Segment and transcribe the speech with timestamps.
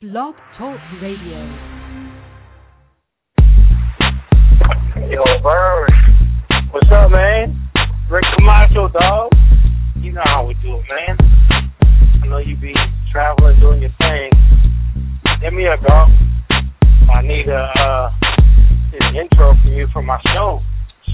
[0.00, 1.42] Blog Talk Radio.
[5.10, 5.90] Yo, Bird.
[6.70, 7.68] What's up, man?
[8.08, 9.32] Rick Camacho, dog.
[9.96, 11.18] You know how we do it, man.
[12.22, 12.72] I know you be
[13.10, 14.30] traveling, doing your thing.
[15.42, 16.10] Hit me up, dog.
[17.12, 18.10] I need a uh,
[19.00, 20.60] an intro from you for my show,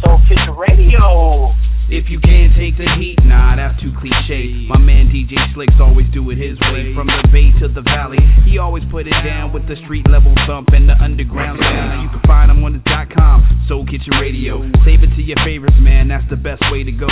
[0.03, 1.55] Soul Kitchen Radio.
[1.93, 4.65] If you can't take the heat, nah, that's too cliche.
[4.73, 6.97] My man DJ Slicks always do it his way.
[6.97, 10.33] From the bay to the valley, he always put it down with the street level
[10.49, 12.03] thump and the underground sound.
[12.03, 14.65] You can find him on the dot com, Soul Kitchen Radio.
[14.89, 17.09] Save it to your favorites, man, that's the best way to go.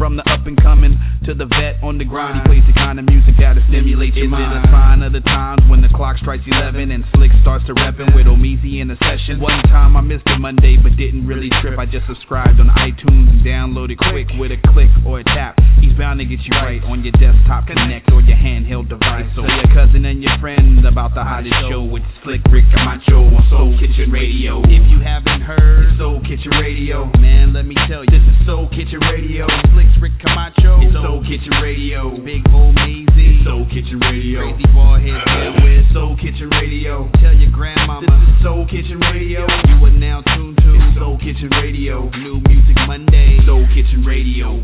[0.00, 0.96] From the up and coming
[1.28, 4.32] to the vet on the grind, he plays the kind of music that'll stimulate your
[4.32, 4.56] mind.
[4.56, 7.68] Is it a sign of the times when the clock strikes 11 and Slick starts
[7.68, 9.36] to reppin' with Omeezy in the session?
[9.36, 11.76] One time I missed a Monday, but didn't really trip.
[11.78, 15.58] I just subscribed on iTunes and downloaded quick with a click or a tap.
[15.82, 19.26] He's bound to get you right on your desktop, connect, or your handheld device.
[19.34, 23.42] So your cousin and your friend about the hottest show with Slick Rick Camacho on
[23.50, 24.62] Soul Kitchen Radio.
[24.70, 28.70] If you haven't heard Soul Kitchen Radio, man, let me tell you, this is Soul
[28.70, 29.50] Kitchen Radio.
[29.74, 32.14] Slick Rick Camacho, it's Soul Kitchen Radio.
[32.22, 34.46] Big Omeezy, Soul Kitchen Radio.
[34.46, 37.10] Crazy ball head with Soul Kitchen Radio.
[37.18, 39.42] Tell your grandmama, this is Soul Kitchen Radio.
[39.42, 42.06] You are now tuned to Soul Kitchen Radio.
[42.22, 44.60] New Music Monday, Soul Kitchen Radio.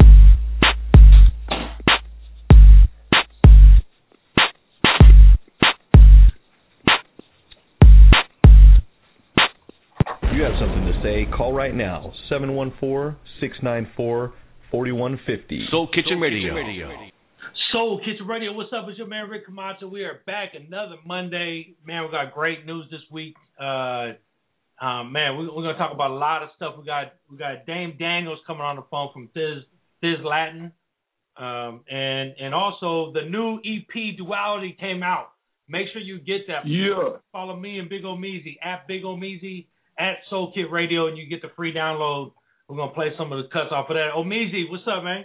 [10.40, 14.32] you have something to say, call right now 714 694
[14.70, 15.66] 4150.
[15.70, 16.54] Soul Kitchen Radio.
[17.72, 18.52] Soul Kitchen Radio.
[18.52, 18.86] What's up?
[18.88, 19.88] It's your man Rick Camacho.
[19.88, 21.74] We are back another Monday.
[21.84, 23.34] Man, we got great news this week.
[23.60, 24.12] Uh,
[24.80, 26.74] um, man, we, are gonna talk about a lot of stuff.
[26.78, 29.60] We got we got Dame Daniels coming on the phone from Thizz
[30.02, 30.72] Thizz Latin,
[31.36, 35.32] um, and and also the new EP Duality came out.
[35.68, 36.66] Make sure you get that.
[36.66, 37.18] Yeah.
[37.30, 39.66] Follow me and Big Omeezy at Big Omeezy
[39.98, 42.32] at Soul Kit Radio, and you get the free download.
[42.66, 44.12] We're gonna play some of the cuts off of that.
[44.16, 45.24] Omeezy, what's up, man?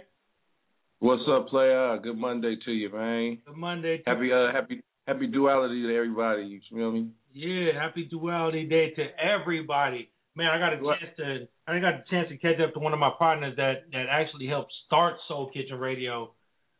[0.98, 1.98] What's up, player?
[2.02, 3.38] Good Monday to you, man.
[3.46, 4.02] Good Monday.
[4.06, 6.42] happy, uh, happy, happy duality to everybody.
[6.42, 7.10] You feel me?
[7.36, 10.08] Yeah, happy duality day to everybody.
[10.36, 12.94] Man, I got a chance to I got a chance to catch up to one
[12.94, 16.32] of my partners that that actually helped start Soul Kitchen Radio.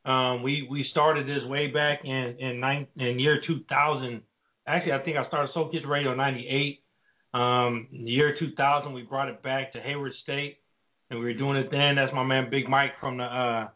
[0.07, 4.23] Um, we we started this way back in in nine, in year 2000.
[4.67, 6.81] Actually, I think I started Soul Kitchen Radio in '98.
[7.35, 10.57] Um, in the year 2000, we brought it back to Hayward State,
[11.11, 11.97] and we were doing it then.
[11.97, 13.69] That's my man Big Mike from the uh,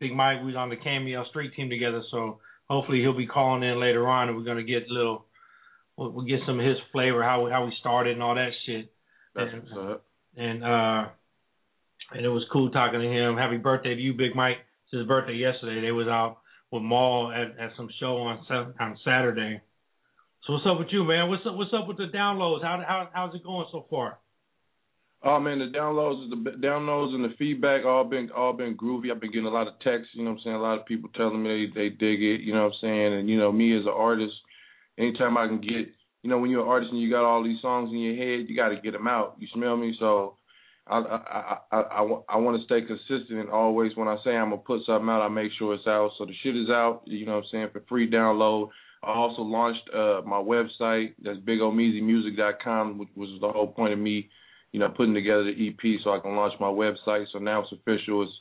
[0.00, 0.40] Big Mike.
[0.40, 4.08] We was on the Cameo Street team together, so hopefully he'll be calling in later
[4.08, 5.26] on, and we're gonna get a little
[5.96, 8.92] we'll, we'll get some of his flavor, how how we started and all that shit.
[9.34, 10.04] That's and, what's up.
[10.36, 11.08] And uh,
[12.12, 13.36] and it was cool talking to him.
[13.36, 14.58] Happy birthday to you, Big Mike.
[14.84, 15.80] It's his birthday yesterday.
[15.80, 16.38] They was out
[16.70, 18.44] with Maul at, at some show on
[18.80, 19.60] on Saturday.
[20.46, 21.28] So what's up with you, man?
[21.28, 21.54] What's up?
[21.54, 22.62] What's up with the downloads?
[22.62, 24.18] How how how's it going so far?
[25.24, 29.12] Oh man, the downloads, the downloads and the feedback all been all been groovy.
[29.12, 30.10] I've been getting a lot of texts.
[30.14, 30.56] You know what I'm saying?
[30.56, 32.40] A lot of people telling me they, they dig it.
[32.40, 33.14] You know what I'm saying?
[33.14, 34.34] And you know me as an artist,
[34.98, 35.88] anytime I can get,
[36.22, 38.48] you know, when you're an artist and you got all these songs in your head,
[38.48, 39.36] you got to get them out.
[39.38, 39.94] You smell me?
[39.98, 40.36] So
[40.86, 44.50] I I I I, I want to stay consistent and always when I say I'm
[44.50, 46.10] gonna put something out, I make sure it's out.
[46.18, 47.02] So the shit is out.
[47.04, 48.70] You know what I'm saying for free download.
[49.02, 51.14] I also launched uh my website.
[51.22, 54.28] That's bigomeezymusic.com, which was the whole point of me,
[54.72, 57.26] you know, putting together the EP so I can launch my website.
[57.32, 58.22] So now it's official.
[58.22, 58.32] It's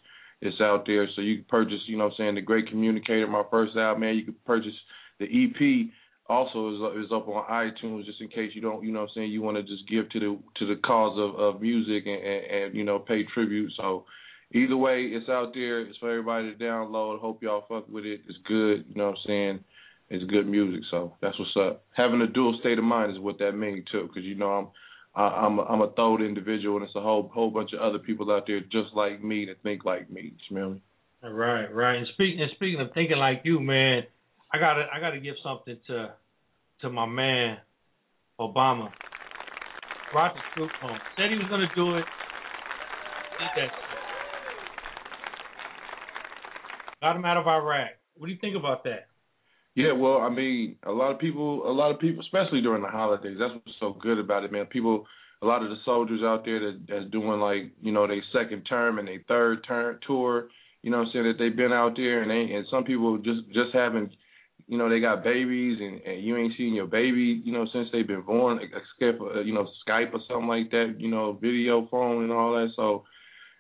[0.42, 1.08] it's out there.
[1.16, 4.02] So you can purchase, you know, what I'm saying the Great Communicator, my first album.
[4.02, 4.74] Man, you can purchase
[5.20, 5.92] the EP
[6.32, 9.16] also is is up on iTunes just in case you don't you know what I'm
[9.16, 12.24] saying you want to just give to the to the cause of of music and,
[12.24, 13.72] and, and you know pay tribute.
[13.76, 14.06] So
[14.54, 15.82] either way it's out there.
[15.82, 17.20] It's for everybody to download.
[17.20, 18.22] Hope y'all fuck with it.
[18.28, 19.60] It's good you know what I'm saying?
[20.10, 21.84] It's good music so that's what's up.
[21.96, 24.68] Having a dual state of mind is what that means too because you know I'm
[25.14, 28.00] I, I'm a, I'm a third individual and it's a whole whole bunch of other
[28.00, 30.82] people out there just like me that think like me you smell me?
[31.24, 31.98] Right right.
[31.98, 34.04] And speaking and speaking of thinking like you man
[34.54, 36.14] I gotta I gotta give something to
[36.82, 37.58] to my man
[38.40, 38.90] Obama.
[40.12, 40.98] Brought the troops home.
[41.16, 42.06] Said he was gonna do it.
[43.40, 43.92] Did that shit.
[47.02, 47.92] Got him out of Iraq.
[48.18, 49.08] What do you think about that?
[49.74, 52.90] Yeah, well, I mean, a lot of people, a lot of people, especially during the
[52.90, 53.38] holidays.
[53.40, 54.66] That's what's so good about it, man.
[54.66, 55.06] People,
[55.42, 58.64] a lot of the soldiers out there that that's doing like, you know, their second
[58.64, 60.50] term and their third term tour.
[60.84, 63.18] You know, what I'm saying that they've been out there, and they and some people
[63.18, 64.12] just just haven't,
[64.72, 67.90] you know, they got babies, and, and you ain't seen your baby, you know, since
[67.92, 71.34] they've been born, except for, uh, you know, Skype or something like that, you know,
[71.34, 72.70] video phone and all that.
[72.78, 73.04] So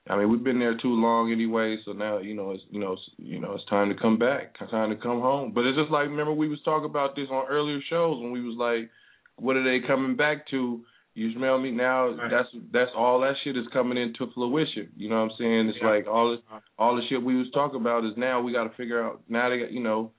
[0.09, 2.93] I mean, we've been there too long anyway, so now you know it's you know
[2.93, 5.51] it's, you know it's time to come back, time to come home.
[5.53, 8.41] But it's just like remember we was talking about this on earlier shows when we
[8.41, 8.89] was like,
[9.35, 10.81] what are they coming back to?
[11.13, 12.07] You smell me now?
[12.07, 12.31] Right.
[12.31, 14.89] That's that's all that shit is coming into fruition.
[14.95, 15.69] You know what I'm saying?
[15.69, 15.89] It's yeah.
[15.89, 18.75] like all this, all the shit we was talking about is now we got to
[18.77, 20.11] figure out now they got you know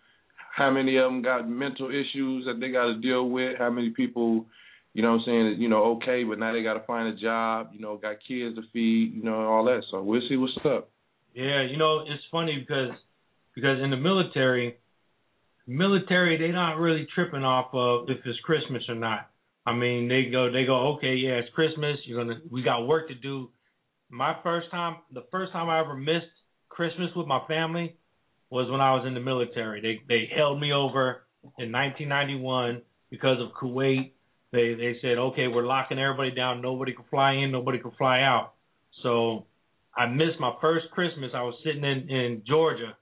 [0.54, 3.90] how many of them got mental issues that they got to deal with, how many
[3.90, 4.46] people
[4.94, 7.18] you know what I'm saying, you know, okay, but now they got to find a
[7.18, 9.82] job, you know, got kids to feed, you know, all that.
[9.90, 10.90] So we'll see what's up.
[11.34, 12.90] Yeah, you know, it's funny because
[13.54, 14.76] because in the military,
[15.66, 19.30] military they're not really tripping off of if it's Christmas or not.
[19.64, 21.96] I mean, they go they go, okay, yeah, it's Christmas.
[22.04, 23.48] You're gonna we got work to do.
[24.10, 26.26] My first time, the first time I ever missed
[26.68, 27.96] Christmas with my family
[28.52, 29.80] was when I was in the military.
[29.80, 31.24] They they held me over
[31.58, 34.12] in 1991 because of Kuwait
[34.52, 36.60] they they said, okay, we're locking everybody down.
[36.60, 37.50] Nobody can fly in.
[37.50, 38.52] Nobody can fly out.
[39.02, 39.46] So
[39.96, 41.30] I missed my first Christmas.
[41.34, 42.94] I was sitting in in Georgia,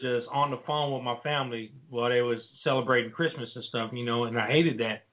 [0.00, 4.04] just on the phone with my family while they was celebrating Christmas and stuff, you
[4.04, 5.04] know, and I hated that.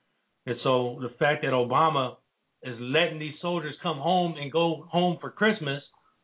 [0.46, 2.16] And so the fact that Obama
[2.64, 5.84] is letting these soldiers come home and go home for Christmas,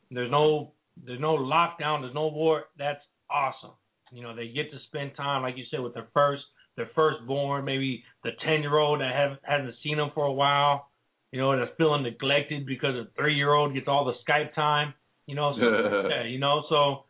[0.10, 0.72] there's no
[1.06, 2.66] there's no lockdown, there's no war.
[2.78, 3.02] That's
[3.32, 3.72] awesome.
[4.12, 6.44] You know, they get to spend time, like you said, with their first
[6.78, 10.90] their firstborn, maybe the ten year old that have hasn't seen them for a while,
[11.32, 14.94] you know, that's feeling neglected because the three year old gets all the Skype time,
[15.28, 17.04] you know, so yeah, you know, so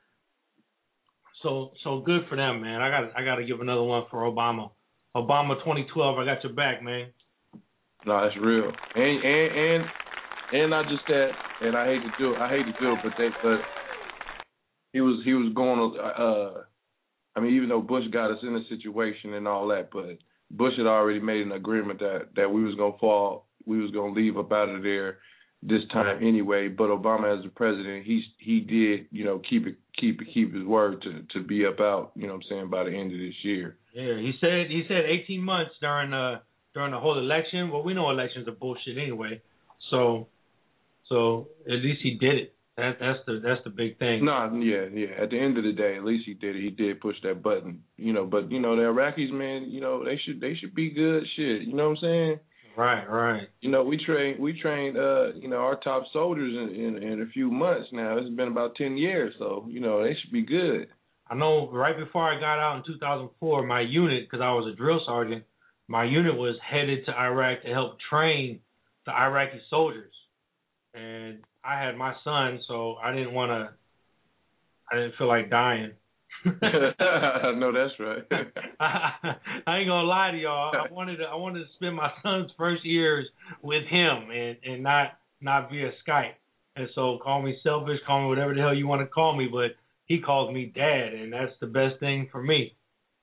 [1.44, 2.82] so so good for them, man.
[2.82, 4.72] I got I got to give another one for Obama.
[5.16, 7.08] Obama 2012, I got your back, man.
[8.06, 8.72] No, that's real.
[8.96, 9.84] And and and
[10.54, 11.32] and not just that.
[11.62, 12.38] And I hate to do it.
[12.40, 13.60] I hate to do it, but they but
[14.94, 16.62] he was he was going uh
[17.36, 20.18] I mean, even though Bush got us in a situation and all that, but
[20.52, 24.14] Bush had already made an agreement that that we was gonna fall, we was gonna
[24.14, 25.20] leave up out of there
[25.64, 26.68] this time anyway.
[26.68, 30.54] But Obama, as the president, he he did, you know, keep it keep it, keep
[30.54, 32.12] his word to to be up out.
[32.16, 33.78] You know, what I'm saying by the end of this year.
[33.94, 36.40] Yeah, he said he said 18 months during uh
[36.74, 37.72] during the whole election.
[37.72, 39.42] Well, we know elections are bullshit anyway.
[39.90, 40.28] So
[41.08, 42.56] so at least he did it.
[42.78, 44.24] That that's the that's the big thing.
[44.24, 45.22] No, yeah, yeah.
[45.22, 46.62] At the end of the day, at least he did it.
[46.62, 48.26] He did push that button, you know.
[48.26, 51.24] But you know, the Iraqis, man, you know, they should they should be good.
[51.36, 52.40] Shit, you know what I'm saying?
[52.78, 53.48] Right, right.
[53.60, 57.22] You know, we train we trained uh, you know, our top soldiers in, in in
[57.22, 58.18] a few months now.
[58.18, 60.88] It's been about ten years, so you know they should be good.
[61.30, 61.70] I know.
[61.70, 65.44] Right before I got out in 2004, my unit, because I was a drill sergeant,
[65.90, 68.62] my unit was headed to Iraq to help train
[69.06, 70.14] the Iraqi soldiers,
[70.94, 73.70] and I had my son, so I didn't want to.
[74.92, 75.92] I didn't feel like dying.
[76.46, 78.24] no, that's right.
[78.80, 79.12] I,
[79.68, 80.74] I ain't gonna lie to y'all.
[80.76, 81.24] I wanted to.
[81.24, 83.28] I wanted to spend my son's first years
[83.62, 86.34] with him and and not not via Skype.
[86.76, 89.48] And so call me selfish, call me whatever the hell you want to call me,
[89.52, 89.72] but
[90.06, 92.76] he calls me dad, and that's the best thing for me.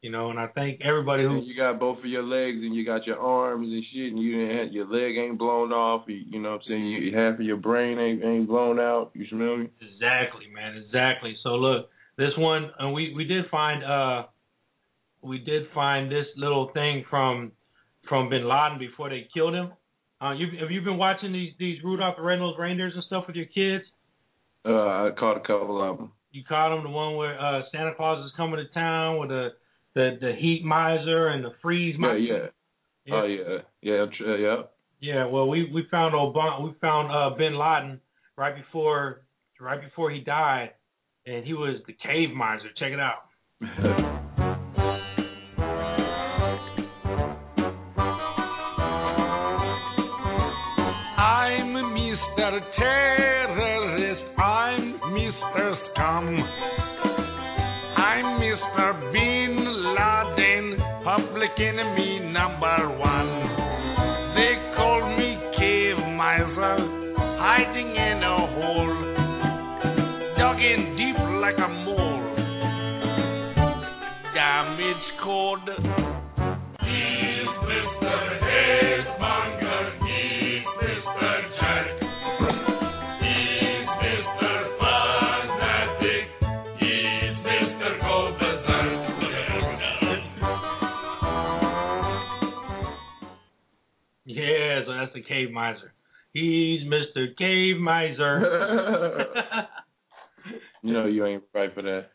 [0.03, 2.87] You know, and I thank everybody who you got both of your legs and you
[2.87, 6.05] got your arms and shit, and you have, your leg ain't blown off.
[6.07, 6.87] You, you know what I'm saying?
[6.87, 9.11] You, half of your brain ain't ain't blown out.
[9.15, 9.71] You smell me?
[9.81, 10.77] Exactly, man.
[10.77, 11.37] Exactly.
[11.43, 14.27] So look, this one, and we we did find uh
[15.21, 17.51] we did find this little thing from
[18.09, 19.73] from Bin Laden before they killed him.
[20.23, 23.35] Uh, you have you been watching these these Rudolph the Red-Nosed Reindeers and stuff with
[23.35, 23.85] your kids?
[24.65, 26.13] Uh, I caught a couple of them.
[26.31, 29.51] You caught them, the one where uh Santa Claus is coming to town with a
[29.99, 32.19] the the heat miser and the freeze miser.
[32.19, 32.47] Yeah, yeah.
[33.05, 33.15] yeah.
[33.15, 34.57] Oh yeah, yeah, uh, yeah.
[35.01, 38.01] Yeah, well, we we found Obama, we found uh, Bin Laden
[38.37, 39.23] right before
[39.61, 40.71] right before he died,
[41.27, 42.69] and he was the cave miser.
[42.79, 43.25] Check it out.
[51.19, 52.61] I'm Mr.
[52.77, 53.18] Terrorist.
[94.99, 95.93] That's the cave miser.
[96.33, 97.37] He's Mr.
[97.37, 99.25] Cave Miser.
[100.83, 102.11] you know you ain't right for that.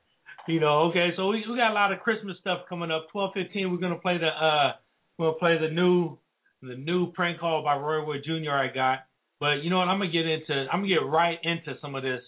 [0.47, 3.07] You know, okay, so we we got a lot of Christmas stuff coming up.
[3.11, 4.73] Twelve fifteen, we're gonna play the uh
[5.17, 6.17] we're gonna play the new
[6.61, 8.51] the new prank call by Roy Wood Jr.
[8.51, 8.99] I got.
[9.39, 12.03] But you know what, I'm gonna get into I'm gonna get right into some of
[12.03, 12.21] this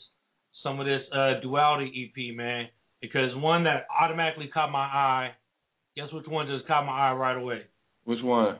[0.63, 2.67] some of this uh duality EP, man.
[3.01, 5.31] Because one that automatically caught my eye,
[5.95, 7.62] guess which one just caught my eye right away?
[8.05, 8.57] Which one?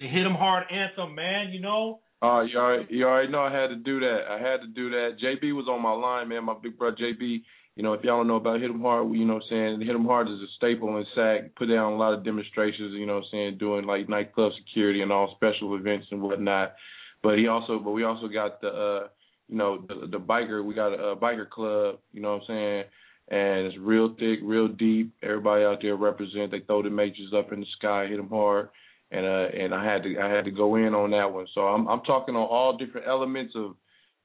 [0.00, 2.00] The Hit 'em Hard anthem, man, you know?
[2.22, 4.26] Uh, you already, you already know I had to do that.
[4.28, 5.18] I had to do that.
[5.22, 6.44] JB was on my line, man.
[6.44, 7.42] My big brother JB.
[7.76, 9.80] You know, if y'all don't know about Hit 'em Hard, you know what I'm saying?
[9.82, 11.54] Hit 'em Hard is a staple in SAC.
[11.54, 15.02] Put down a lot of demonstrations, you know what I'm saying, doing like nightclub security
[15.02, 16.74] and all special events and whatnot.
[17.22, 19.08] But he also, but we also got the, uh,
[19.48, 20.64] you know, the, the biker.
[20.64, 21.98] We got a, a biker club.
[22.12, 22.84] You know what I'm saying?
[23.28, 25.12] And it's real thick, real deep.
[25.22, 26.50] Everybody out there represent.
[26.50, 28.70] They throw the majors up in the sky, hit 'em hard
[29.10, 31.46] and uh and I had to I had to go in on that one.
[31.54, 33.74] So I'm I'm talking on all different elements of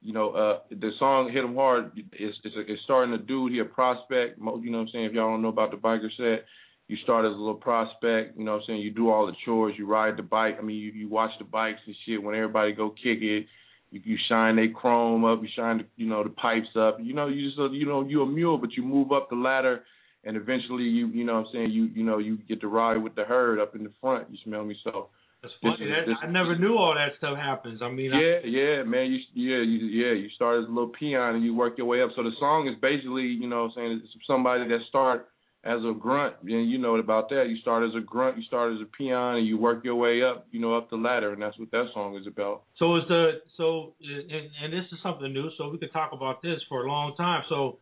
[0.00, 3.64] you know uh the song Hit 'em Hard is it's, it's starting a dude here
[3.64, 4.38] prospect.
[4.38, 5.04] You know what I'm saying?
[5.06, 6.44] If y'all don't know about the biker set,
[6.88, 8.36] you start as a little prospect.
[8.36, 8.80] You know what I'm saying?
[8.82, 9.74] You do all the chores.
[9.78, 10.56] You ride the bike.
[10.58, 12.22] I mean you you watch the bikes and shit.
[12.22, 13.46] When everybody go kick it.
[13.90, 16.98] You, you shine they chrome up, you shine the, you know the pipes up.
[17.00, 19.84] You know you just you know you a mule, but you move up the ladder
[20.24, 23.02] and eventually you you know what I'm saying you you know you get to ride
[23.02, 24.28] with the herd up in the front.
[24.30, 24.76] You smell me?
[24.84, 25.08] So
[25.42, 25.76] that's funny.
[25.78, 27.80] This, that, this, I never knew all that stuff happens.
[27.82, 29.12] I mean, yeah, I, yeah, man.
[29.12, 32.02] You yeah you yeah you start as a little peon and you work your way
[32.02, 32.10] up.
[32.16, 35.28] So the song is basically you know what I'm saying it's somebody that start
[35.64, 37.46] as a grunt and you know about that.
[37.48, 40.22] You start as a grunt, you start as a peon, and you work your way
[40.22, 42.62] up, you know, up the ladder, and that's what that song is about.
[42.78, 46.42] So is the so and, and this is something new, so we could talk about
[46.42, 47.42] this for a long time.
[47.48, 47.78] So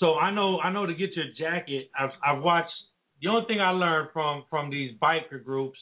[0.00, 1.90] so I know I know to get your jacket.
[1.98, 2.72] I've I've watched.
[3.20, 5.78] The only thing I learned from from these biker groups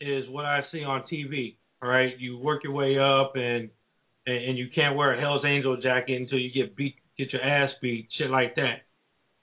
[0.00, 1.56] is what I see on TV.
[1.82, 3.70] All right, you work your way up and
[4.26, 7.42] and, and you can't wear a Hell's Angel jacket until you get beat, get your
[7.42, 8.82] ass beat, shit like that.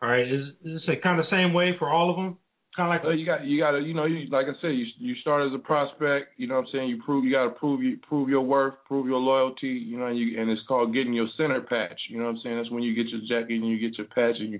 [0.01, 2.37] All right, is, is this kind of same way for all of them?
[2.75, 4.69] Kind of like well, you got you got to you know you like I said
[4.69, 6.33] you you start as a prospect.
[6.37, 6.89] You know what I'm saying.
[6.89, 9.67] You prove you got to prove you prove your worth, prove your loyalty.
[9.67, 11.99] You know, and, you, and it's called getting your center patch.
[12.09, 12.57] You know what I'm saying.
[12.57, 14.59] That's when you get your jacket and you get your patch and you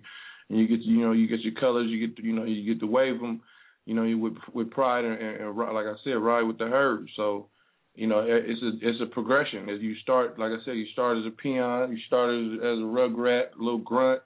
[0.50, 1.90] and you get you know you get your colors.
[1.90, 3.42] You get you know you get to wave them.
[3.86, 6.68] You know, you with with pride and, and, and like I said, ride with the
[6.68, 7.10] herd.
[7.16, 7.48] So
[7.96, 9.70] you know, it's a it's a progression.
[9.70, 12.78] As you start, like I said, you start as a peon, you start as, as
[12.80, 14.22] a rugrat, a little grunt,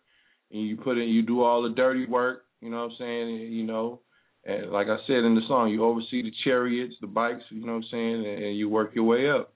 [0.52, 3.30] and you put in, you do all the dirty work, you know what I'm saying?
[3.52, 4.02] You know,
[4.46, 7.74] and like I said in the song, you oversee the chariots, the bikes, you know
[7.74, 9.54] what I'm saying, and, and you work your way up.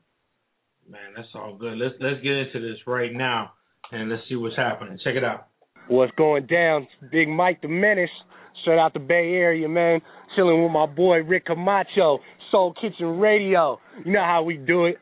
[0.89, 1.77] Man, that's all good.
[1.77, 3.53] Let's let's get into this right now
[3.91, 4.99] and let's see what's happening.
[5.03, 5.47] Check it out.
[5.87, 6.87] What's going down?
[7.11, 8.09] Big Mike the Menace,
[8.61, 10.01] straight out the Bay Area, man.
[10.35, 12.19] Chilling with my boy Rick Camacho,
[12.51, 13.79] Soul Kitchen Radio.
[14.05, 14.97] You know how we do it.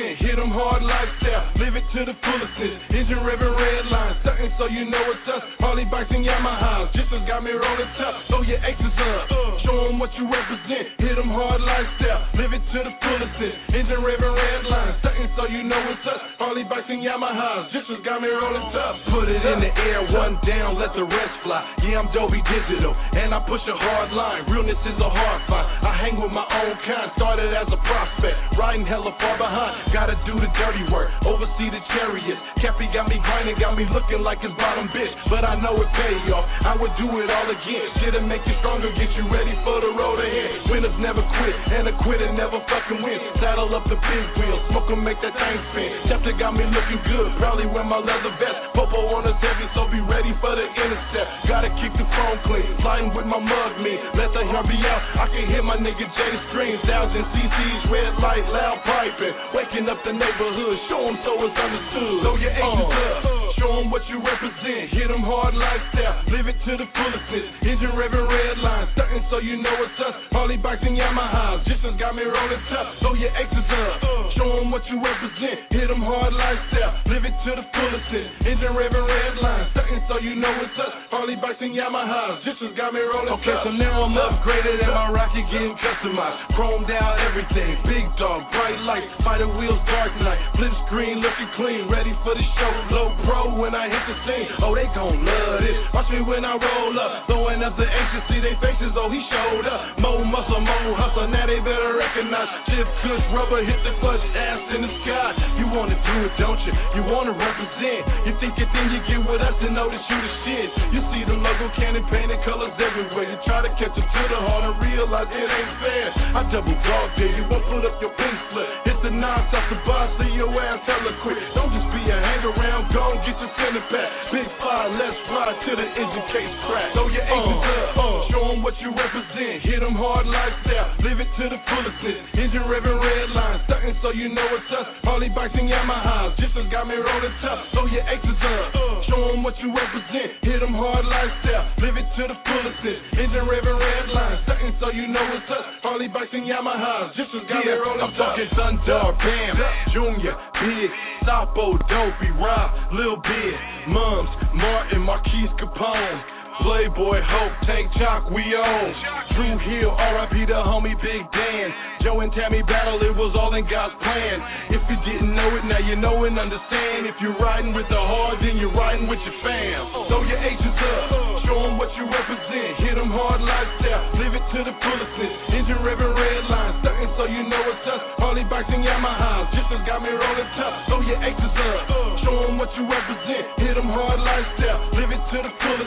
[0.00, 0.19] Represent.
[0.30, 2.54] Hit them hard lifestyle, live it to the fullest.
[2.94, 5.42] Engine revving red lines, something so you know it's us.
[5.58, 8.30] Harley bikes and Yamahas, just got me rolling tough.
[8.30, 9.26] Throw your exes up,
[9.66, 11.02] show them what you represent.
[11.02, 13.42] Hit them hard lifestyle, live it to the fullest.
[13.74, 16.22] Engine revving red lines, something so you know it's us.
[16.38, 19.02] Harley bikes and Yamahas, just got me rolling tough.
[19.10, 21.58] Put it in the air, one down, let the rest fly.
[21.82, 24.46] Yeah, I'm Dolby Digital, and I push a hard line.
[24.46, 25.66] Realness is a hard find.
[25.82, 29.90] I hang with my own kind, started as a prospect, riding hella far behind.
[29.90, 32.40] Gotta do the dirty work, oversee the chariots.
[32.60, 35.12] Cappy got me grinding, got me looking like his bottom bitch.
[35.28, 36.46] But I know it pay off.
[36.66, 37.86] I would do it all again.
[38.00, 40.70] Shit'll make you stronger, get you ready for the road ahead.
[40.70, 43.18] Winners never quit, and a quitter never fucking win.
[43.40, 45.90] Saddle up the big wheels, smoke em, make that thing spin.
[46.12, 48.76] Chapter got me looking good, proudly wear my leather vest.
[48.76, 51.28] Popo on us heavy, so be ready for the intercept.
[51.48, 53.94] Gotta keep the phone clean, flying with my mug me.
[54.14, 56.76] Let the hair be out, I can hear my nigga Jay scream.
[56.84, 59.34] Thousand CCs, red light, loud piping.
[59.54, 62.18] Waking up the neighborhood, show them so it's understood.
[62.24, 63.58] Throw your aces uh, up, uh.
[63.60, 64.90] show them what you represent.
[64.94, 67.18] Hit them hard lifestyle, live it to the fullest.
[67.62, 70.14] Engine revving red lines, stunting so you know it's us.
[70.34, 72.98] Harley bikes and Yamahas, just as got me rolling tough.
[73.04, 74.34] Throw your aces up, uh.
[74.34, 75.70] show them what you represent.
[75.70, 77.98] Hit them hard lifestyle, live it to the fullest.
[78.10, 80.94] Engine revving red lines, stunting so you know it's us.
[81.14, 83.62] Harley bikes and Yamahas, just as got me rolling okay, tough.
[83.62, 84.34] Okay, so now I'm uh.
[84.34, 86.58] upgraded and my rocket getting customized.
[86.58, 90.40] Chromed out everything, big dog, bright lights, spider wheels, dark night.
[90.56, 92.72] Flip screen looking clean, ready for the show.
[92.88, 94.48] Low pro when I hit the scene.
[94.64, 95.76] Oh, they gon' love this.
[95.92, 97.28] Watch me when I roll up.
[97.28, 98.96] Throwing up the to see they faces.
[98.96, 100.00] Oh, he showed up.
[100.00, 101.28] More muscle, more hustle.
[101.28, 102.48] Now they better recognize.
[102.72, 105.36] Just kush rubber, hit the clutch, ass in the sky.
[105.60, 106.72] You wanna do it, don't you?
[106.96, 108.00] You wanna represent.
[108.24, 110.68] You think you think you get with us and know you the shit.
[110.96, 113.28] You see the logo cannon painted colors everywhere.
[113.28, 116.08] You try to catch it to the heart and realize it ain't fair.
[116.34, 118.68] I double dog dare you, won't put up your pink slip.
[118.88, 121.38] Hit the nine off the your ass hella quick.
[121.54, 124.08] Don't just be a hang around, go get your center pack.
[124.30, 126.94] Big fly, let's fly to the engine case crack.
[126.94, 129.66] Throw your aces up, uh, show them what you represent.
[129.66, 131.98] Hit them hard lifestyle, live it to the fullest.
[132.38, 134.86] Engine revving red lines, starting so you know it's us.
[135.04, 137.60] Harley bikes and Yamahas, just as got me rolling tough.
[137.74, 138.64] Throw your aces up,
[139.10, 140.38] show them what you represent.
[140.46, 142.78] Hit them hard lifestyle, live it to the fullest.
[142.80, 145.66] Engine revving red lines, starting so you know it's us.
[145.82, 148.38] Harley bikes and Yamahas, just as got me rolling I'm tough.
[148.38, 149.52] talking Thundog, Bam,
[149.92, 150.90] Junior, Big,
[151.26, 153.54] Sapo, Dopey, Rob, Lil Big,
[153.88, 156.39] Mums, Martin, Marquise Capone.
[156.60, 158.88] Playboy, Hope, Tank Chalk, we own.
[159.32, 161.68] Drew Hill, RIP the homie Big Dan.
[162.04, 164.36] Joe and Tammy battle, it was all in God's plan.
[164.72, 167.04] If you didn't know it, now you know and understand.
[167.08, 170.08] If you're riding with the hard, then you're riding with your fam.
[170.08, 172.72] Throw your H's up, show them what you represent.
[172.84, 175.12] Hit them hard lifestyle, live it to the fullest.
[175.52, 176.40] Engine revving red
[176.80, 178.02] starting so you know it's us.
[178.16, 180.88] Harley bikes and Yamahas, just got me rolling tough.
[180.88, 181.80] Throw your H's up,
[182.24, 183.44] show them what you represent.
[183.60, 185.80] Hit them hard lifestyle, live it to the fullest.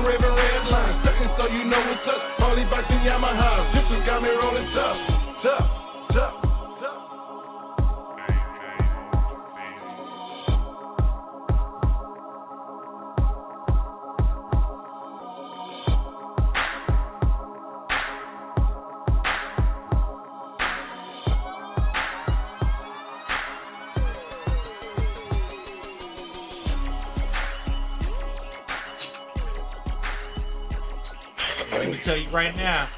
[0.00, 2.22] Revving red lines, starting so you know it's us.
[2.40, 4.68] Harley bikes and Yamahas, just as got me rolling.
[4.72, 4.96] Tough,
[5.44, 5.71] tough.
[32.12, 32.88] Tell you right now,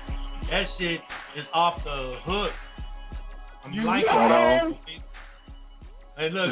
[0.51, 0.99] that shit
[1.39, 2.51] is off the hook.
[3.65, 4.75] I'm You liking know.
[4.75, 5.03] it.
[6.19, 6.51] Hey, look,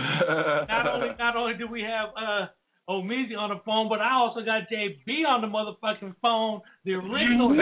[0.68, 2.46] not only not only do we have uh
[2.88, 7.48] Omeezy on the phone, but I also got JB on the motherfucking phone, the original.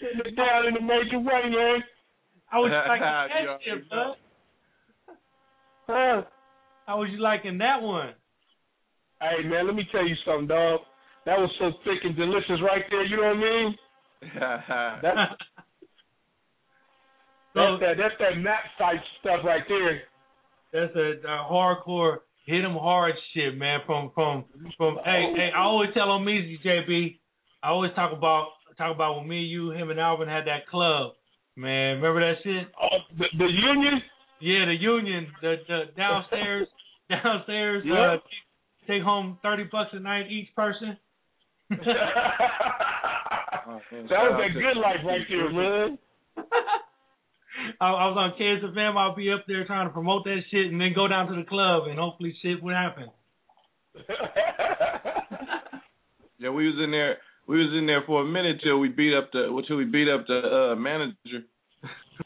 [0.00, 1.84] Sitting it down in a major way, man.
[2.50, 4.16] I was liking that shit, bud.
[5.88, 6.22] Huh?
[6.86, 8.14] How was you liking that one?
[9.20, 10.80] Hey, man, let me tell you something, dog.
[11.24, 13.04] That was so thick and delicious right there.
[13.04, 13.76] You know what I mean?
[15.02, 15.18] That's
[17.54, 20.02] that's that that's that Mac type stuff right there.
[20.72, 23.80] That's a, a hardcore hit 'em hard shit, man.
[23.86, 24.44] From from
[24.76, 24.98] from.
[25.04, 27.18] Hey, hey, I always tell Omeezy, JB.
[27.62, 31.12] I always talk about talk about when me, you, him, and Alvin had that club.
[31.56, 32.68] Man, remember that shit?
[32.80, 34.00] Oh, the, the union.
[34.40, 35.26] Yeah, the union.
[35.42, 36.68] The the downstairs
[37.10, 37.82] downstairs.
[37.84, 37.96] Yep.
[37.96, 38.16] Uh,
[38.88, 40.96] take home thirty bucks a night each person.
[43.56, 45.98] That was that good life right there, man.
[47.80, 48.96] I, I was on KSFM.
[48.96, 51.44] I'll be up there trying to promote that shit, and then go down to the
[51.48, 53.10] club, and hopefully shit would happen.
[56.42, 57.18] Yeah, we was in there.
[57.46, 60.08] We was in there for a minute till we beat up the till we beat
[60.08, 61.46] up the uh, manager.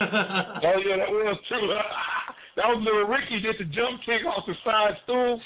[0.01, 1.69] Oh yeah, that was true.
[2.57, 5.41] That was little Ricky did the jump kick off the side stool.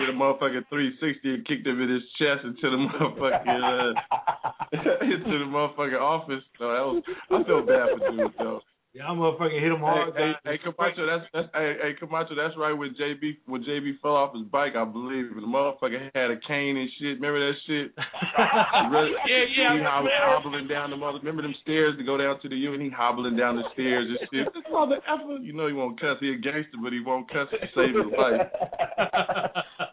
[0.00, 3.92] Did a motherfucking 360 and kicked him in his chest into the motherfucking uh,
[5.04, 6.42] into the motherfucking office.
[6.58, 8.60] So that was I feel bad for dude though.
[8.92, 10.14] Yeah, I'm motherfucking hit him hard.
[10.18, 12.72] Hey, hey, hey, Camacho, that's that's hey, hey Camacho, that's right.
[12.74, 16.74] When JB when JB fell off his bike, I believe the motherfucker had a cane
[16.76, 17.22] and shit.
[17.22, 17.94] Remember that shit?
[18.90, 20.10] Really- Yeah, yeah, He was
[20.42, 21.18] hobbling down the mother.
[21.22, 24.08] Remember them stairs to go down to the U, and he hobbling down the stairs
[24.10, 24.48] and shit.
[24.54, 25.38] This mother effer.
[25.40, 26.16] You know he won't cuss.
[26.18, 28.42] He a gangster, but he won't cuss to save his life.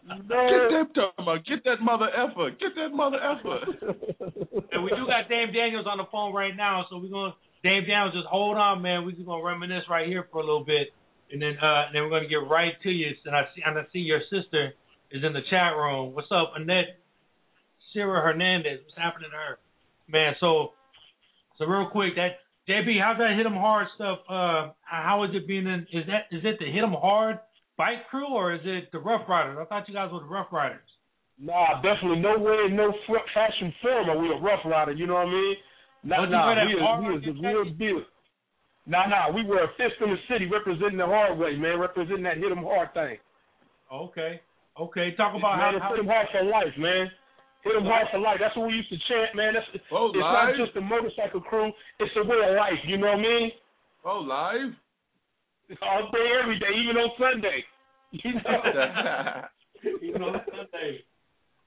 [0.08, 1.44] Get that talking about.
[1.44, 2.50] Get that mother effer.
[2.56, 3.60] Get that mother effer.
[4.72, 7.84] And we do got Dame Daniels on the phone right now, so we're gonna Dame
[7.86, 9.04] Daniels just hold on, man.
[9.04, 10.88] We're just gonna reminisce right here for a little bit,
[11.32, 13.12] and then uh and then we're gonna get right to you.
[13.26, 14.74] And I see and I see your sister
[15.10, 16.14] is in the chat room.
[16.14, 17.00] What's up, Annette?
[17.92, 18.80] Sarah Hernandez.
[18.84, 19.58] What's happening to her,
[20.08, 20.34] man?
[20.40, 20.72] So
[21.58, 24.18] so real quick, that JB, how's that hit 'em hard stuff?
[24.28, 25.86] Uh, how is it being in?
[25.92, 27.40] Is that is it the hit 'em hard
[27.78, 29.56] bike crew or is it the Rough Riders?
[29.58, 30.84] I thought you guys were the Rough Riders.
[31.38, 32.92] Nah, definitely no way, no
[33.32, 34.90] fashion form are we a rough rider.
[34.90, 35.56] You know what I mean?
[36.02, 38.02] Nah, Don't nah, we is, we is the real deal.
[38.86, 42.24] Nah, nah, we were a fist in the city, representing the hard way, man, representing
[42.24, 43.18] that hit 'em hard thing.
[43.92, 44.40] Okay,
[44.80, 45.14] okay.
[45.14, 47.10] Talk about man, how, it's how hit 'em hard for life, man.
[47.62, 48.38] Hit 'em hard for life.
[48.40, 49.54] That's what we used to chant, man.
[49.54, 51.70] That's oh, it's Oh, not just a motorcycle crew.
[52.00, 52.82] It's a way of life.
[52.84, 53.52] You know what I mean?
[54.04, 54.74] Oh, live.
[55.82, 57.64] All day, every day, even on Sunday.
[58.10, 59.44] You know?
[60.02, 61.04] Even on Sunday.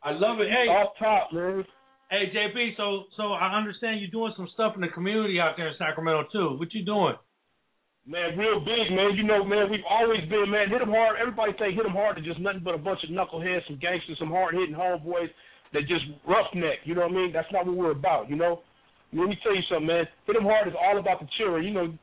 [0.01, 0.49] I love it.
[0.49, 1.63] Hey, off top, man.
[2.09, 5.67] Hey JB, so so I understand you're doing some stuff in the community out there
[5.69, 6.57] in Sacramento too.
[6.57, 7.13] What you doing?
[8.09, 9.13] Man, real big, man.
[9.15, 10.67] You know, man, we've always been, man.
[10.67, 11.21] Hit 'em hard.
[11.21, 14.17] Everybody say hit 'em hard to just nothing but a bunch of knuckleheads, some gangsters,
[14.17, 15.29] some hard hitting homeboys
[15.73, 16.79] that just roughneck.
[16.83, 17.31] You know what I mean?
[17.31, 18.29] That's not what we're about.
[18.31, 18.63] You know.
[19.13, 20.07] Let me tell you something, man.
[20.25, 21.63] Hit 'em hard is all about the children.
[21.63, 21.93] You know,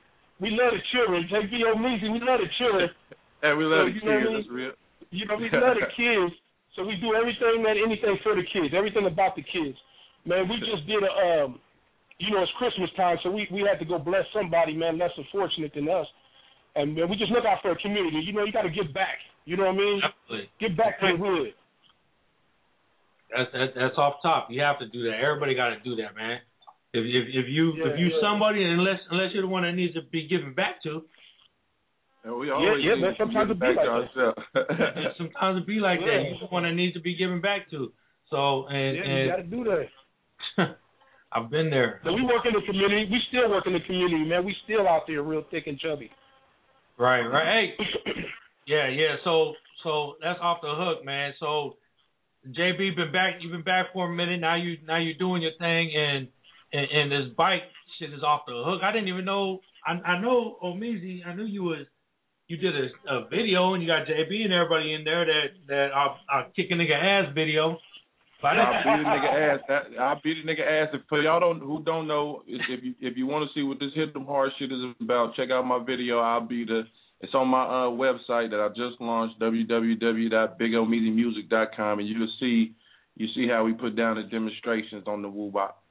[0.41, 1.27] we love the children.
[1.27, 2.89] JB Omeezy, we love the children.
[3.43, 4.27] and we love So, the you know kids.
[4.27, 4.37] mean?
[4.39, 4.73] That's real.
[5.11, 6.33] You know, we love the kids,
[6.77, 9.79] so we do everything, man, anything for the kids, everything about the kids.
[10.27, 11.13] Man, we just did a,
[11.47, 11.59] um,
[12.19, 15.15] you know, it's Christmas time, so we we had to go bless somebody, man, less
[15.17, 16.07] unfortunate than us.
[16.77, 18.21] And man, we just look out for the community.
[18.23, 19.19] You know, you got to give back.
[19.47, 20.01] You know what I mean?
[20.05, 20.49] Absolutely.
[20.61, 21.55] Give back to the hood.
[23.33, 24.49] That's that, that's off top.
[24.51, 25.21] You have to do that.
[25.21, 26.39] Everybody got to do that, man.
[26.93, 28.21] If if if you Yeah, if you yeah.
[28.23, 31.05] somebody unless unless you're the one that needs to be given back to,
[32.25, 34.09] And we Yeah, always yeah, need man, sometimes give it be back like to
[34.55, 34.65] that.
[34.73, 35.17] ourselves.
[35.19, 36.25] sometimes it be like that.
[36.25, 37.93] You're the one that needs to be given back to.
[38.31, 39.87] So and Yeah, and you got to do that.
[41.33, 42.01] I've been there.
[42.05, 43.07] So we work in the community.
[43.11, 44.45] We still work in the community, man.
[44.45, 46.11] We still out there real thick and chubby.
[46.99, 47.75] Right, right.
[47.77, 48.13] Hey,
[48.67, 49.17] yeah, yeah.
[49.25, 49.53] So,
[49.85, 51.35] so that's off the hook, man.
[51.39, 51.77] So,
[52.49, 53.35] JB been back.
[53.41, 54.41] You've been back for a minute.
[54.41, 56.29] Now you, now you're doing your thing, and
[56.73, 57.63] and, and this bike
[57.99, 58.83] shit is off the hook.
[58.83, 59.61] I didn't even know.
[59.87, 61.27] I, I know Omeezy.
[61.27, 61.87] I knew you was.
[62.47, 65.89] You did a, a video, and you got JB and everybody in there that that
[65.95, 67.79] I'll, I'll kick a nigga ass video.
[68.41, 69.61] But I I'll beat a nigga ass.
[69.69, 70.89] That, I'll beat a nigga ass.
[70.95, 73.79] If for y'all don't who don't know, if you if you want to see what
[73.81, 76.21] this hit them hard shit is about, check out my video.
[76.21, 76.85] I'll be the.
[77.21, 82.77] It's on my uh, website that I just launched, www.bigomeezymusic.com, and you'll see
[83.17, 85.83] you see how we put down the demonstrations on the woo bop.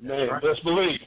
[0.00, 1.00] Man, best believe.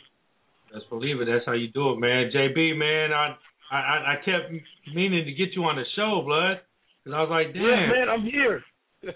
[0.73, 1.25] Let's believe it.
[1.25, 2.31] That's how you do it, man.
[2.33, 3.35] JB, man, I
[3.71, 4.51] I I kept
[4.93, 6.61] meaning to get you on the show, blood,
[7.03, 7.63] because I was like, damn.
[7.63, 8.63] Yeah, man, I'm here.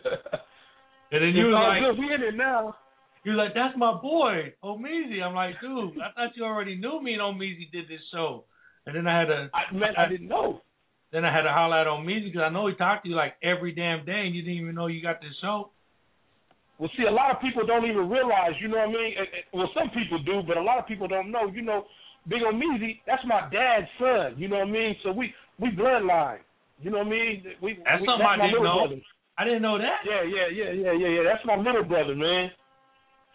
[1.11, 1.99] And then you was all like, good.
[1.99, 2.75] We in it now.
[3.23, 5.23] you're like, that's my boy, Omeezy.
[5.23, 8.43] I'm like, dude, I thought you already knew me and Omeezy did this show.
[8.85, 10.61] And then I had to, I, man, I didn't know.
[11.11, 13.35] then I had to holler at Omeezy because I know he talked to you like
[13.41, 15.71] every damn day, and you didn't even know you got this show.
[16.77, 19.11] Well, see, a lot of people don't even realize, you know what I mean?
[19.53, 21.49] Well, some people do, but a lot of people don't know.
[21.49, 21.85] You know,
[22.29, 24.37] Big Omeezy, that's my dad's son.
[24.37, 24.95] You know what I mean?
[25.03, 26.45] So we we bloodline.
[26.81, 27.41] You know what I mean?
[27.57, 28.85] We, That's we, something that's I my didn't know.
[28.85, 29.01] brother.
[29.37, 30.05] I didn't know that.
[30.05, 31.23] Yeah, yeah, yeah, yeah, yeah, yeah.
[31.25, 32.53] That's my little brother, man.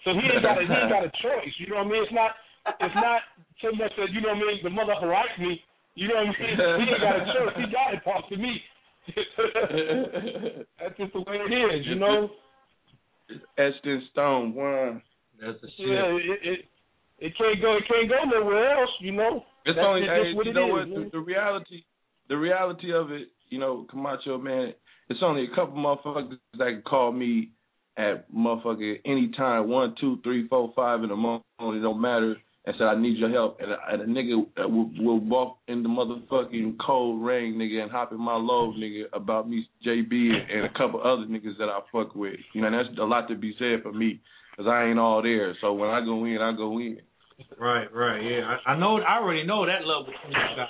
[0.07, 1.51] So he ain't got a, he ain't got a choice.
[1.59, 2.03] You know what I mean?
[2.07, 2.31] It's not
[2.79, 3.23] it's not
[3.59, 4.63] so much that you know what I mean.
[4.63, 5.59] The motherfucker likes me.
[5.99, 6.55] You know what I mean?
[6.79, 7.55] He ain't got a choice.
[7.59, 8.53] He got to talk to me.
[10.79, 12.31] That's just the way it is, you know.
[13.59, 15.03] Etched in stone, one.
[15.41, 15.89] That's the shit.
[15.89, 16.61] Yeah, it, it
[17.19, 19.45] it can't go it can't go nowhere else, you know.
[19.65, 21.85] It's That's only just hey, what you it know is, what the, the reality
[22.29, 24.73] the reality of it, you know, Camacho man,
[25.09, 27.51] it's only a couple motherfuckers that can call me
[27.97, 32.37] at motherfucker any time, one, two, three, four, five in the morning, it don't matter,
[32.65, 35.83] and said I need your help, and a, and a nigga will, will walk in
[35.83, 40.51] the motherfucking cold rain, nigga, and hop in my load, nigga, about me, JB, and,
[40.51, 42.39] and a couple other niggas that I fuck with.
[42.55, 44.21] You know, and that's a lot to be said for me,
[44.57, 45.57] cause I ain't all there.
[45.61, 46.99] So when I go in, I go in.
[47.59, 48.57] Right, right, yeah.
[48.67, 48.99] I, I know.
[48.99, 50.69] I already know that love between you guys.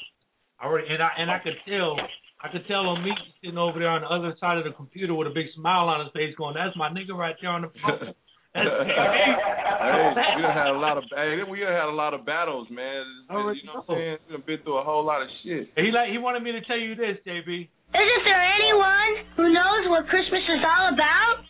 [0.58, 1.96] I already, and I and I could tell.
[2.44, 5.14] I could tell on me sitting over there on the other side of the computer
[5.14, 7.70] with a big smile on his face, going, "That's my nigga right there on the
[7.82, 8.14] phone."
[8.54, 12.26] That's hey, we done had a lot of hey, we done had a lot of
[12.26, 13.04] battles, man.
[13.30, 14.16] I already you know what I'm saying?
[14.28, 15.72] We done been through a whole lot of shit.
[15.76, 17.48] he like he wanted me to tell you this, JB.
[17.48, 21.44] Isn't there anyone who knows what Christmas is all about?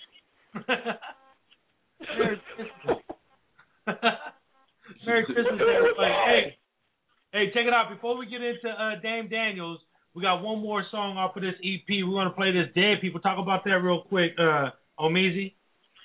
[2.18, 2.98] Merry Christmas.
[5.06, 6.12] Merry Christmas, everybody.
[6.26, 6.56] Hey,
[7.32, 7.90] hey, check it out.
[7.90, 9.78] Before we get into uh, Dame Daniels,
[10.14, 11.88] we got one more song off of this EP.
[11.88, 13.20] We're gonna play this Dead People.
[13.20, 15.54] Talk about that real quick, uh, Omeezy.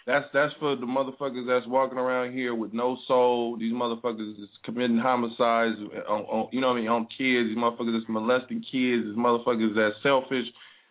[0.08, 3.58] That's that's for the motherfuckers that's walking around here with no soul.
[3.60, 5.76] These motherfuckers is committing homicides
[6.08, 7.52] on, on you know what I mean on kids.
[7.52, 9.04] These motherfuckers that's molesting kids.
[9.04, 10.48] These motherfuckers that's selfish.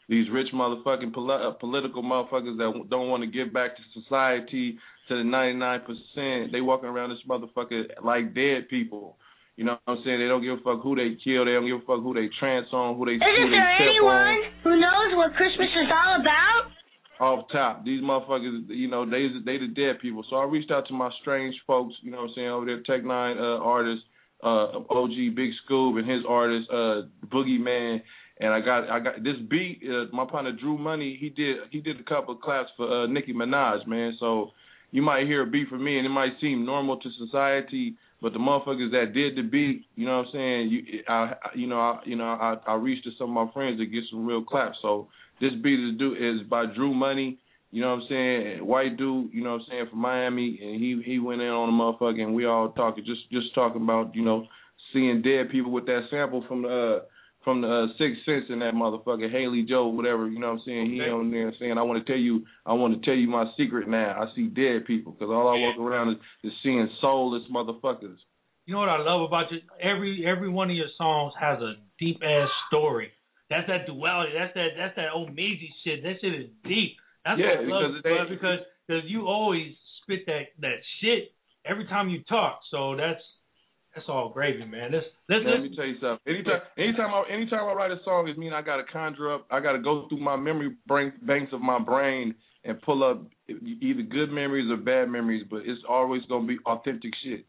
[0.09, 4.77] These rich motherfucking poli- uh, political motherfuckers that don't want to give back to society
[5.09, 6.53] to the 99%.
[6.53, 9.17] They walking around this motherfucker like dead people.
[9.57, 10.21] You know what I'm saying?
[10.21, 11.49] They don't give a fuck who they kill.
[11.49, 13.73] They don't give a fuck who they trance on, who they, who Isn't they there
[13.81, 13.97] step on.
[13.97, 16.76] anyone who knows what Christmas is all about?
[17.19, 17.85] Off top.
[17.85, 20.25] These motherfuckers, you know, they they the dead people.
[20.29, 22.83] So I reached out to my strange folks, you know what I'm saying, over there,
[22.83, 24.03] Tech N9ne uh, artist,
[24.43, 27.03] uh, OG Big Scoob and his artist, uh,
[27.33, 28.03] Boogie Man.
[28.41, 29.81] And I got I got this beat.
[29.83, 33.07] Uh, my partner Drew Money, he did he did a couple of claps for uh,
[33.07, 34.17] Nicki Minaj, man.
[34.21, 34.51] So
[34.91, 38.33] you might hear a beat from me, and it might seem normal to society, but
[38.35, 40.69] the motherfuckers that did the beat, you know what I'm saying?
[40.69, 43.53] You I I- you know I you know I I reached to some of my
[43.55, 44.77] friends to get some real claps.
[44.83, 45.09] So
[45.41, 47.39] this beat is do is by Drew Money,
[47.71, 48.67] You know what I'm saying?
[48.67, 51.69] White dude, you know what I'm saying, from Miami, and he he went in on
[51.69, 54.47] a motherfucker, and we all talking, just just talking about, you know,
[54.93, 57.05] seeing dead people with that sample from the uh,
[57.45, 60.29] from the uh, Sixth Sense in that motherfucker, Haley Joe, whatever.
[60.29, 60.91] You know what I'm saying?
[60.91, 63.45] He on there saying, I want to tell you, I want to tell you my
[63.57, 64.21] secret now.
[64.21, 68.17] I see dead people because all I walk around is, is seeing soulless motherfuckers.
[68.65, 69.59] You know what I love about you?
[69.81, 73.11] Every every one of your songs has a deep ass story.
[73.51, 74.33] That's that duality.
[74.35, 76.03] That's that that's that Omeezy shit.
[76.03, 76.97] That shit is deep.
[77.25, 81.33] That's Yeah, what I love because it, because because you always spit that that shit
[81.65, 82.61] every time you talk.
[82.71, 83.23] So that's
[83.95, 84.93] that's all gravy, man.
[84.93, 86.21] Let's let's Let me tell you something.
[86.27, 89.47] Anytime, anytime I, anytime I write a song, it means I got to conjure up.
[89.51, 94.03] I got to go through my memory banks of my brain and pull up either
[94.03, 95.47] good memories or bad memories.
[95.49, 97.47] But it's always gonna be authentic shit.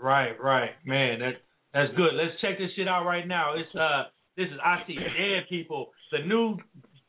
[0.00, 1.20] Right, right, man.
[1.20, 1.34] That
[1.74, 2.14] that's good.
[2.14, 3.54] Let's check this shit out right now.
[3.56, 4.04] It's uh,
[4.40, 5.92] this is I see dead people.
[6.10, 6.56] The new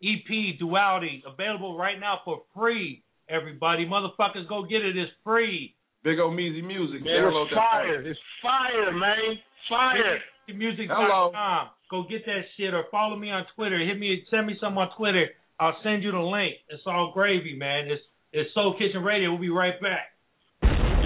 [0.04, 3.04] EP Duality available right now for free.
[3.30, 4.98] Everybody, motherfuckers, go get it.
[4.98, 5.74] It's free.
[6.04, 7.06] Big Omeezy Music.
[7.06, 8.02] Man, Download it's that fire.
[8.02, 9.40] It's fire, man.
[9.70, 10.20] Fire.
[10.54, 11.70] Music.com.
[11.90, 13.80] Go get that shit or follow me on Twitter.
[13.80, 15.28] Hit me, send me some on Twitter.
[15.60, 16.56] I'll send you the link.
[16.70, 17.88] It's all gravy, man.
[17.88, 18.02] It's
[18.34, 19.32] it's Soul Kitchen Radio.
[19.32, 20.11] We'll be right back.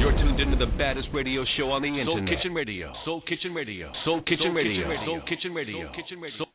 [0.05, 2.29] You're tuned into the baddest radio show on the internet.
[2.29, 2.93] Soul Kitchen Radio.
[3.09, 3.89] Soul Kitchen Radio.
[4.05, 4.85] Soul Kitchen Radio.
[5.01, 5.81] Soul Kitchen Radio.
[5.81, 6.45] Soul Kitchen Radio.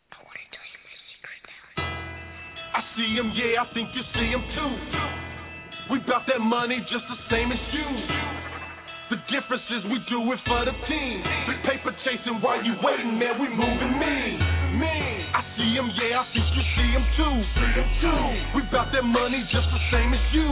[2.71, 4.71] I see him, yeah, I think you see him too.
[5.91, 7.91] We bout that money just the same as you.
[9.11, 11.19] The difference is we do it for the team.
[11.51, 14.60] The paper chasing while you waiting, man, we moving mean.
[14.81, 15.29] Mean.
[15.37, 17.37] I see him, yeah, I think you see him too.
[17.53, 18.25] See him too.
[18.57, 20.49] We bout that money just the same as you.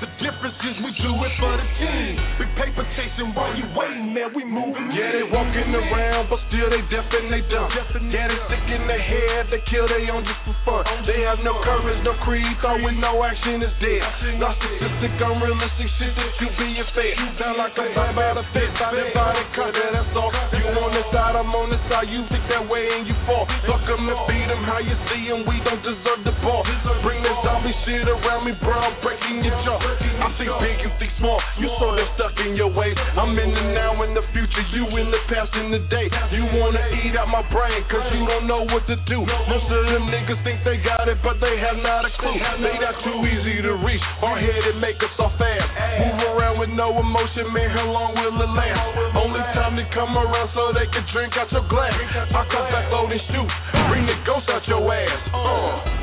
[0.00, 2.14] The difference is we do it for the team.
[2.38, 4.94] Big paper chasing while you waiting, man, we moving.
[4.94, 7.68] Yeah, they walking around, but still they deaf and they dumb.
[8.14, 10.86] Yeah, they sick in their head, they kill they own just for fun.
[11.04, 14.00] They have no courage, no creed, thought with no action is dead.
[14.38, 17.14] Narcissistic, unrealistic shit that you be being fed.
[17.42, 20.32] Sound like a vibe out of fit, body, body, cut that, that's all.
[20.54, 23.48] You on this side, I'm on this side, you think that way and you fall.
[23.64, 26.60] Fuck them and beat them, how you see them, we don't deserve the ball.
[27.00, 29.80] Bring that zombie shit around me, bro, I'm breaking your jaw.
[29.80, 32.92] I think big, you think small, you so they stuck in your ways.
[33.16, 36.12] I'm in the now, in the future, you in the past, in the day.
[36.36, 39.24] You wanna eat out my brain, cause you don't know what to do.
[39.24, 42.36] Most of them niggas think they got it, but they have not a clue.
[42.36, 45.68] They not too easy to reach, hard headed, make us all fast.
[46.04, 49.16] Move around with no emotion, man, how long will it last?
[49.16, 51.96] Only time to come around so they can drink out your glass.
[52.28, 53.50] I come back and shoot,
[53.86, 55.22] bring the ghost out your ass.
[55.30, 56.00] Uh.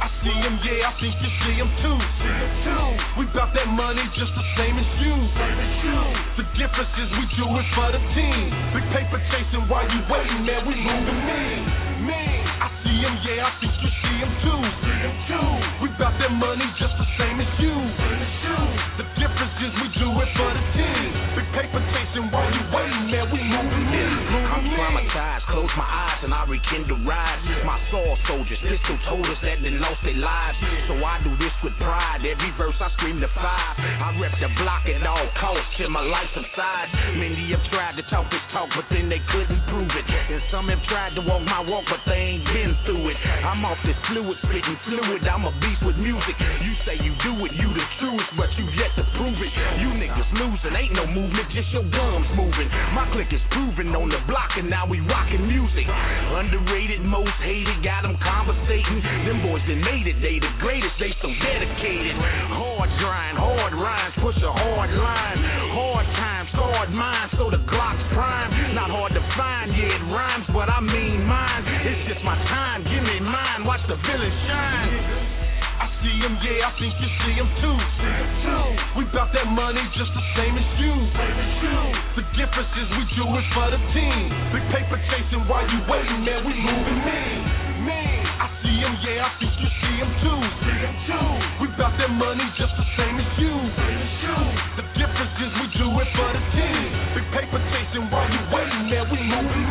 [0.00, 1.98] I see him, yeah, I think you see him too.
[3.20, 5.14] We bout that money just the same as you.
[6.40, 8.42] The difference is we do it for the team.
[8.72, 12.08] Big paper chasing while you waiting, man, we moving.
[12.08, 12.40] Mean.
[12.56, 14.62] I see him, yeah, I think you see him too.
[15.84, 17.76] We bout that money just the same as you.
[18.98, 21.37] The difference is we do it for the team.
[21.58, 24.14] Paper chasing while you waiting, man, we moving mean.
[24.46, 27.42] I'm traumatized, close my eyes and I rekindle rise.
[27.66, 30.54] My soul soldiers, pistol told us that they lost their lives.
[30.86, 32.22] So I do this with pride.
[32.22, 33.74] Every verse I scream the five.
[33.74, 36.94] I rep the block at all costs till my life subsides.
[37.18, 40.06] Many have tried to talk this talk, but then they couldn't prove it.
[40.06, 43.18] And some have tried to walk my walk, but they ain't been through it.
[43.42, 45.26] I'm off this fluid, spitting fluid.
[45.26, 46.38] I'm a beast with music.
[46.38, 49.52] You say you do it, you the truest, but you yet to prove it.
[49.82, 52.68] You niggas losing, ain't no movement, just your gums moving.
[52.92, 55.86] My click is proven on the block, and now we rocking music.
[55.88, 59.00] Underrated, most hated, got them conversating.
[59.24, 62.14] Them boys that made it, they the greatest, they so dedicated.
[62.52, 65.38] Hard grind, hard rhymes, push a hard line.
[65.72, 68.74] Hard times, hard minds, so the Glock's prime.
[68.74, 71.62] Not hard to find, yeah, it rhymes, but I mean mine.
[71.84, 75.27] It's just my time, give me mine, watch the villain shine.
[75.98, 77.78] See him, yeah, I think you see him too.
[78.94, 80.94] We bout that money just the same as you.
[82.14, 84.30] The difference is we do it for the team.
[84.54, 87.02] Big paper chasing while you waiting, man, we moving.
[87.82, 88.22] Mean.
[88.38, 90.40] I see him, yeah, I think you see him too.
[91.62, 93.54] We bout that money just the same as you.
[94.78, 96.82] The difference is we do it for the team.
[97.18, 99.67] Big paper chasing while you waiting, man, we moving.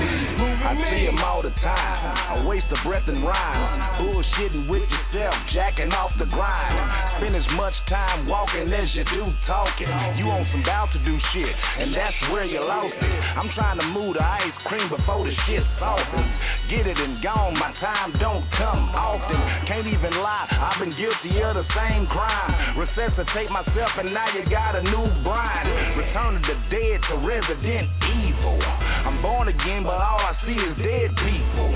[0.68, 2.44] I see him all the time.
[2.44, 4.04] I waste a breath and rhyme.
[4.04, 6.76] Bullshitting with yourself, jacking off the grind.
[7.24, 9.88] Spend as much time walking as you do talking.
[10.20, 13.16] You on some bout to do shit, and that's where you lost it.
[13.40, 16.36] I'm trying to move the ice cream before the shit softens.
[16.68, 19.40] Get it and gone, my time don't come often.
[19.72, 22.76] Can't even lie, I've been guilty of the same crime.
[22.76, 25.64] Resuscitate myself, and now you got a new bride.
[25.96, 27.88] Return of the dead to resident
[28.20, 28.60] evil.
[29.08, 31.70] I'm born again, but all I see is dead people.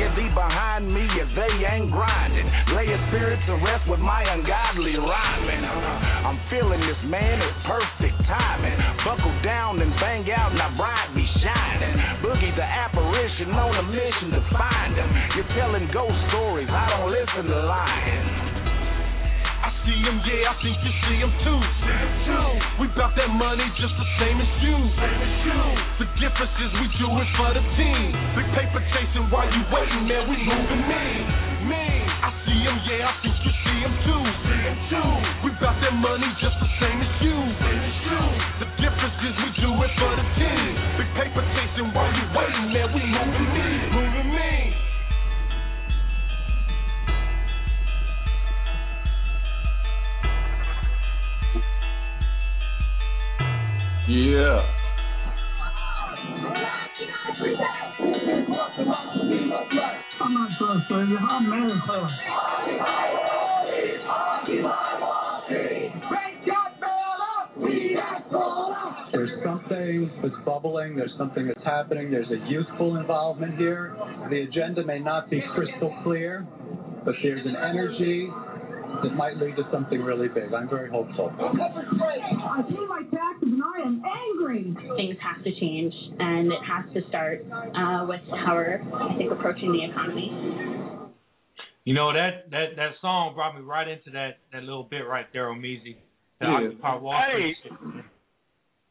[0.00, 2.48] Get thee behind me if they ain't grinding.
[2.72, 5.62] Lay a spirit to rest with my ungodly rhyming.
[5.62, 8.76] I'm feeling this, man, it's perfect timing.
[9.04, 11.94] Buckle down and bang out, now bright be shining.
[12.24, 15.08] Boogie the apparition on a mission to find him.
[15.36, 18.51] You're telling ghost stories, I don't listen to lying.
[19.82, 21.58] See him, yeah, I think you see him too.
[22.78, 24.78] We bout that money just the same as you.
[25.98, 28.14] The difference is we do it for the team.
[28.38, 31.04] Big paper chasing while you waiting, man, we moving me.
[31.66, 34.22] Me, I see him, yeah, I think you see him too.
[35.42, 37.38] We bout that money just the same as you.
[38.62, 40.70] The difference is we do it for the team.
[40.94, 44.01] Big paper chasing while you waiting, man, we moving me.
[54.08, 54.62] Yeah.
[69.12, 70.96] There's something that's bubbling.
[70.96, 72.10] There's something that's happening.
[72.10, 73.94] There's a youthful involvement here.
[74.30, 76.44] The agenda may not be crystal clear,
[77.04, 78.28] but there's an energy
[79.02, 80.52] that might lead to something really big.
[80.52, 81.32] I'm very hopeful.
[81.38, 84.76] I pay my taxes and I am angry.
[84.96, 89.32] Things have to change, and it has to start uh, with how we're, I think,
[89.32, 90.30] approaching the economy.
[91.84, 95.26] You know that that that song brought me right into that that little bit right
[95.32, 95.96] there on Meezy.
[96.40, 96.68] The Yeah.
[96.70, 97.54] Occupy Wall Hey.
[97.58, 98.04] Street shit.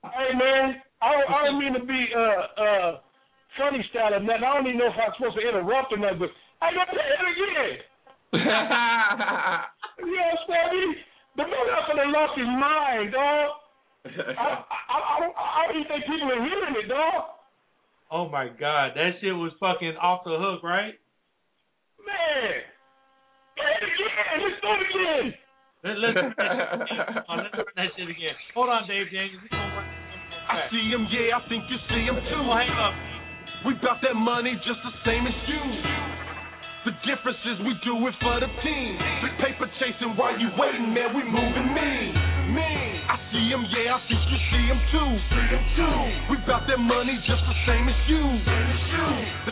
[0.03, 2.91] Hey man, I don't, I don't mean to be uh uh
[3.57, 4.43] funny style or nothing.
[4.43, 6.97] I don't even know if I'm supposed to interrupt or nothing, but I got to
[6.99, 7.79] hit again.
[8.33, 9.67] You know
[10.07, 10.95] what I'm saying?
[11.37, 13.49] The man up in the lost his mind, dog.
[14.03, 17.37] I, I, I, don't, I don't even think people are hearing it, dog.
[18.11, 20.95] Oh my god, that shit was fucking off the hook, right?
[22.03, 22.63] Man.
[23.55, 24.35] Hit it again.
[24.43, 25.25] Let's do it again.
[25.83, 27.25] Let, let's run that shit again.
[27.27, 28.35] Oh, let's run that shit again.
[28.55, 29.43] Hold on, Dave Daniels.
[29.43, 29.87] We gonna run
[30.51, 32.43] I see him, yeah, I think you see him too.
[32.43, 32.91] Oh, hang up.
[33.63, 35.61] We bout that money just the same as you.
[36.83, 38.97] The difference is we do it for the team.
[39.37, 42.11] Paper chasing while you waiting, man, we moving me.
[42.55, 42.90] Me.
[43.11, 45.11] I see him, yeah, I think you see him too.
[46.31, 48.23] We bout that money just the same as you.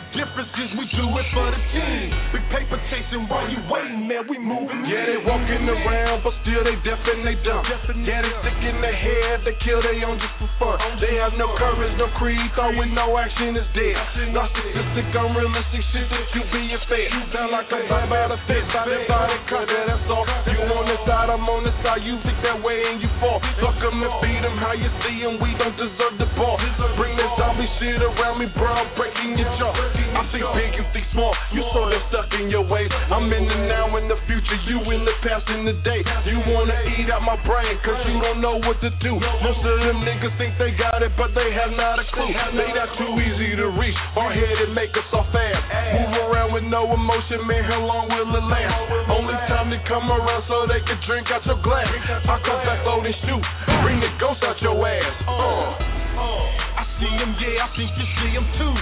[0.00, 2.08] The difference is we do it for the team.
[2.32, 4.88] Big paper chasing while you waiting, man, we moving.
[4.88, 7.60] Yeah, they walking around, but still they deaf and they dumb.
[8.00, 10.80] Yeah, they sick in their head, they kill they own just for fun.
[11.04, 12.40] They have no courage, no creed,
[12.80, 13.96] with no action is dead.
[14.32, 17.12] Narcissistic, unrealistic shit that you being fed.
[17.12, 20.24] You sound like a vibe out of fit, by the body cut that, that's all.
[20.48, 23.36] You on this side, I'm on this side, you think that way and you fall.
[23.58, 26.56] Fuck 'em and beat 'em, how you see see 'em, we don't deserve the ball.
[26.96, 29.74] Bring that zombie shit around me, bro, I'm breaking your jaw.
[29.74, 32.90] I see big and think small, you sort of stuck in your ways.
[33.10, 36.02] I'm in the now and the future, you in the past and the day.
[36.24, 39.18] You wanna eat out my brain, cause you don't know what to do.
[39.42, 42.32] Most of them niggas think they got it, but they have not a clue.
[42.54, 45.62] They not too easy to reach, hard headed, make us all fast.
[45.94, 49.10] Move around with no emotion, man, how long will it last?
[49.10, 51.88] Only time to come around so they can drink out your glass.
[52.28, 53.39] I come back load and shoot,
[53.82, 55.16] bring the ghost out your ass.
[55.26, 56.00] Uh.
[56.20, 58.74] I see him, yeah, I think you see him too.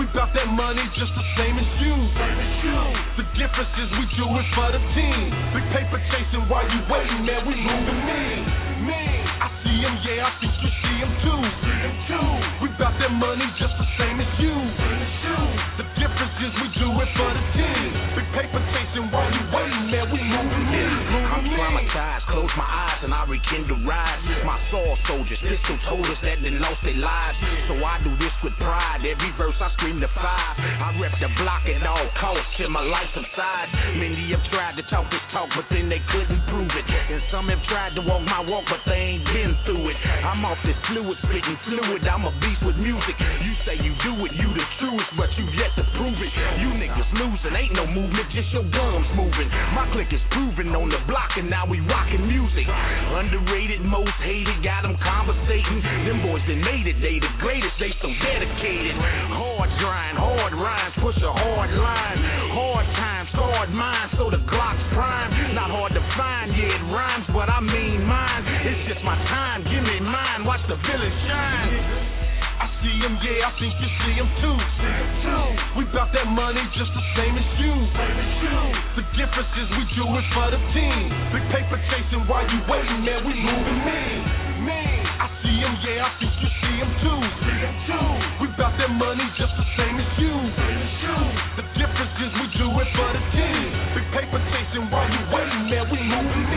[0.00, 1.94] We bout that money just the same as you.
[3.20, 5.22] The difference is we do it for the team.
[5.52, 8.22] Big paper chasing while you waiting, man, we moving me.
[8.88, 9.02] Me,
[9.40, 11.42] I see him, yeah, I think you see him too.
[12.64, 14.54] We bout that money just the same as you.
[15.76, 17.83] The difference is we do it for the team.
[23.34, 24.43] Eyes and
[24.74, 27.38] Soldiers, pistol told us that they lost their lives.
[27.70, 29.06] So I do this with pride.
[29.06, 30.58] Every verse I scream to five.
[30.58, 33.70] I rep the block at all costs till my life subsides.
[33.94, 36.86] Many have tried to talk this talk, but then they couldn't prove it.
[36.90, 39.96] And some have tried to walk my walk, but they ain't been through it.
[40.26, 42.02] I'm off this fluid, spitting fluid.
[42.10, 43.14] I'm a beast with music.
[43.46, 46.32] You say you do it, you the truest, but you yet to prove it.
[46.58, 49.46] You niggas losing, ain't no movement, just your gums moving.
[49.70, 52.66] My clique is proven on the block, and now we rocking music.
[52.66, 55.84] Underrated, most hated, got them conversating.
[56.08, 58.96] Them boys that made it, they the greatest, they so dedicated.
[58.96, 62.18] Hard grind, hard rhymes, push a hard line.
[62.56, 65.52] Hard times, hard minds, so the Glock's prime.
[65.52, 68.42] Not hard to find, yeah, it rhymes, but I mean mine.
[68.64, 71.93] It's just my time, give me mine, watch the villain shine.
[72.84, 74.56] See him, yeah, I think you see him too.
[75.80, 77.72] We bout that money just the same as you.
[79.00, 81.08] The difference is we do it for the team.
[81.32, 84.00] Big paper chasing while you waiting, man, we moving me.
[84.68, 84.80] Me,
[85.16, 87.20] I see him, yeah, I think you see him too.
[88.44, 90.34] We bout that money just the same as you.
[91.56, 93.64] The difference is we do it for the team.
[93.96, 96.53] Big paper chasing while you waiting, man, we moving me.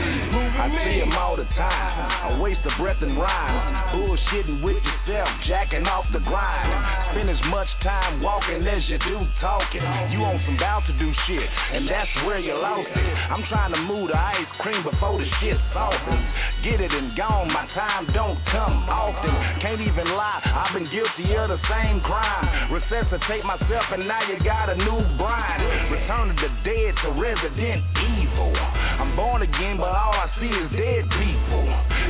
[0.58, 2.34] I see him all the time.
[2.34, 3.55] I waste a breath and rhyme.
[3.93, 6.70] Bullshitting with yourself, jacking off the grind.
[7.14, 9.86] Spend as much time walking as you do talking.
[10.10, 13.05] You on some bout to do shit, and that's where you lost it.
[13.30, 16.26] I'm trying to move the ice cream before the shit softens.
[16.66, 19.30] Get it and gone, my time don't come often.
[19.62, 22.74] Can't even lie, I've been guilty of the same crime.
[22.74, 25.62] Resuscitate myself, and now you got a new bride.
[25.93, 27.86] Return of the dead to resident
[28.18, 28.51] evil.
[28.58, 31.64] I'm born again, but all I see is dead people.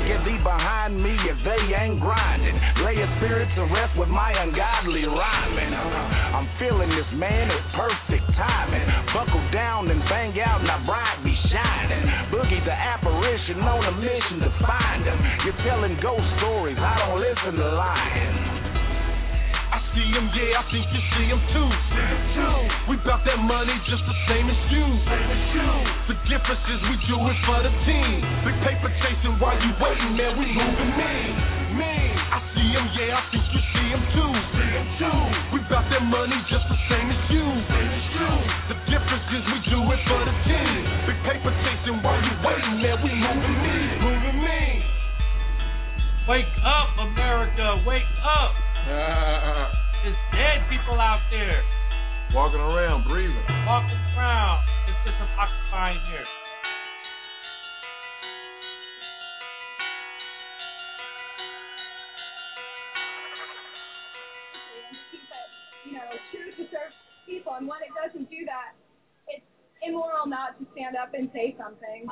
[0.08, 2.56] Get thee behind me if they ain't grinding.
[2.86, 5.74] Lay a spirit to rest with my ungodly rhyming.
[5.74, 8.86] I'm feeling this, man, at perfect timing.
[9.14, 12.04] Buckle down and bang out, now bright be shining.
[12.32, 15.18] Boogie the apparition on a mission to find him.
[15.46, 18.57] You're telling ghost stories, I don't listen to lying.
[19.96, 21.70] See him, yeah, I think you see him too.
[22.92, 24.86] We bout that money just the same as you.
[26.12, 28.22] The difference is we do it for the team.
[28.46, 31.14] Big paper chasing while you waiting, man, we moving me.
[31.82, 31.94] Me,
[32.30, 34.34] I see him, yeah, I think you see him too.
[35.56, 37.48] We bout that money just the same as you.
[38.70, 40.78] The difference is we do it for the team.
[41.10, 43.78] Big paper chasing while you waiting, man, we moving me.
[44.04, 44.62] Moving me.
[46.28, 47.82] Wake up, America!
[47.88, 48.67] Wake up!
[50.04, 51.60] There's dead people out there
[52.34, 53.36] Walking around, breathing.
[53.68, 54.64] walking around.
[54.88, 56.24] It's just some occupying here.
[65.12, 65.50] keep it,
[65.86, 66.92] you know, true to serve
[67.26, 67.54] people.
[67.56, 68.76] And when it doesn't do that,
[69.28, 69.46] it's
[69.84, 72.08] immoral not to stand up and say something.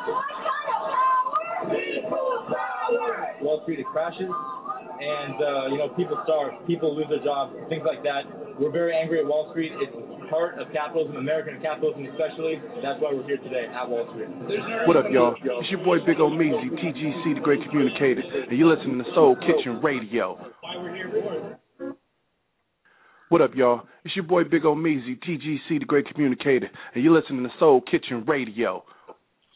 [3.41, 7.83] Wall Street it crashes, and uh, you know people starve, people lose their jobs, things
[7.85, 8.25] like that.
[8.59, 9.71] We're very angry at Wall Street.
[9.81, 9.93] It's
[10.29, 12.61] part of capitalism, American capitalism especially.
[12.81, 14.29] That's why we're here today at Wall Street.
[14.87, 15.35] What up, y'all?
[15.43, 19.81] It's your boy Big Omeezy, TGC, the Great Communicator, and you're listening to Soul Kitchen
[19.81, 20.37] Radio.
[23.29, 23.81] What up, y'all?
[24.03, 28.23] It's your boy Big Omeezy, TGC, the Great Communicator, and you're listening to Soul Kitchen
[28.25, 28.83] Radio.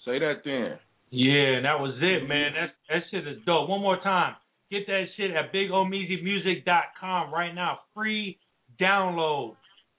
[0.06, 0.80] Say that then.
[1.12, 2.28] Yeah, and that was it, mm-hmm.
[2.28, 2.52] man.
[2.54, 3.70] That that shit is dope.
[3.70, 4.36] One more time.
[4.72, 7.80] Get that shit at bigomeezymusic.com right now.
[7.96, 8.38] Free
[8.80, 9.56] download.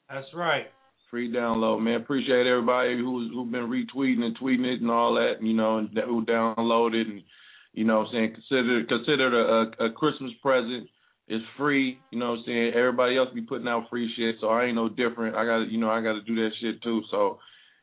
[0.08, 0.66] That's right.
[1.10, 2.00] Free download, man.
[2.00, 5.88] Appreciate everybody who's who's been retweeting and tweeting it and all that, you know, and
[6.06, 7.22] who downloaded and
[7.72, 10.88] you know what I'm saying, consider consider it a, a Christmas present.
[11.26, 12.72] It's free, you know what I'm saying?
[12.74, 15.36] Everybody else be putting out free shit, so I ain't no different.
[15.36, 17.02] I gotta you know, I gotta do that shit too.
[17.10, 17.38] So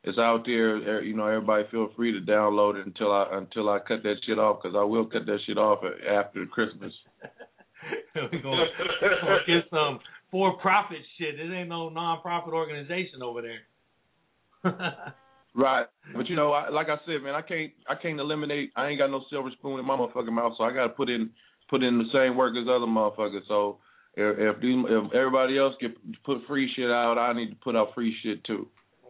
[0.08, 3.70] it's out there, er, you know, everybody feel free to download it until I until
[3.70, 6.93] I cut that shit off cuz I will cut that shit off after Christmas.
[8.16, 8.66] We're gonna,
[9.01, 9.99] gonna get some
[10.32, 11.38] for profit shit.
[11.38, 14.74] This ain't no non profit organization over there.
[15.58, 18.72] Right, but you know, I, like I said, man, I can't, I can't eliminate.
[18.76, 21.10] I ain't got no silver spoon in my motherfucking mouth, so I got to put
[21.10, 21.32] in,
[21.68, 23.41] put in the same work as other motherfuckers.
[23.47, 23.80] So
[24.14, 27.76] if if, these, if everybody else can put free shit out, I need to put
[27.76, 28.68] out free shit too.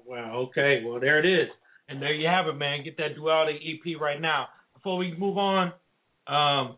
[0.07, 0.47] Wow.
[0.49, 0.81] Okay.
[0.85, 1.49] Well, there it is,
[1.89, 2.83] and there you have it, man.
[2.83, 4.47] Get that duality EP right now.
[4.73, 5.73] Before we move on,
[6.27, 6.77] um,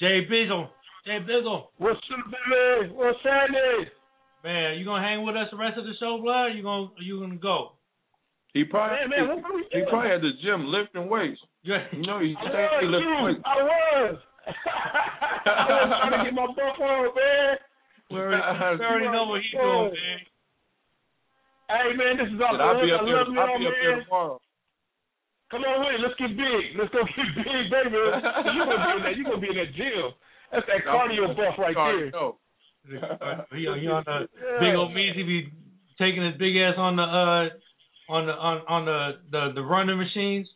[0.00, 0.68] Jay Bizzle,
[1.06, 1.70] Jay Bizzle.
[1.78, 2.92] What's up, baby?
[2.92, 3.86] What's happening?
[4.42, 6.54] Man, you gonna hang with us the rest of the show, blood?
[6.56, 7.72] You gonna you gonna go?
[8.52, 11.38] He probably, Man, man, what are he probably at the gym lifting weights.
[11.62, 11.84] Yeah.
[11.92, 13.42] You know, he I stay was, lifting weights.
[13.44, 14.16] I was.
[15.44, 17.54] I was trying to get my buck on, man.
[18.10, 18.42] We already,
[18.78, 20.18] we already know what he's doing, man.
[21.68, 22.86] Hey, man, this is all I'll good.
[22.86, 23.16] be I up there.
[23.18, 24.04] love you, I'll be up there man.
[24.06, 24.38] tomorrow.
[25.50, 26.00] Come on with it.
[26.02, 26.62] Let's get big.
[26.78, 27.94] Let's go get big, baby.
[27.94, 29.14] you gonna be in that.
[29.18, 30.06] You gonna be in that gym.
[30.50, 32.10] That's that cardio buff right there.
[32.10, 32.36] Cardio.
[33.50, 34.30] He, he on the
[34.62, 35.50] big old Meezy be
[35.98, 37.50] taking his big ass on the uh
[38.14, 40.46] on the on on the the, the running machines.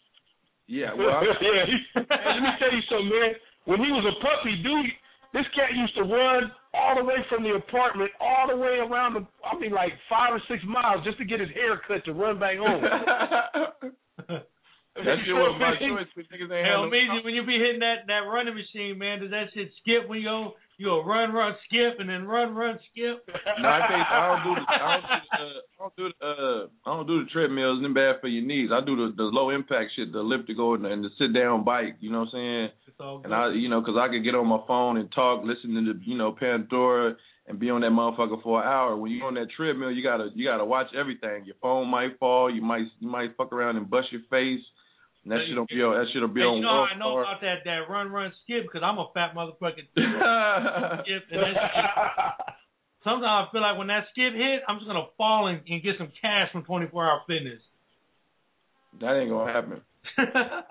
[0.71, 1.35] Yeah, well, I, yeah.
[1.43, 3.35] Hey, let me tell you something, man.
[3.67, 4.95] When he was a puppy, dude,
[5.35, 9.15] this cat used to run all the way from the apartment, all the way around
[9.15, 12.13] the, I mean, like five or six miles just to get his hair cut to
[12.13, 12.83] run back home.
[14.29, 16.07] that shit was my choice.
[16.15, 19.21] Niggas ain't Hell, had no Meezy, when you be hitting that that running machine, man,
[19.21, 22.55] does that shit skip when you go you go run run skip and then run
[22.55, 23.23] run skip?
[23.61, 24.09] No, I can't.
[24.09, 24.67] I don't do the.
[24.73, 25.37] I don't do the.
[25.37, 26.27] Uh, I don't do the.
[26.27, 27.83] Uh, I don't do the treadmills.
[27.83, 28.71] Them bad for your knees.
[28.73, 31.97] I do the the low impact shit, the elliptical and, and the sit down bike.
[32.01, 32.69] You know what I'm saying?
[32.89, 35.45] It's all And I, you know, 'cause I could get on my phone and talk,
[35.45, 37.15] listen to the, you know, Pandora,
[37.47, 38.97] and be on that motherfucker for an hour.
[38.97, 41.45] When you're on that treadmill, you gotta you gotta watch everything.
[41.45, 42.49] Your phone might fall.
[42.49, 44.61] You might you might fuck around and bust your face.
[45.25, 46.01] And that shit'll be on.
[46.01, 46.57] That shit'll be Hey, on.
[46.57, 47.23] you know how I know Star.
[47.29, 49.85] about that that run run skip because I'm a fat motherfucker.
[51.05, 52.57] skip and that
[53.05, 55.97] Sometimes I feel like when that skip hit, I'm just gonna fall and, and get
[55.97, 57.61] some cash from 24 Hour Fitness.
[59.01, 59.81] That ain't gonna happen.
[60.19, 60.65] yeah,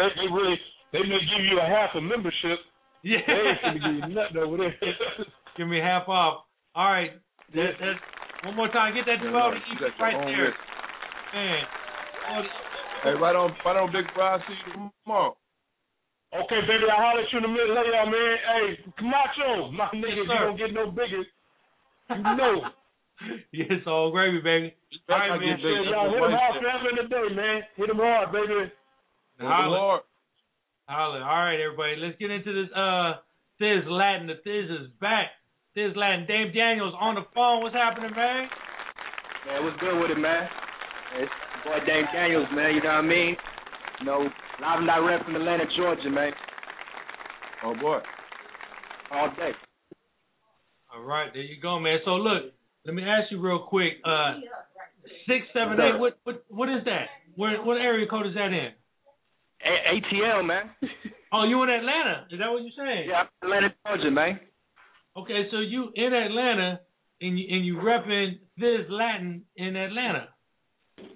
[0.00, 0.56] they, they really
[0.92, 2.60] they may give you a half a membership.
[3.02, 3.20] Yeah.
[3.26, 4.74] They ain't gonna give you nothing over there.
[5.56, 6.44] Give me half off.
[6.74, 7.12] All right.
[7.54, 7.94] That, that,
[8.44, 8.92] one more time.
[8.92, 10.50] Get that 12 you each got your right there.
[10.50, 10.58] risk.
[11.32, 11.62] Man.
[13.04, 14.24] Hey, right on, right on, Big Bro.
[14.24, 15.36] I see you tomorrow.
[16.32, 18.32] Okay, baby, I'll holler at you in a minute later, y'all, man.
[18.48, 21.20] Hey, Camacho, my nigga, you don't get no bigger.
[21.20, 22.64] You know.
[23.52, 24.72] yeah, it's all gravy, baby.
[25.12, 25.60] All right, man.
[25.60, 27.60] Shit, y'all hit him hard forever in the day, man.
[27.76, 28.72] Hit him hard, baby.
[29.38, 30.00] Holla.
[30.88, 31.20] Holla.
[31.20, 32.00] All right, everybody.
[32.00, 32.72] Let's get into this.
[32.72, 33.20] Uh,
[33.60, 34.26] Thizz Latin.
[34.26, 35.28] The Thizz is back.
[35.76, 36.24] Thizz Latin.
[36.26, 37.62] Dame Daniels on the phone.
[37.62, 38.48] What's happening, man?
[39.46, 40.48] Man, what's good with it, man?
[41.20, 42.74] It's your boy Dame Daniels, man.
[42.74, 43.36] You know what I mean?
[44.00, 44.18] You know,
[44.60, 46.32] live and direct from Atlanta, Georgia, man.
[47.64, 47.98] Oh boy.
[49.12, 49.52] All day.
[50.94, 51.98] All right, there you go, man.
[52.04, 52.52] So look,
[52.84, 53.94] let me ask you real quick.
[54.04, 54.40] Uh,
[55.26, 55.98] six seven eight.
[55.98, 57.06] What what what is that?
[57.36, 58.70] Where what area code is that in?
[59.64, 60.70] A- ATL, man.
[61.32, 62.26] Oh, you in Atlanta?
[62.30, 63.08] Is that what you're saying?
[63.08, 64.40] Yeah, I'm Atlanta, Georgia, man.
[65.16, 66.80] Okay, so you in Atlanta
[67.20, 70.28] and you and you repping Thizz Latin in Atlanta.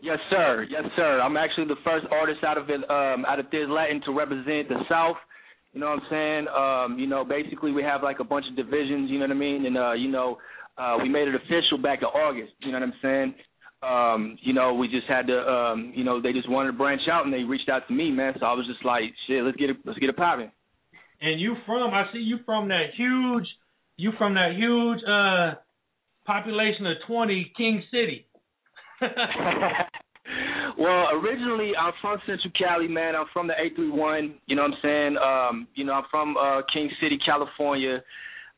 [0.03, 0.67] Yes, sir.
[0.71, 1.21] Yes, sir.
[1.21, 4.81] I'm actually the first artist out of um, out of Thizz Latin to represent the
[4.89, 5.17] South.
[5.73, 6.47] You know what I'm saying?
[6.49, 9.11] Um, you know, basically we have like a bunch of divisions.
[9.11, 9.67] You know what I mean?
[9.67, 10.39] And uh, you know,
[10.77, 12.53] uh, we made it official back in August.
[12.61, 13.35] You know what I'm saying?
[13.83, 17.03] Um, you know, we just had to, um, you know, they just wanted to branch
[17.11, 18.35] out and they reached out to me, man.
[18.41, 20.51] So I was just like, shit, let's get it, let's get it popping.
[21.21, 21.95] And you from?
[21.95, 23.47] I see you from that huge.
[23.97, 25.59] You from that huge uh
[26.27, 28.27] population of twenty, King City.
[30.79, 33.17] Well, originally I'm from Central Cali, man.
[33.17, 34.39] I'm from the 831.
[34.47, 35.17] You know what I'm saying?
[35.19, 38.03] Um, you know, I'm from uh King City, California.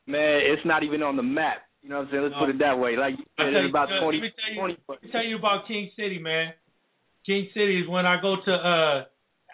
[0.05, 1.65] Man, it's not even on the map.
[1.81, 2.23] You know what I'm saying?
[2.23, 2.95] Let's put it that way.
[2.95, 5.11] Like I tell it's you, about uh, 20, let me tell you, 20 let me
[5.11, 6.53] tell you about King City, man.
[7.25, 9.05] King City is when I go to uh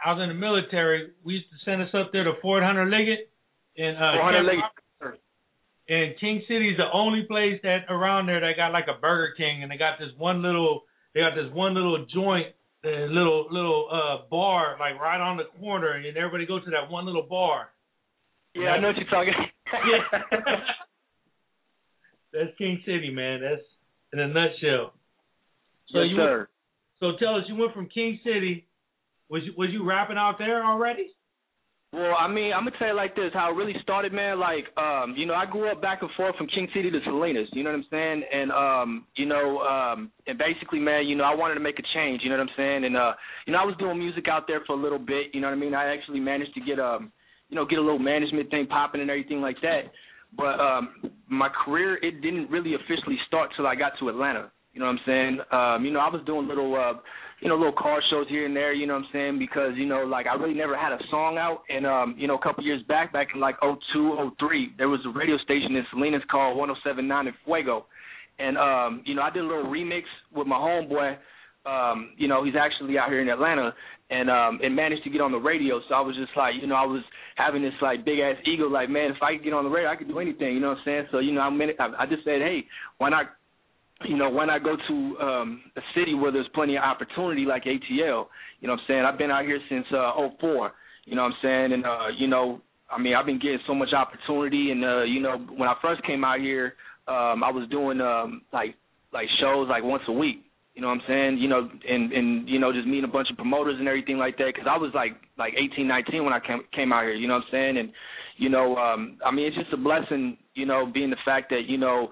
[0.03, 2.85] I was in the military, we used to send us up there to Fort Hunter
[2.85, 3.31] Liggett
[3.77, 4.86] and uh 400 Camp Liggett.
[5.89, 9.33] And King City is the only place that around there that got like a Burger
[9.37, 10.83] King and they got this one little
[11.13, 12.47] they got this one little joint
[12.83, 16.91] uh, little little uh bar like right on the corner and everybody goes to that
[16.91, 17.69] one little bar.
[18.53, 19.33] Yeah, I know what you're talking.
[19.73, 20.37] Yeah.
[22.33, 23.41] That's King City, man.
[23.41, 23.63] That's
[24.13, 24.93] in a nutshell.
[25.91, 26.49] So yes, you sir.
[26.99, 28.67] so tell us, you went from King City.
[29.29, 31.11] Was you was you rapping out there already?
[31.93, 34.39] Well, I mean, I'm gonna tell you like this: how it really started, man.
[34.39, 37.47] Like, um, you know, I grew up back and forth from King City to Salinas.
[37.53, 38.23] You know what I'm saying?
[38.31, 41.87] And um, you know, um, and basically, man, you know, I wanted to make a
[41.95, 42.21] change.
[42.23, 42.83] You know what I'm saying?
[42.83, 43.13] And uh,
[43.45, 45.27] you know, I was doing music out there for a little bit.
[45.33, 45.73] You know what I mean?
[45.73, 47.11] I actually managed to get um,
[47.49, 49.83] you know, get a little management thing popping and everything like that.
[50.35, 50.93] But um,
[51.29, 54.51] my career it didn't really officially start till I got to Atlanta.
[54.73, 55.39] You know what I'm saying?
[55.51, 56.99] Um, you know, I was doing little uh
[57.39, 59.39] you know, little car shows here and there, you know what I'm saying?
[59.39, 62.35] Because, you know, like I really never had a song out and um, you know,
[62.35, 65.37] a couple years back, back in like oh two, oh three, there was a radio
[65.37, 67.85] station in Salinas called one oh seven nine in Fuego.
[68.39, 71.17] And um, you know, I did a little remix with my homeboy.
[71.65, 73.73] Um, you know, he's actually out here in Atlanta
[74.09, 75.81] and um and managed to get on the radio.
[75.87, 77.03] So I was just like, you know, I was
[77.35, 79.91] having this like big ass ego, like, man, if I could get on the radio,
[79.91, 81.05] I could do anything, you know what I'm saying?
[81.11, 82.65] So, you know, I mean I, I just said, Hey,
[82.97, 83.36] why not
[84.05, 87.63] you know, why not go to um a city where there's plenty of opportunity like
[87.63, 88.27] ATL?
[88.59, 89.05] You know what I'm saying?
[89.05, 90.73] I've been out here since uh oh four,
[91.05, 91.73] you know what I'm saying?
[91.73, 95.19] And uh, you know, I mean I've been getting so much opportunity and uh, you
[95.19, 96.73] know, when I first came out here,
[97.07, 98.75] um I was doing um like
[99.13, 100.43] like shows like once a week.
[100.75, 101.37] You know what I'm saying?
[101.39, 104.37] You know, and and you know, just meeting a bunch of promoters and everything like
[104.37, 104.53] that.
[104.53, 107.15] Because I was like like 18, 19 when I came came out here.
[107.15, 107.77] You know what I'm saying?
[107.77, 107.89] And
[108.37, 110.37] you know, um, I mean, it's just a blessing.
[110.53, 112.09] You know, being the fact that you know,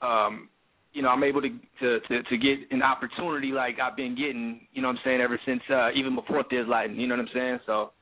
[0.00, 0.48] um,
[0.96, 4.66] you know, I'm able to to to, to get an opportunity like I've been getting.
[4.72, 5.20] You know what I'm saying?
[5.20, 6.98] Ever since uh, even before Thizz Latin.
[6.98, 7.58] You know what I'm saying?
[7.66, 7.92] So.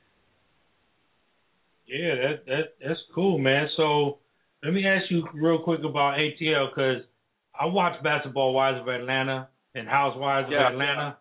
[1.87, 3.67] Yeah, that that that's cool, man.
[3.75, 4.19] So
[4.63, 7.03] let me ask you real quick about ATL because
[7.59, 10.67] I watch Basketball Wives of Atlanta and Housewives Yeah.
[10.67, 11.17] of Atlanta.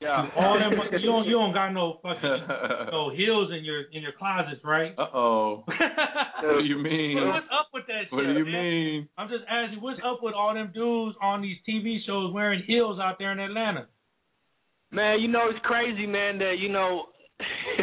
[0.00, 0.28] Yeah.
[0.36, 2.48] All them you don't you don't got no fucking
[2.90, 4.92] no heels in your in your closets, right?
[4.96, 5.64] Uh oh.
[5.66, 7.16] what do you mean?
[7.28, 8.12] What's up with that shit?
[8.12, 8.52] What do you man?
[8.52, 9.08] mean?
[9.18, 12.98] I'm just asking, what's up with all them dudes on these TV shows wearing heels
[12.98, 13.88] out there in Atlanta?
[14.90, 16.38] Man, you know it's crazy, man.
[16.38, 17.04] That you know,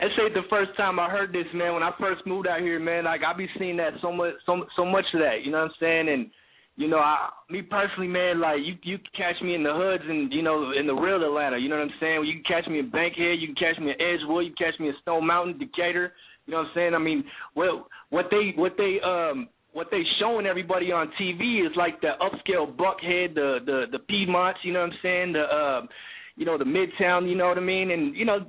[0.00, 1.74] this ain't the first time I heard this, man.
[1.74, 4.64] When I first moved out here, man, like I be seeing that so much, so
[4.74, 5.44] so much of that.
[5.44, 6.08] You know what I'm saying?
[6.08, 6.30] And
[6.76, 10.04] you know, I, me personally, man, like you, you can catch me in the hoods
[10.06, 11.56] and you know, in the real Atlanta.
[11.58, 12.24] You know what I'm saying?
[12.24, 14.78] You can catch me in Bankhead, you can catch me in Edgewood, you can catch
[14.78, 16.12] me in Stone Mountain, Decatur.
[16.44, 16.94] You know what I'm saying?
[16.94, 17.24] I mean,
[17.54, 22.12] what what they what they um what they showing everybody on TV is like the
[22.20, 24.60] upscale Buckhead, the the the Piedmonts.
[24.62, 25.32] You know what I'm saying?
[25.32, 25.86] The uh,
[26.36, 27.28] you know the Midtown.
[27.28, 27.90] You know what I mean?
[27.90, 28.44] And you know, it,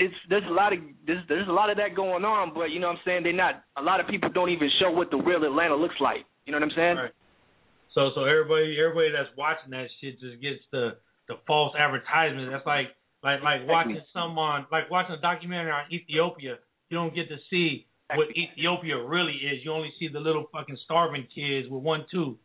[0.00, 2.80] it's there's a lot of there's there's a lot of that going on, but you
[2.80, 3.22] know what I'm saying?
[3.22, 3.64] They're not.
[3.76, 6.24] A lot of people don't even show what the real Atlanta looks like.
[6.46, 6.96] You know what I'm saying?
[6.96, 7.10] Right.
[7.96, 12.52] So so everybody everybody that's watching that shit just gets the the false advertisement.
[12.52, 12.92] That's like
[13.24, 16.60] like like watching someone like watching a documentary on Ethiopia.
[16.90, 19.64] You don't get to see what Ethiopia really is.
[19.64, 22.36] You only see the little fucking starving kids with one tooth.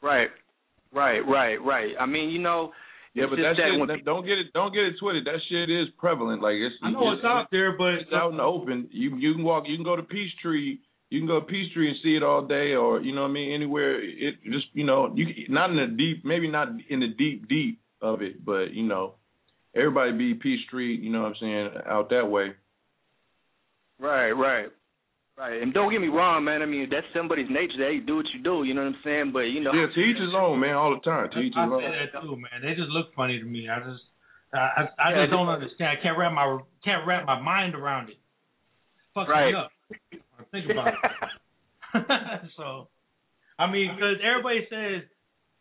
[0.00, 0.28] Right,
[0.94, 1.92] right, right, right.
[1.98, 2.70] I mean, you know.
[3.14, 4.52] Yeah, but that, shit, that, don't get it.
[4.54, 5.26] Don't get it twisted.
[5.26, 6.40] That shit is prevalent.
[6.40, 6.76] Like it's.
[6.80, 8.86] I know it's, it's out there, but it's out in the open.
[8.92, 9.64] You you can walk.
[9.66, 10.78] You can go to Peachtree
[11.10, 13.32] you can go to Peachtree and see it all day, or you know what I
[13.32, 14.02] mean, anywhere.
[14.02, 17.80] It just you know you not in the deep, maybe not in the deep deep
[18.02, 19.14] of it, but you know,
[19.74, 22.52] everybody be Peachtree, you know what I'm saying, out that way.
[23.98, 24.68] Right, right.
[25.38, 26.62] Right, and don't get me wrong, man.
[26.62, 27.78] I mean, that's somebody's nature.
[27.78, 28.64] They do what you do.
[28.64, 29.30] You know what I'm saying?
[29.32, 30.74] But you know, yeah, to each his own, man.
[30.74, 31.78] All the time, to each his own.
[31.78, 32.58] I say that too, man.
[32.60, 33.68] They just look funny to me.
[33.70, 34.02] I just,
[34.52, 35.94] I, I, I just don't understand.
[35.94, 38.18] I can't wrap my, can't wrap my mind around it.
[39.16, 39.54] Fucks right.
[39.54, 39.70] me up.
[40.52, 40.90] Think about it.
[42.56, 42.88] so,
[43.58, 45.08] I mean, because everybody says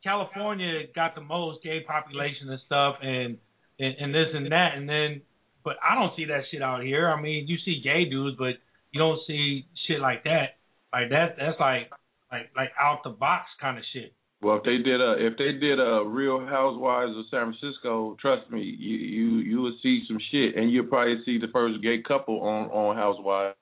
[0.04, 3.38] California got the most gay population and stuff, and,
[3.80, 5.22] and and this and that, and then,
[5.64, 7.10] but I don't see that shit out here.
[7.10, 8.56] I mean, you see gay dudes, but
[8.92, 10.58] you don't see shit like that.
[10.94, 11.92] Like that, that's like
[12.32, 14.14] like like out the box kind of shit.
[14.42, 18.50] Well, if they did a if they did a Real Housewives of San Francisco, trust
[18.52, 22.02] me, you you you would see some shit, and you'll probably see the first gay
[22.08, 23.56] couple on on Housewives.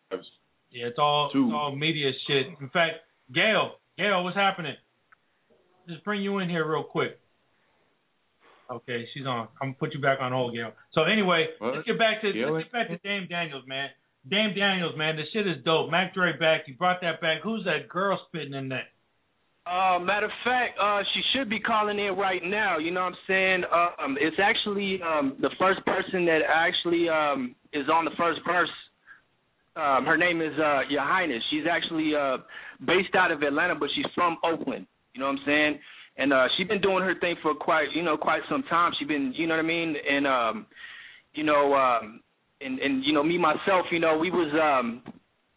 [0.75, 2.47] Yeah, it's all it's all media shit.
[2.59, 2.99] In fact,
[3.33, 4.75] Gail, Gail, what's happening?
[5.87, 7.17] Just bring you in here real quick.
[8.69, 9.47] Okay, she's on.
[9.61, 10.73] I'm gonna put you back on hold, Gail.
[10.91, 11.75] So anyway, what?
[11.75, 13.87] let's get back to let's get back to Dame Daniels, man.
[14.29, 15.91] Dame Daniels, man, the shit is dope.
[15.91, 16.63] Mac Dre back.
[16.65, 17.39] He brought that back.
[17.41, 18.91] Who's that girl spitting in that?
[19.65, 22.77] Uh, matter of fact, uh, she should be calling in right now.
[22.79, 23.63] You know what I'm saying?
[23.71, 28.69] Um, it's actually um, the first person that actually um, is on the first verse
[29.75, 31.43] um, her name is uh, Your Highness.
[31.51, 32.37] She's actually uh,
[32.85, 34.87] based out of Atlanta, but she's from Oakland.
[35.13, 35.79] You know what I'm saying?
[36.17, 38.93] And uh, she's been doing her thing for quite, you know, quite some time.
[38.97, 39.95] She's been, you know what I mean?
[40.09, 40.65] And um,
[41.33, 42.21] you know, um,
[42.61, 45.03] and and you know, me myself, you know, we was, um,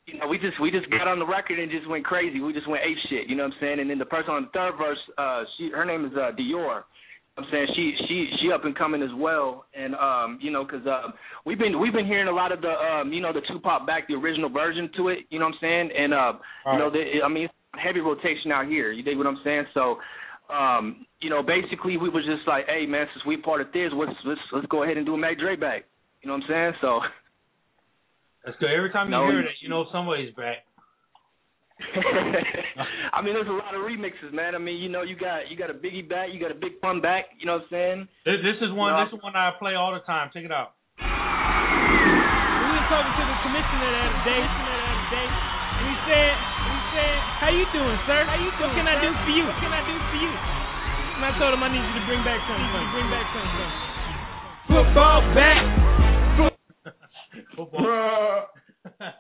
[0.06, 2.40] you know, we just we just got on the record and just went crazy.
[2.40, 3.28] We just went ape shit.
[3.28, 3.80] You know what I'm saying?
[3.80, 6.82] And then the person on the third verse, uh, she her name is uh, Dior.
[7.38, 10.84] I'm saying she she she up and coming as well, and um you know because
[10.86, 11.14] um
[11.46, 14.08] we've been we've been hearing a lot of the um you know the Tupac back
[14.08, 16.32] the original version to it, you know what I'm saying, and uh
[16.66, 19.66] All you know the, I mean heavy rotation out here, you dig what I'm saying?
[19.72, 19.98] So
[20.52, 23.92] um you know basically we was just like hey man since we part of this
[23.94, 25.84] let's let's let's go ahead and do a Mac Dre back,
[26.22, 26.72] you know what I'm saying?
[26.80, 27.00] So
[28.44, 28.70] that's good.
[28.74, 30.67] Every time you no, hear that, you know somebody's back.
[33.14, 34.54] I mean, there's a lot of remixes, man.
[34.54, 36.80] I mean, you know, you got you got a Biggie back, you got a Big
[36.82, 37.30] Pun back.
[37.38, 38.08] You know what I'm saying?
[38.26, 38.92] This, this is one.
[38.92, 40.30] You know, this is one I play all the time.
[40.34, 40.74] Check it out.
[40.98, 44.98] We were talking to the commissioner the other day, and
[45.86, 48.26] he said, he said, "How you doing, sir?
[48.26, 48.74] How you doing?
[48.74, 48.98] What can sir?
[48.98, 49.44] I do for you?
[49.46, 52.22] What can I do for you?" And I told him I need you to bring
[52.26, 52.70] back something.
[52.74, 53.70] To bring back something.
[54.66, 55.62] Football back.
[57.56, 58.50] Football.
[58.98, 59.14] and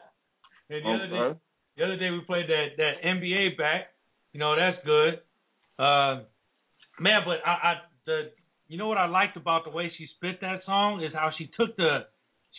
[0.82, 1.38] the other day,
[1.78, 3.94] the other day we played that that NBA back.
[4.32, 5.14] You know that's good.
[5.78, 6.24] Uh,
[6.98, 7.74] man, but I, I
[8.04, 8.30] the
[8.66, 11.50] you know what I liked about the way she spit that song is how she
[11.58, 12.06] took the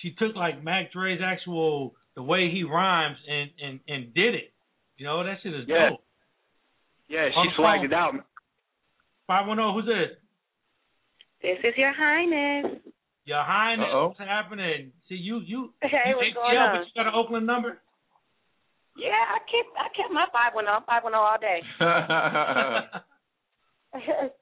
[0.01, 4.53] she took like Mac Dre's actual the way he rhymes and and and did it.
[4.97, 5.89] You know that shit is yeah.
[5.89, 6.03] dope.
[7.09, 8.13] Yeah, she swagged it out.
[9.28, 9.74] Five one zero.
[9.74, 10.17] Who's this?
[11.41, 12.80] This is Your Highness.
[13.26, 14.07] Your Highness, Uh-oh.
[14.07, 14.91] what's happening?
[15.07, 16.80] See you you Hey, you what's ATL, going on?
[16.80, 17.80] but you got an Oakland number.
[19.00, 21.64] Yeah, I kept I kept my five one zero, five one zero all day.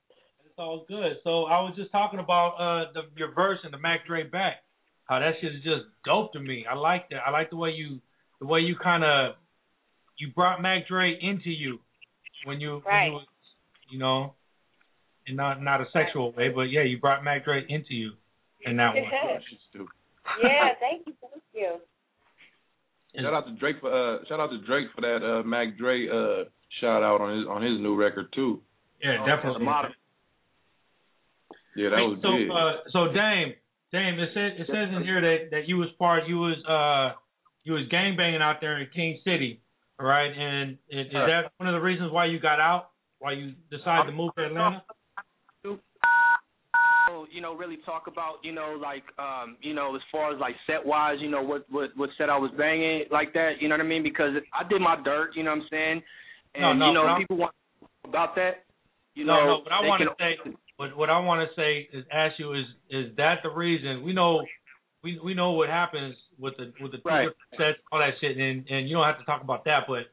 [0.57, 1.17] It's all good.
[1.23, 4.63] So I was just talking about uh the your verse and the Mac Dre back.
[5.05, 6.65] How that shit is just dope to me.
[6.69, 7.19] I like that.
[7.25, 7.99] I like the way you
[8.39, 9.35] the way you kind of
[10.17, 11.79] you brought Mac Dre into you
[12.45, 13.03] when you Right.
[13.03, 13.25] when you was,
[13.91, 14.33] you know,
[15.27, 18.13] in not not a sexual way, but yeah, you brought Mac Dre into you
[18.65, 19.03] in that one.
[20.41, 21.75] yeah, thank you, thank you.
[23.19, 26.07] Shout out to Drake for uh shout out to Drake for that uh Mac Dre
[26.07, 26.49] uh
[26.81, 28.61] shout out on his on his new record too.
[29.01, 29.65] Yeah, definitely.
[31.75, 32.49] Yeah, that was so big.
[32.49, 33.53] uh so Dame,
[33.91, 37.17] Dame, it says it says in here that that you was part you was uh
[37.63, 39.61] you was gang banging out there in King City,
[39.99, 40.31] all right?
[40.31, 42.91] And is, is that one of the reasons why you got out?
[43.19, 44.83] why you decided to move to Atlanta?
[47.31, 50.55] You know, really talk about, you know, like, um, you know, as far as like
[50.67, 53.75] set wise, you know, what what what set I was banging like that, you know
[53.75, 54.03] what I mean?
[54.03, 56.01] Because I did my dirt, you know what I'm saying?
[56.55, 57.53] And No, no, you know, but I'm- people want
[58.03, 58.63] about that.
[59.15, 59.57] You no, know, no.
[59.63, 62.65] What I want to say, what what I want to say is, ask you is
[62.89, 64.03] is that the reason?
[64.03, 64.45] We know,
[65.03, 67.29] we we know what happens with the with the Right.
[67.57, 70.03] sets, all that shit, and and you don't have to talk about that, but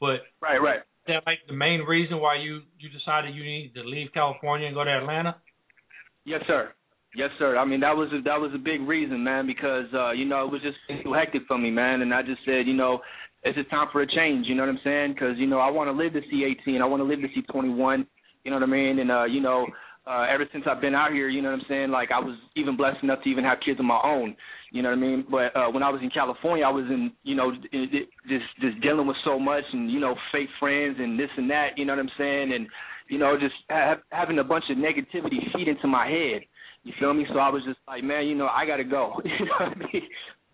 [0.00, 0.80] but right, right.
[1.06, 4.74] That like the main reason why you you decided you need to leave California and
[4.74, 5.36] go to Atlanta.
[6.24, 6.72] Yes, sir.
[7.16, 7.56] Yes, sir.
[7.56, 10.44] I mean, that was a, that was a big reason, man, because uh, you know
[10.44, 13.00] it was just too hectic for me, man, and I just said, you know,
[13.44, 14.46] it's just time for a change.
[14.48, 15.12] You know what I'm saying?
[15.14, 16.82] Because you know I want to live to see 18.
[16.82, 18.06] I want to live to see 21.
[18.42, 18.98] You know what I mean?
[18.98, 19.66] And uh, you know,
[20.06, 21.90] uh, ever since I've been out here, you know what I'm saying?
[21.90, 24.36] Like I was even blessed enough to even have kids of my own.
[24.70, 25.24] You know what I mean?
[25.30, 28.44] But uh, when I was in California, I was in, you know, in, in- just
[28.60, 31.70] just dealing with so much and you know, fake friends and this and that.
[31.76, 32.52] You know what I'm saying?
[32.52, 32.66] And
[33.08, 36.42] you know, just ha- having a bunch of negativity feed into my head.
[36.82, 37.24] You feel me?
[37.32, 39.14] So I was just like, man, you know, I got to go.
[39.24, 40.02] you know what I mean?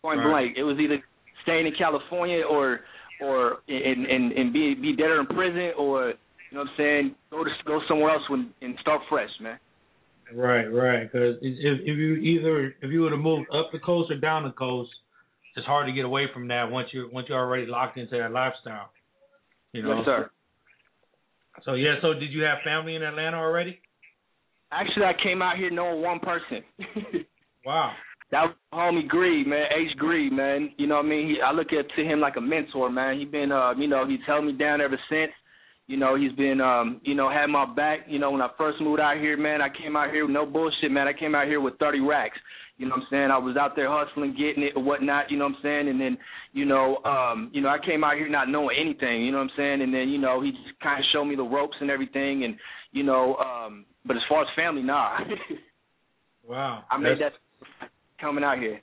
[0.03, 0.31] Point Right.
[0.31, 0.57] blank.
[0.57, 1.03] It was either
[1.43, 2.81] staying in California or
[3.21, 6.15] or and and and be be dead or in prison or
[6.51, 9.59] you know what I'm saying, go to go somewhere else when, and start fresh, man.
[10.35, 11.11] Right, right.
[11.11, 14.45] Because if if you either if you would have moved up the coast or down
[14.45, 14.91] the coast,
[15.57, 18.33] it's hard to get away from that once you once you're already locked into that
[18.33, 18.91] lifestyle.
[19.73, 19.97] You know.
[19.97, 20.31] Yes, sir.
[21.65, 21.95] So yeah.
[22.03, 23.81] So did you have family in Atlanta already?
[24.73, 26.63] Actually, I came out here knowing one person.
[27.67, 27.93] wow.
[28.31, 30.71] That was homie Greed, man, H Greed, man.
[30.77, 31.29] You know what I mean?
[31.29, 33.19] He, I look up to him like a mentor, man.
[33.19, 35.33] He been, uh, you know, he's held me down ever since.
[35.91, 38.07] You know, he's been, um, you know, had my back.
[38.07, 40.47] You know, when I first moved out here, man, I came out here with no
[40.47, 41.09] bullshit, man.
[41.09, 42.39] I came out here with 30 racks.
[42.77, 43.31] You know what I'm saying?
[43.33, 45.33] I was out there hustling, getting it or whatnot.
[45.33, 45.89] You know what I'm saying?
[45.89, 46.17] And then,
[46.53, 49.25] you know, um, you know, I came out here not knowing anything.
[49.25, 49.83] You know what I'm saying?
[49.83, 52.45] And then, you know, he just kind of showed me the ropes and everything.
[52.45, 52.55] And,
[52.93, 55.19] you know, um, but as far as family, nah.
[56.47, 56.85] Wow.
[56.91, 57.33] I made That's-
[57.81, 58.81] that coming out here.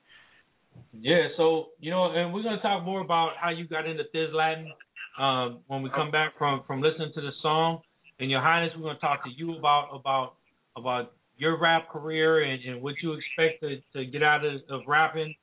[0.93, 4.33] Yeah, so you know, and we're gonna talk more about how you got into Thizz
[4.33, 4.71] Latin
[5.17, 7.81] um, when we come back from from listening to the song.
[8.19, 10.33] And Your Highness, we're gonna talk to you about about
[10.75, 14.81] about your rap career and, and what you expect to, to get out of, of
[14.87, 15.35] rapping.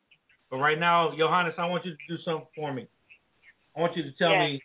[0.50, 2.88] But right now, Your Highness, I want you to do something for me.
[3.76, 4.40] I want you to tell Yes.
[4.40, 4.62] me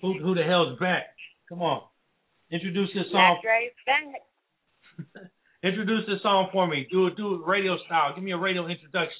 [0.00, 1.04] who who the hell's back.
[1.48, 1.82] Come on,
[2.50, 3.38] introduce this song.
[3.86, 5.22] Back.
[5.62, 6.88] Introduce this song for me.
[6.90, 8.12] Do it do it radio style.
[8.14, 9.14] Give me a radio introduction.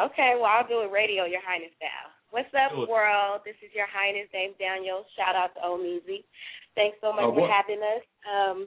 [0.00, 2.08] Okay, well, I'll do it radio, Your Highness style.
[2.30, 3.42] What's up, Do world?
[3.44, 5.06] This is Your Highness, Dave Daniels.
[5.18, 6.22] Shout out to Omeezy.
[6.78, 8.04] Thanks so much Oh, for having us.
[8.22, 8.58] Um,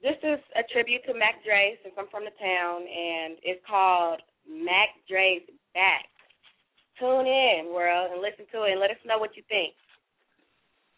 [0.00, 4.20] this is a tribute to Mac Dre, since I'm from the town, and it's called
[4.48, 5.44] Mac Dre's
[5.76, 6.08] Back.
[6.98, 9.74] Tune in, world, and listen to it, and let us know what you think.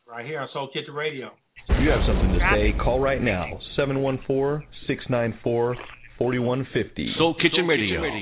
[0.07, 1.35] Right here on Soul Kitchen Radio.
[1.69, 5.75] If you have something to say, call right now 714 694
[6.19, 7.15] 4150.
[7.19, 8.01] Soul Kitchen Radio.
[8.01, 8.15] Turn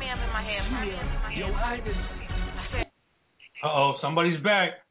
[0.00, 0.62] me up in my head.
[1.32, 2.92] Turn me up in my head.
[3.56, 4.84] Yo, Uh oh, somebody's back.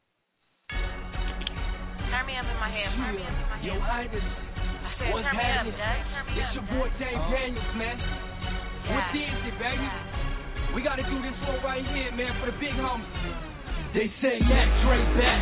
[0.74, 2.90] Turn me up in my head.
[2.98, 3.66] Turn me up in my head.
[3.66, 5.78] Yo, Iris, I said, what's turn me up, happening?
[5.78, 5.98] Jay.
[6.02, 7.14] Turn me It's your boy Jay.
[7.14, 7.96] Dave Daniels, man.
[8.90, 9.86] What is it, baby?
[10.74, 13.38] We gotta do this one right here, man, for the big homies.
[13.94, 15.40] They say Mac Dre back,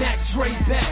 [0.00, 0.90] Mac Dre back.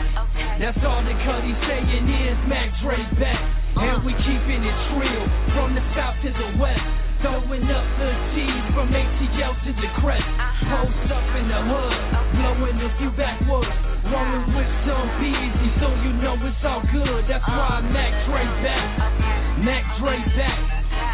[0.63, 3.41] That's all that Cuddy saying is Mac Dre back.
[3.83, 5.25] And we keeping it real
[5.59, 7.04] from the south to the west.
[7.21, 10.27] Throwing up the G's from ATL to the crest.
[10.67, 11.99] Post up in the hood,
[12.35, 13.71] blowing a few backwoods.
[14.05, 17.25] Rolling with some Beezy, so you know it's all good.
[17.27, 18.87] That's why Mac Dre back,
[19.63, 20.59] Mac Dre back.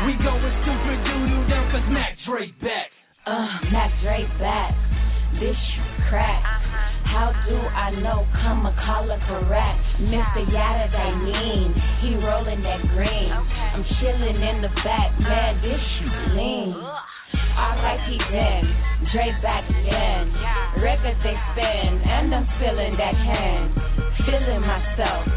[0.05, 2.89] We going super doo doo down cause Mac Dre back.
[3.25, 4.73] Uh, Mac Dre back.
[5.39, 5.57] This
[6.09, 6.70] crack.
[7.11, 8.23] How do I know?
[8.39, 9.83] Come a collar correct.
[9.99, 10.47] Mr.
[10.47, 11.75] Yada they mean.
[11.99, 13.27] He rolling that green.
[13.27, 15.11] I'm chilling in the back.
[15.19, 15.61] Man, uh.
[15.61, 16.71] this shit lean.
[16.71, 18.15] R.I.P.
[18.31, 18.63] then.
[19.11, 20.31] Dre back again.
[20.79, 21.99] Records they spin.
[21.99, 23.75] And I'm feeling that hand.
[24.23, 25.27] Feeling myself.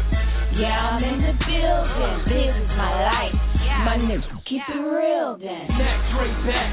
[0.55, 2.15] Yeah, I'm in the building.
[2.31, 3.35] This is my life.
[3.83, 5.67] My niggas keep it real then.
[5.75, 6.71] Mac Dre back,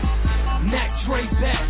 [0.71, 1.67] Mac Dre back.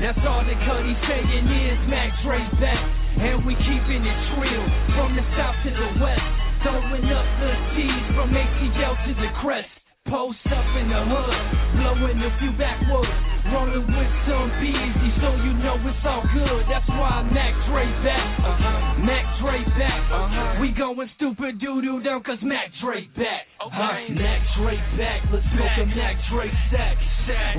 [0.00, 2.80] That's all that Cuddy saying is Mac Dre back.
[3.20, 4.64] And we keeping it real
[4.96, 6.24] from the south to the west.
[6.64, 9.79] Throwing up the T's from ATL to the crest.
[10.08, 13.12] Post up in the hood, blowing a few backwoods.
[13.52, 16.64] Rolling with some Beezy, so you know it's all good.
[16.68, 18.28] That's why Mac Dre back.
[18.40, 19.00] Uh-huh.
[19.00, 20.00] Mac Dre back.
[20.12, 20.60] Uh-huh.
[20.60, 23.48] We going stupid doo doo down cause Mac Dre back.
[23.60, 23.76] Okay.
[23.76, 24.12] Huh?
[24.16, 25.20] Mac Dre back.
[25.32, 26.96] Let's smoke a Mac Dre sack.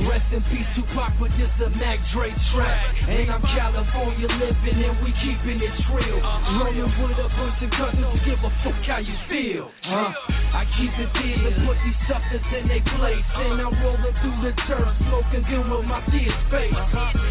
[0.05, 2.77] Rest in peace Tupac, but this a Mac Dre track.
[3.07, 6.19] And I'm California living and we keeping it real.
[6.61, 9.71] Rolling with a bunch of cousins, give a fuck how you feel.
[9.85, 10.13] Huh?
[10.51, 13.27] I keep it deal and put these suckers in their place.
[13.37, 16.75] And I'm rolling through the turf, smoking good with my tears face.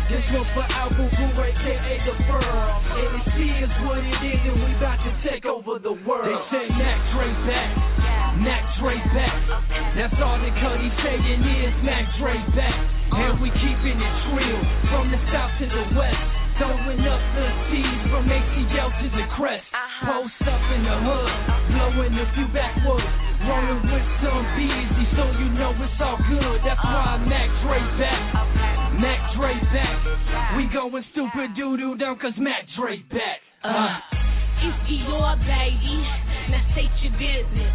[0.09, 2.47] This one for Album Boo, aka the firm.
[2.95, 6.27] And it is what it is, and we about to take over the world.
[6.27, 7.71] They say Mac Dre back.
[8.41, 9.37] Mac Dre back.
[9.99, 12.79] That's all that Cuddy saying is Mac Dre back.
[13.11, 16.25] And we keeping it real from the south to the west.
[16.57, 19.65] Throwing up the seeds from ATL to the crest.
[20.01, 21.33] Post up in the hood,
[21.77, 23.05] blowing a few backwoods.
[23.45, 26.61] Rolling with some Beezy, so you know it's all good.
[26.65, 28.23] That's why Mac Dre back.
[28.97, 30.57] Mac Dre back.
[30.57, 33.41] We going stupid doo doo down cause Mac Dre back.
[33.65, 34.21] Uh.
[34.61, 35.97] It's Dior, baby.
[36.53, 37.73] Now state your business.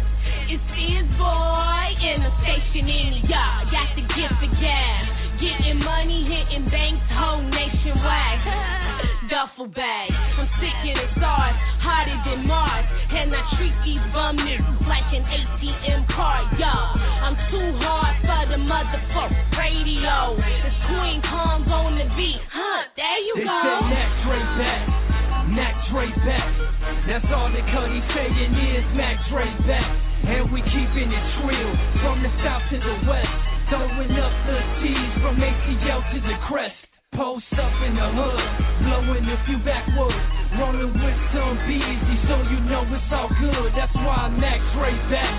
[0.50, 3.70] It's his boy in a station in the yard.
[3.74, 5.02] Got the gift of gab.
[5.42, 8.82] Getting money, hitting banks, whole nationwide.
[9.28, 10.08] Duffel bag.
[10.12, 12.86] I'm sick of the stars, hotter than Mars.
[13.10, 16.94] And I treat these bum niggas like an ATM card, y'all.
[17.26, 20.38] I'm too hard for the motherfucker radio.
[20.38, 22.80] It's Queen Combs on the beat, huh?
[22.94, 23.58] There you They go.
[23.58, 24.82] say Mac Dre back.
[25.50, 26.48] Mac Dre back.
[27.10, 29.90] That's all that Cuddy saying is Mac Dre back.
[30.26, 31.72] And we keeping it real
[32.02, 33.34] from the south to the west.
[33.70, 36.78] Throwing up the seeds from ATL to the crest.
[37.14, 38.40] Post up in the hood,
[38.82, 40.14] blowing a few backwoods.
[40.58, 43.72] Rolling with some Beezy, so you know it's all good.
[43.76, 45.34] That's why Mac Dre back.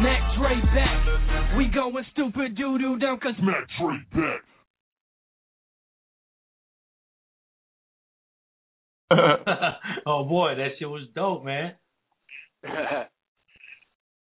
[0.00, 1.56] Mac Dre back.
[1.56, 4.42] We going stupid doo doo down cause Mac Dre back.
[10.06, 11.74] oh boy, that shit was dope, man.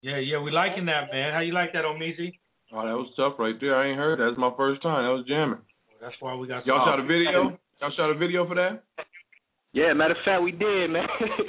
[0.03, 1.33] Yeah, yeah, we liking that, man.
[1.33, 2.33] How you like that, Omeezy?
[2.73, 3.77] Oh, that was tough right there.
[3.77, 4.31] I ain't heard that.
[4.31, 5.05] That's my first time.
[5.05, 5.59] That was jamming.
[6.03, 6.67] That's why we got.
[6.67, 7.57] Y'all shot a video?
[7.81, 8.83] Y'all shot a video for that?
[9.73, 11.07] Yeah, matter of fact, we did, man.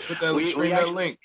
[0.07, 1.19] Put that, we, bring we that actually- link.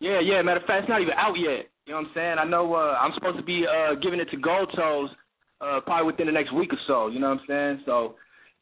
[0.00, 0.42] Yeah, yeah.
[0.42, 1.70] Matter of fact, it's not even out yet.
[1.86, 2.36] You know what I'm saying?
[2.38, 5.08] I know uh, I'm supposed to be uh, giving it to Gold Toes
[5.60, 7.08] uh, probably within the next week or so.
[7.08, 7.82] You know what I'm saying?
[7.86, 8.14] So,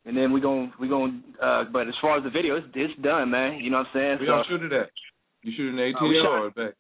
[0.05, 3.01] and then we gon' we gon' uh, but as far as the video, it's it's
[3.03, 3.59] done, man.
[3.61, 4.17] You know what I'm saying?
[4.21, 4.89] We so, y'all shoot it at?
[5.43, 6.75] You shooting ATL Uh, we shot- or back?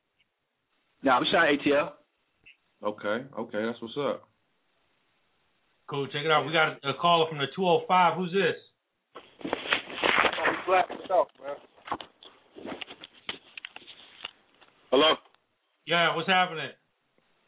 [1.02, 1.92] Nah, we shot ATL.
[2.84, 4.28] Okay, okay, that's what's up.
[5.88, 6.06] Cool.
[6.08, 6.46] Check it out.
[6.46, 8.16] We got a caller from the 205.
[8.16, 8.56] Who's this?
[9.44, 11.56] I'm Black yourself, man.
[14.90, 15.14] Hello?
[15.86, 16.14] Yeah.
[16.16, 16.70] What's happening?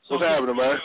[0.09, 0.77] What's happening, man?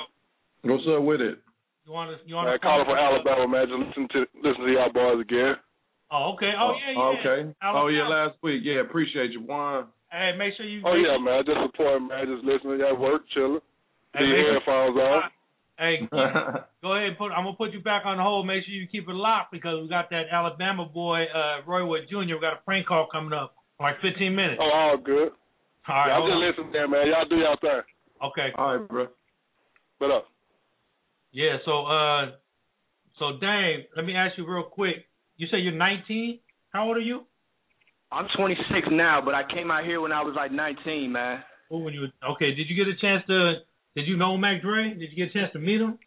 [0.64, 1.40] What's up with it?
[1.86, 2.18] You want to?
[2.28, 2.64] You want Man, to?
[2.64, 3.68] calling from Alabama, man.
[3.68, 5.56] Just listen to listen to y'all boys again.
[6.12, 6.52] Oh, okay.
[6.58, 7.00] Oh, yeah, yeah.
[7.00, 7.54] Oh, okay.
[7.64, 8.62] Oh yeah, last week.
[8.64, 9.88] Yeah, appreciate you, Juan.
[10.12, 10.82] Hey, make sure you.
[10.86, 11.44] Oh yeah, sure- man.
[11.46, 12.26] Just supporting, man.
[12.28, 12.80] Just listening.
[12.82, 13.60] At work, chilling.
[14.16, 15.22] Hey, The make sure- headphones on.
[15.84, 16.08] Hey,
[16.82, 17.32] go ahead and put.
[17.36, 18.48] I'm gonna put you back on the hold.
[18.48, 22.04] Make sure you keep it locked because we got that Alabama boy, uh, Roy Wood
[22.10, 22.36] Jr.
[22.36, 24.62] We got a prank call coming up in like 15 minutes.
[24.64, 25.32] Oh, all good.
[25.90, 26.48] All right, yeah, I'm just on.
[26.48, 27.08] listening there, man.
[27.08, 27.82] Y'all do y'all thing.
[28.24, 28.48] Okay.
[28.58, 29.08] All right, bro.
[29.98, 30.26] What up?
[31.34, 31.58] Yeah.
[31.66, 32.32] So, uh,
[33.20, 35.04] so Dave, let me ask you real quick.
[35.36, 36.40] You say you're 19.
[36.72, 37.24] How old are you?
[38.10, 41.44] I'm 26 now, but I came out here when I was like 19, man.
[41.70, 42.54] Oh, when you were- okay?
[42.56, 43.56] Did you get a chance to?
[43.96, 44.94] Did you know Mac Dre?
[44.94, 46.00] Did you get a chance to meet him?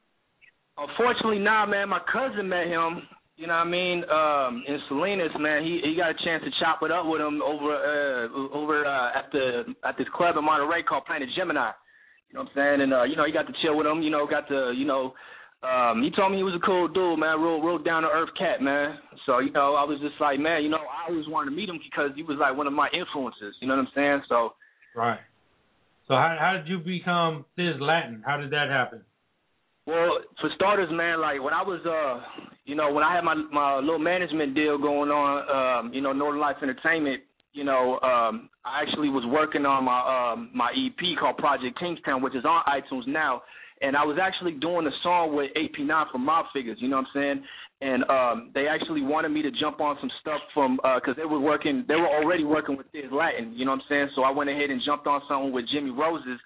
[0.76, 1.88] Unfortunately, nah, man.
[1.88, 3.02] My cousin met him.
[3.36, 4.02] You know what I mean?
[4.08, 5.62] Um, in Salinas, man.
[5.62, 9.18] He he got a chance to chop it up with him over uh over uh,
[9.18, 11.70] at the at this club in Monterey called Planet Gemini.
[12.28, 12.80] You know what I'm saying?
[12.80, 14.02] And uh, you know, he got to chill with him.
[14.02, 15.14] You know, got to you know.
[15.62, 18.28] Um, he told me he was a cool dude, man, real, real down to earth
[18.38, 18.98] cat, man.
[19.24, 21.68] So, you know, I was just like, man, you know, I always wanted to meet
[21.68, 23.56] him because he was like one of my influences.
[23.60, 24.22] You know what I'm saying?
[24.28, 24.52] So,
[24.94, 25.18] Right.
[26.08, 28.22] So how how did you become Thizz Latin?
[28.24, 29.02] How did that happen?
[29.86, 33.34] Well, for starters, man, like when I was, uh, you know, when I had my
[33.34, 38.50] my little management deal going on, um, you know, Northern Life Entertainment, you know, um,
[38.64, 42.62] I actually was working on my um my EP called Project Kingstown, which is on
[42.66, 43.42] iTunes now,
[43.80, 47.06] and I was actually doing a song with AP9 from Mob Figaz, you know what
[47.14, 47.44] I'm saying?
[47.82, 51.40] And um, they actually wanted me to jump on some stuff from because they were
[51.40, 54.08] working, they were already working with Thizz Latin, you know what I'm saying?
[54.16, 56.40] So I went ahead and jumped on something with Jimmy Roses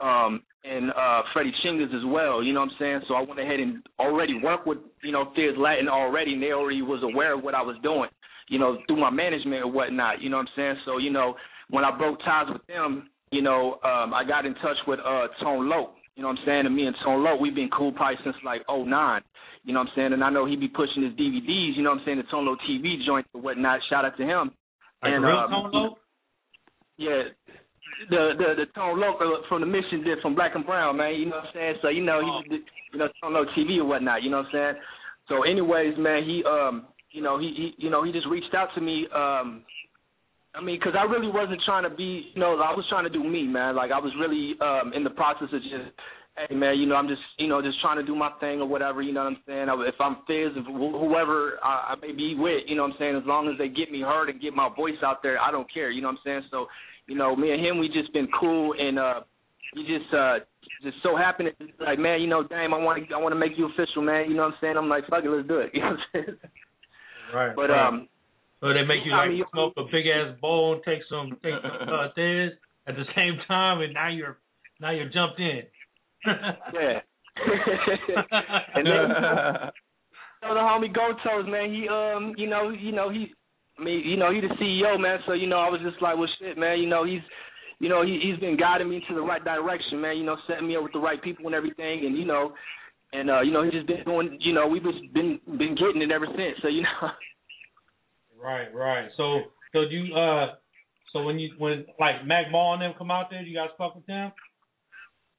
[0.00, 3.00] um and uh Freddie Chingas as well, you know what I'm saying?
[3.08, 6.52] So I went ahead and already worked with, you know, Thizz Latin already and they
[6.52, 8.08] already was aware of what I was doing,
[8.48, 10.76] you know, through my management and whatnot, you know what I'm saying?
[10.86, 11.34] So, you know,
[11.70, 15.26] when I broke ties with them, you know, um I got in touch with uh
[15.42, 16.66] Tone Loc, You know what I'm saying?
[16.66, 19.22] And me and Tone Loc, we've been cool probably since like '09.
[19.68, 20.12] You know what I'm saying?
[20.14, 21.76] And I know he be pushing his DVDs.
[21.76, 22.16] You know what I'm saying?
[22.16, 23.80] The Tone Loc TV joint or whatnot.
[23.90, 24.50] Shout out to him.
[25.02, 25.98] Like and real um, Tone Loc?
[26.96, 27.28] yeah,
[28.08, 31.16] the the the Tone Loc from the Mission did from Black and Brown, man.
[31.16, 31.74] You know what I'm saying?
[31.82, 32.64] So you know he
[32.94, 34.22] you know Tone Loc TV or whatnot.
[34.22, 34.82] You know what I'm saying?
[35.28, 38.68] So anyways, man, he um you know he he you know he just reached out
[38.74, 39.64] to me um.
[40.54, 43.10] I mean, because I really wasn't trying to be, you know, I was trying to
[43.10, 43.76] do me, man.
[43.76, 45.92] Like I was really um in the process of just,
[46.46, 48.66] hey, man, you know, I'm just, you know, just trying to do my thing or
[48.68, 49.02] whatever.
[49.02, 49.66] You know what I'm saying?
[49.86, 52.96] If I'm Fizz, if wh- whoever I, I may be with, you know what I'm
[52.98, 53.16] saying?
[53.16, 55.72] As long as they get me heard and get my voice out there, I don't
[55.72, 55.90] care.
[55.90, 56.42] You know what I'm saying?
[56.50, 56.66] So,
[57.06, 59.20] you know, me and him, we just been cool, and uh,
[59.74, 60.38] he just uh
[60.82, 63.52] just so happened, like, man, you know, damn, I want to, I want to make
[63.56, 64.30] you official, man.
[64.30, 64.76] You know what I'm saying?
[64.76, 65.70] I'm like, fuck it, let's do it.
[65.74, 66.36] You know what I'm saying?
[67.34, 67.56] Right.
[67.56, 67.88] But right.
[67.88, 68.08] um,
[68.60, 71.30] So they make you I like mean, smoke a big ass bowl and take some
[71.42, 72.04] take some uh,
[72.88, 74.38] at the same time, and now you're
[74.80, 75.62] now you're jumped in.
[76.26, 77.00] Yeah.
[78.74, 79.08] and then
[80.42, 83.32] so the homie Gotos, man, he um, you know, you know, he
[83.78, 86.16] I mean, you know, he the CEO, man, so you know, I was just like,
[86.16, 87.22] well shit, man, you know, he's
[87.80, 90.68] you know, he he's been guiding me to the right direction, man, you know, setting
[90.68, 92.52] me up with the right people and everything and you know
[93.12, 96.02] and uh, you know, he just been doing you know, we've just been been getting
[96.02, 96.58] it ever since.
[96.62, 97.10] So, you know
[98.42, 99.08] right, right.
[99.16, 99.40] So
[99.72, 100.54] so do you uh
[101.12, 103.94] so when you when like Mac Mall and them come out there, you guys fuck
[103.94, 104.32] with them?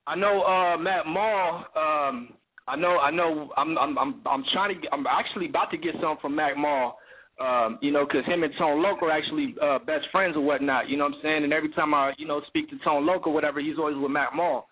[0.10, 1.66] I know uh Mac Mall.
[1.78, 2.34] Um,
[2.68, 2.98] I know.
[2.98, 3.52] I know.
[3.58, 3.78] I'm.
[3.78, 3.98] I'm.
[3.98, 4.22] I'm.
[4.26, 4.82] I'm trying to.
[4.82, 6.98] Get, I'm actually about to get some from Mac Mall.
[7.40, 10.90] Um, you know, 'cause him and Tone Loc are actually uh, best friends or whatnot.
[10.90, 11.44] You know what I'm saying?
[11.46, 14.12] And every time I, you know, speak to Tone Loc or whatever, he's always with
[14.12, 14.68] Mac Mall.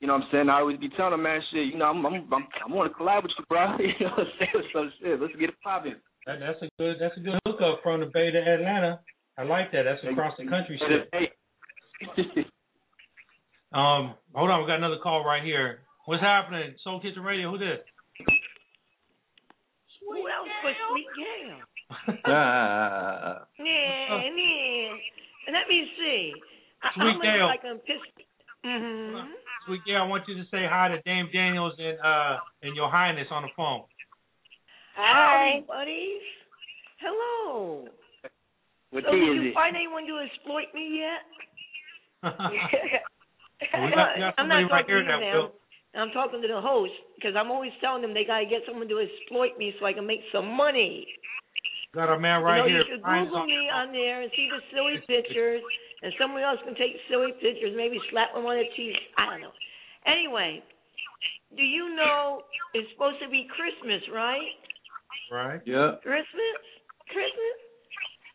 [0.00, 0.48] You know what I'm saying?
[0.48, 1.66] I always be telling him, man, shit.
[1.66, 2.04] You know, I'm.
[2.06, 2.14] I'm.
[2.32, 3.76] I'm I want to collab with you, bro.
[3.80, 4.64] you know what I'm saying?
[4.72, 5.20] So shit.
[5.20, 5.96] Let's get it popping.
[6.26, 9.00] That, that's a good that's a good hookup from the Bay to Atlanta.
[9.36, 9.82] I like that.
[9.82, 12.46] That's across the country shit.
[13.72, 15.80] Um, hold on, we got another call right here.
[16.04, 16.74] What's happening?
[16.84, 17.50] Soul Kitchen Radio.
[17.50, 17.78] Who this?
[20.06, 21.56] Who else but Sweet Gail?
[22.26, 23.46] Ah.
[23.58, 24.88] Yeah, yeah.
[25.52, 26.32] Let me see.
[26.82, 27.46] I, Sweet I'm Gail.
[27.46, 28.26] like I'm pissed.
[28.66, 29.30] Mm-hmm.
[29.66, 32.90] Sweet Gail, I want you to say hi to Dame Daniels and uh and Your
[32.90, 33.82] Highness on the phone.
[34.96, 36.22] Howdy, buddies.
[37.00, 37.88] Hello.
[38.90, 39.54] What so key did is you it?
[39.54, 41.22] find anyone to exploit me yet?
[43.70, 45.52] we got, we got I'm not right talking here to that you
[45.94, 46.00] now.
[46.02, 48.98] I'm talking to the host because I'm always telling them they gotta get someone to
[48.98, 51.04] exploit me so I can make some money.
[51.92, 52.80] Got a man right you know, here.
[52.80, 55.60] you should Google me on there and see the silly pictures,
[56.00, 58.96] and someone else can take silly pictures, maybe slap them on the cheek.
[59.20, 59.52] I don't know.
[60.08, 60.64] Anyway,
[61.52, 64.56] do you know it's supposed to be Christmas, right?
[65.28, 65.60] Right.
[65.68, 66.00] Yeah.
[66.00, 66.56] Christmas?
[67.12, 67.56] Christmas?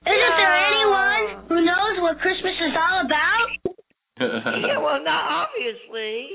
[0.05, 0.69] Isn't there ah.
[0.69, 3.56] anyone who knows what Christmas is all about?
[4.19, 6.27] Yeah, well, not obviously,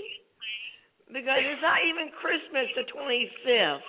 [1.09, 3.81] because it's not even Christmas the 25th.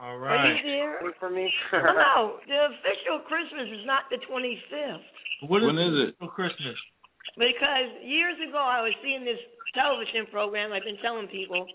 [0.00, 0.32] All right.
[0.32, 0.64] Are you right.
[0.64, 1.12] there?
[1.20, 1.52] for me.
[1.72, 5.04] Well, no, the official Christmas is not the 25th.
[5.48, 6.16] What When is it?
[6.18, 6.76] for Christmas?
[7.36, 9.40] Because years ago I was seeing this
[9.76, 11.66] television program I've been telling people,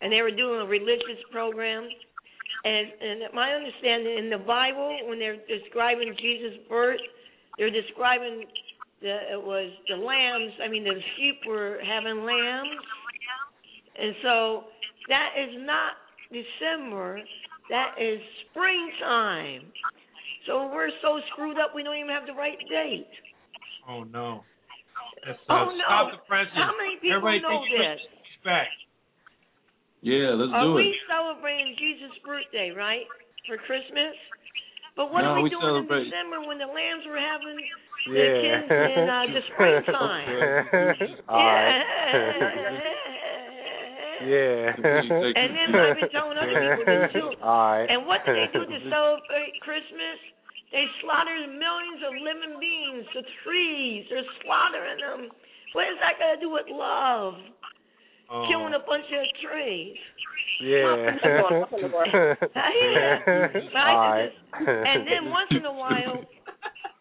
[0.00, 1.88] and they were doing a religious program.
[2.64, 7.00] And and my understanding in the Bible, when they're describing Jesus' birth,
[7.58, 8.44] they're describing
[9.02, 10.52] the it was the lambs.
[10.64, 12.80] I mean, the sheep were having lambs,
[13.98, 14.64] and so
[15.08, 15.92] that is not
[16.30, 17.20] December.
[17.70, 18.18] That is
[18.50, 19.62] springtime.
[20.46, 23.06] So we're so screwed up we don't even have the right date.
[23.88, 24.42] Oh no.
[25.26, 25.86] That's, Oh, uh, no.
[25.86, 26.54] Stop the presses.
[26.58, 28.02] How many people Everybody know this?
[28.02, 28.68] Christmas back.
[30.02, 30.98] Yeah, let's Are do we it.
[31.06, 33.06] celebrating Jesus' birthday, right?
[33.46, 34.18] For Christmas?
[34.98, 37.54] But what No, are we, we doing celebrate- in December when the lambs were having
[38.08, 38.66] Yeah.
[38.66, 40.26] in uh, the springtime?
[41.32, 41.82] Yeah.
[44.28, 44.70] yeah.
[45.34, 47.30] And then I've been telling other people this too.
[47.42, 47.90] Alright.
[47.90, 50.18] And what do they do to celebrate Christmas?
[50.70, 54.06] They slaughter millions of living beings, the trees.
[54.08, 55.28] They're slaughtering them.
[55.74, 57.34] What is that got to do with love?
[58.32, 58.46] Oh.
[58.48, 59.96] Killing a bunch of trees.
[60.62, 61.18] Yeah.
[61.18, 62.38] yeah.
[63.74, 64.30] Right?
[64.62, 66.24] And then once in a while,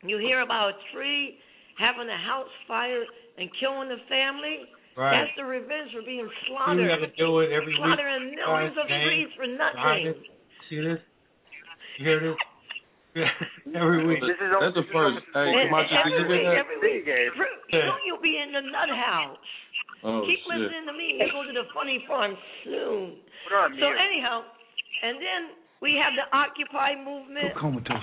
[0.06, 1.38] you hear about a tree
[1.78, 3.04] having a house fire
[3.38, 4.66] and killing the family.
[4.98, 5.24] Right.
[5.24, 6.84] That's the revenge for being We slaughtered.
[6.90, 7.80] have to do it every week.
[7.80, 10.14] Slaughtering millions of Guys, trees for Your nothing.
[10.70, 11.00] See this?
[11.98, 12.38] You hear this?
[13.76, 14.20] every week.
[14.24, 15.20] This is That's the first.
[15.36, 16.60] Hey, And Camacho, did you every week, that?
[16.64, 17.04] every week.
[17.36, 17.88] Fruit, Yeah.
[17.88, 19.40] Soon you'll be in the nut house.
[20.04, 20.60] Oh Keep shit.
[20.60, 21.20] listening to me.
[21.24, 22.36] You go to the funny farm
[22.68, 23.20] soon.
[23.52, 24.44] So anyhow,
[25.04, 25.42] and then
[25.82, 27.52] we have the Occupy movement.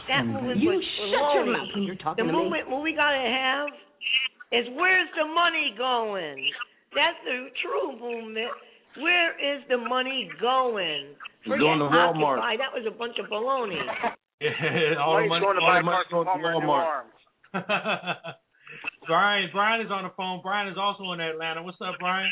[0.08, 2.42] That movement You was shut your mouth when you're talking The to me.
[2.42, 3.70] movement what we gotta have
[4.50, 6.42] is where's the money going?
[6.94, 8.50] That's the true movement.
[8.98, 11.14] Where is the money going?
[11.44, 12.42] It's going to Walmart.
[12.42, 12.56] Occupy.
[12.58, 13.78] That was a bunch of baloney.
[14.40, 17.10] Yeah, all the money, going to all the money going to Palmer Walmart.
[19.06, 20.38] Brian, Brian is on the phone.
[20.46, 21.62] Brian is also in Atlanta.
[21.62, 22.30] What's up, Brian?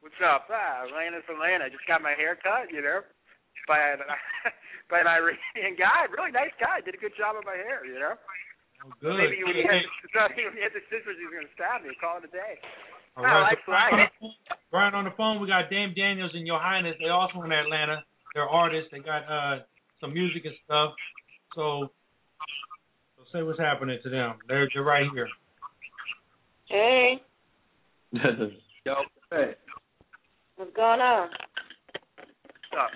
[0.00, 0.50] What's up?
[0.50, 1.70] Ah, Atlanta's Atlanta.
[1.70, 3.06] Just got my hair cut, you know,
[3.68, 4.00] by an
[4.90, 6.08] by an Iranian guy.
[6.10, 6.80] Really nice guy.
[6.80, 8.16] Did a good job of my hair, you know.
[8.82, 9.18] Oh, good.
[9.20, 11.84] Maybe when he Hey, had, the, when he had the scissors, he was gonna stab
[11.84, 11.92] me.
[12.00, 12.56] Call it a day.
[13.18, 14.32] all right, life's so Brian, life.
[14.70, 15.38] Brian on the phone.
[15.42, 16.96] We got Dame Daniels and Your Highness.
[16.98, 18.02] They also in Atlanta.
[18.34, 18.88] They're artists.
[18.90, 19.62] They got uh
[20.00, 20.94] some music and stuff.
[21.54, 21.90] So,
[23.18, 24.38] so say what's happening to them.
[24.46, 25.28] They're they're right here.
[26.68, 27.20] Hey,
[28.12, 28.94] Yo,
[29.30, 29.54] hey,
[30.56, 31.28] what's going on?
[32.70, 32.90] what's up?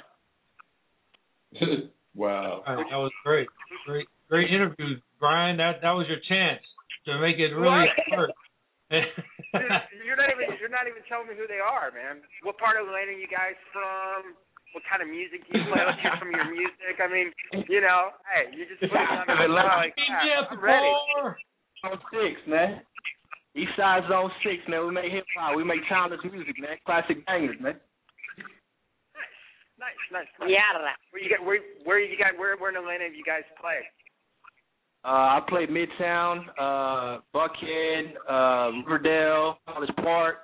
[2.15, 2.63] wow.
[2.67, 3.49] All right, that was great.
[3.87, 5.57] Great great interview, Brian.
[5.59, 6.63] That that was your chance
[7.07, 8.17] to make it really What?
[8.17, 8.31] work.
[8.93, 9.05] Dude,
[10.07, 12.21] you're not even you're not even telling me who they are, man.
[12.45, 14.37] What part of Atlanta are you guys from?
[14.73, 15.85] What kind of music do you play?
[15.85, 16.97] Let's hear some of your music.
[16.97, 17.29] I mean,
[17.69, 20.49] you know, hey, you just put it on the spot like that.
[20.49, 20.93] I'm ready.
[21.85, 22.81] Zone six, man.
[23.53, 24.89] East Side Zone six, man.
[24.89, 25.61] We make hip hop.
[25.61, 26.81] We make timeless music, man.
[26.89, 27.77] Classic bangers, man.
[29.83, 30.49] Nice, nice, nice.
[30.49, 30.79] Yeah.
[31.11, 31.45] Where you got?
[31.45, 32.39] Where where you got?
[32.39, 33.83] Where where in Atlanta have you guys played?
[35.05, 40.37] Uh, I played Midtown, uh, Buckhead, uh, Riverdale, College Park,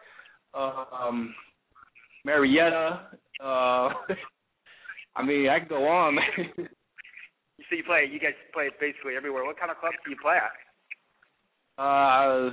[0.55, 1.33] um,
[2.25, 3.07] Marietta.
[3.41, 3.95] Uh,
[5.15, 6.69] I mean, I can go on, man.
[7.69, 8.09] So you play?
[8.11, 9.45] You guys play basically everywhere.
[9.45, 10.57] What kind of clubs do you play at?
[11.77, 12.49] Uh,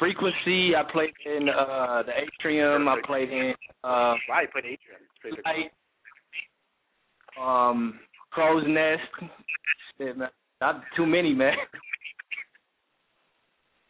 [0.00, 0.74] frequency.
[0.74, 2.88] I played in uh the atrium.
[2.88, 3.54] I played in
[3.84, 5.02] uh Wow, you played Atrium.
[5.44, 5.70] Light,
[7.40, 7.98] um
[8.30, 9.02] Crow's Nest.
[9.98, 10.28] Shit, man.
[10.60, 11.54] Not too many, man.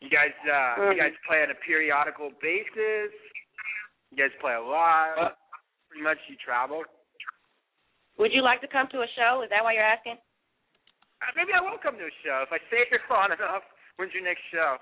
[0.01, 3.12] You guys, uh, you guys play on a periodical basis.
[4.11, 5.36] You guys play a lot.
[5.90, 6.82] Pretty much, you travel.
[8.18, 9.42] Would you like to come to a show?
[9.44, 10.16] Is that why you're asking?
[11.20, 13.62] Uh, maybe I will come to a show if I stay here long enough.
[13.96, 14.80] When's your next show?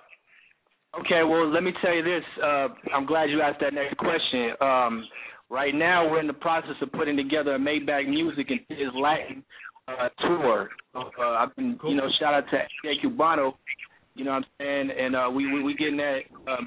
[1.03, 2.25] Okay, well, let me tell you this.
[2.41, 4.55] Uh, I'm glad you asked that next question.
[4.61, 5.05] Um,
[5.51, 9.43] right now, we're in the process of putting together a Maybach Music and Thizz Latin
[9.89, 10.69] uh, tour.
[10.95, 12.57] Uh, I've been, you know, shout out to
[12.89, 13.07] A.
[13.07, 13.55] Cubano.
[14.15, 14.91] You know what I'm saying?
[14.99, 16.21] And uh, we we we getting that
[16.51, 16.67] um,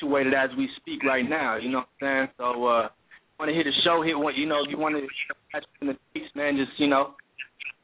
[0.00, 1.56] situated as we speak right now.
[1.56, 2.28] You know what I'm saying?
[2.38, 2.88] So, uh,
[3.38, 4.00] want to hit a show?
[4.02, 4.34] Hit one.
[4.34, 5.04] You know, if you want to
[5.52, 7.12] catch in the States, man, just you know,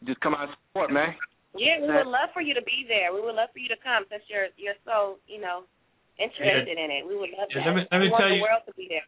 [0.09, 1.12] just come out and support, man.
[1.57, 3.12] Yeah, we would love for you to be there.
[3.12, 5.68] We would love for you to come since you're you're so you know
[6.16, 7.05] interested in it.
[7.05, 7.68] We would love Yeah, that.
[7.68, 9.05] let me- let me we want tell the you- world to be there.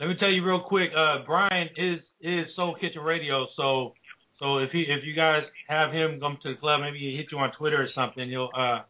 [0.00, 0.88] Let me tell you real quick.
[0.96, 3.46] Uh, Brian is is Soul Kitchen Radio.
[3.54, 3.92] So
[4.40, 7.26] so if he if you guys have him come to the club, maybe he hit
[7.30, 8.28] you on Twitter or something.
[8.28, 8.80] You'll uh.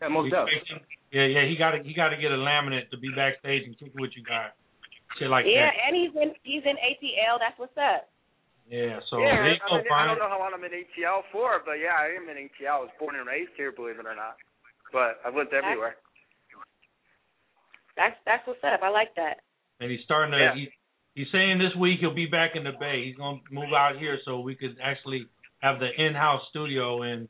[0.00, 0.78] Yeah, most you-
[1.10, 1.44] Yeah, yeah.
[1.50, 4.00] He got to he got to get a laminate to be backstage and kick it
[4.00, 4.54] with you guys.
[5.18, 5.74] Shit like yeah, that.
[5.74, 7.42] and he's in he's in ATL.
[7.42, 8.06] That's what's up.
[8.70, 9.02] Yeah.
[9.10, 11.26] So yeah, there you I, go, mean, I don't know how long I'm in ATL
[11.32, 12.78] for, but yeah, I am in ATL.
[12.78, 14.38] I was born and raised here, believe it or not.
[14.92, 15.96] But I've lived everywhere.
[17.96, 18.86] That's that's what's up.
[18.86, 19.42] I like that.
[19.80, 20.38] And he's starting to.
[20.38, 20.54] Yeah.
[20.54, 20.68] He,
[21.14, 23.04] he's saying this week he'll be back in the Bay.
[23.06, 25.26] He's gonna move out here so we could actually
[25.60, 27.28] have the in-house studio and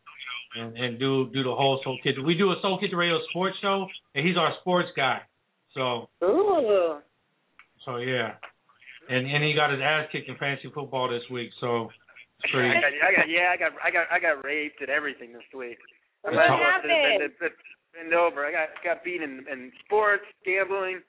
[0.57, 2.25] and and do do the whole Soul Kitchen.
[2.25, 5.21] We do a Soul Kitchen Radio sports show, and he's our sports guy.
[5.75, 6.99] So Ooh.
[7.85, 8.35] so yeah,
[9.09, 11.51] and and he got his ass kicked in fantasy football this week.
[11.61, 11.91] So
[12.43, 12.71] it's pretty.
[12.71, 15.49] I got, I got, yeah, I got, I got, I got raped and everything this
[15.57, 15.79] week.
[16.23, 16.93] What I happened?
[17.19, 17.53] Bend, bend,
[17.95, 18.47] bend over.
[18.47, 21.01] I got, got beat in, in sports, gambling.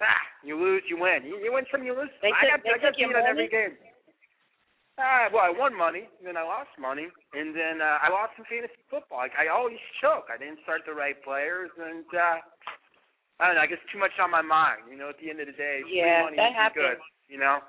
[0.00, 1.24] Ah, you lose, you win.
[1.28, 2.08] You, you win some, you lose.
[2.24, 3.76] They I took- got, they I got took beat on every game.
[5.00, 8.44] Ah, well, I won money, then I lost money, and then uh, I lost some
[8.48, 9.24] fantasy football.
[9.24, 10.28] Like, I always choke.
[10.28, 12.36] I didn't start the right players, and uh,
[13.40, 13.64] I don't know.
[13.64, 14.92] I guess too much on my mind.
[14.92, 16.98] You know, at the end of the day, free Yeah, money that isn't good.
[17.32, 17.64] You know,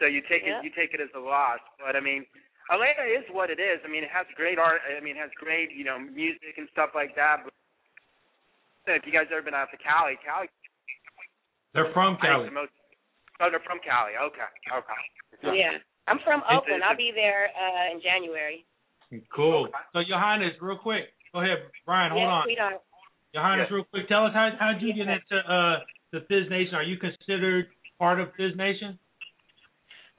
[0.00, 0.60] so you take Yeah.
[0.60, 1.60] it, you take it as a loss.
[1.76, 2.24] But I mean,
[2.72, 3.80] Atlanta is what it is.
[3.84, 4.80] I mean, it has great art.
[4.88, 7.44] I mean, it has great, you know, music and stuff like that.
[7.44, 10.48] But if you guys ever been out to Cali, Cali,
[11.74, 12.46] They're from Cali.
[12.46, 12.72] the most.
[13.40, 14.12] Oh, they're from Cali.
[14.20, 15.56] Okay, okay.
[15.56, 15.80] Yeah.
[16.08, 16.82] I'm from Oakland.
[16.84, 18.64] I'll be there uh in January.
[19.34, 19.68] Cool.
[19.92, 21.12] So Your Highness, real quick.
[21.32, 22.12] Go ahead, Brian.
[22.12, 22.42] Hold yes, on.
[22.44, 22.78] sweetheart.
[23.32, 24.08] Your Highness, real quick.
[24.08, 25.80] Tell us how how did you get into uh
[26.12, 26.74] the Thizz Nation?
[26.74, 27.66] Are you considered
[27.98, 28.98] part of Thizz Nation?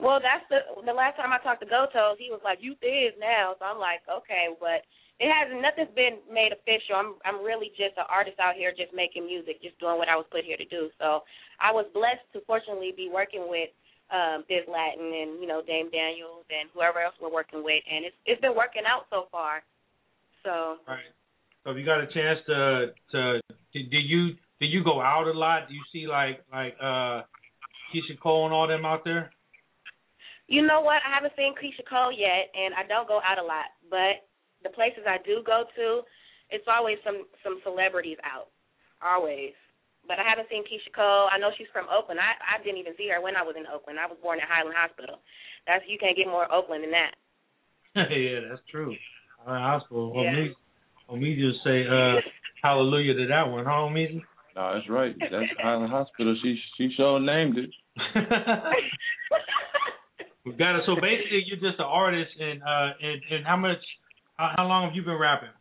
[0.00, 3.14] Well, that's the the last time I talked to Gotos, he was like, "You is
[3.18, 4.82] now." So I'm like, "Okay," but
[5.22, 5.62] it hasn't.
[5.62, 6.98] Nothing's been made official.
[6.98, 10.18] I'm I'm really just an artist out here, just making music, just doing what I
[10.18, 10.90] was put here to do.
[10.98, 11.22] So
[11.62, 13.70] I was blessed to fortunately be working with
[14.10, 18.04] um Thizz Latin and you know Dame Daniels and whoever else we're working with, and
[18.04, 19.62] it's it's been working out so far.
[20.42, 21.14] So Right.
[21.62, 23.20] So if you got a chance to to
[23.70, 25.70] did did you do you go out a lot?
[25.70, 27.22] Do you see like like uh
[27.94, 29.30] Keyshia Cole and all them out there?
[30.46, 31.00] You know what?
[31.06, 33.70] I haven't seen Keyshia Cole yet, and I don't go out a lot.
[33.88, 34.26] But
[34.64, 35.86] the places I do go to,
[36.50, 38.48] it's always some some celebrities out,
[39.04, 39.52] always.
[40.08, 41.28] But I haven't seen Keyshia Cole.
[41.32, 42.20] I know she's from Oakland.
[42.20, 44.00] I I didn't even see her when I was in Oakland.
[44.00, 45.20] I was born at Highland Hospital.
[45.68, 47.14] That's you can't get more Oakland than that.
[48.12, 48.92] yeah, that's true.
[49.44, 50.12] Highland Hospital.
[50.12, 50.32] Well, Yeah.
[50.36, 50.54] me,
[51.08, 52.20] well, me just say uh
[52.62, 54.20] hallelujah to that one, huh, me?
[54.56, 55.14] No, that's right.
[55.18, 56.36] That's Highland Hospital.
[56.42, 57.70] She she sure named it.
[60.44, 60.82] We got it.
[60.86, 63.80] So basically, you're just an artist, and uh, and and how much,
[64.36, 65.52] how, how long have you been rapping?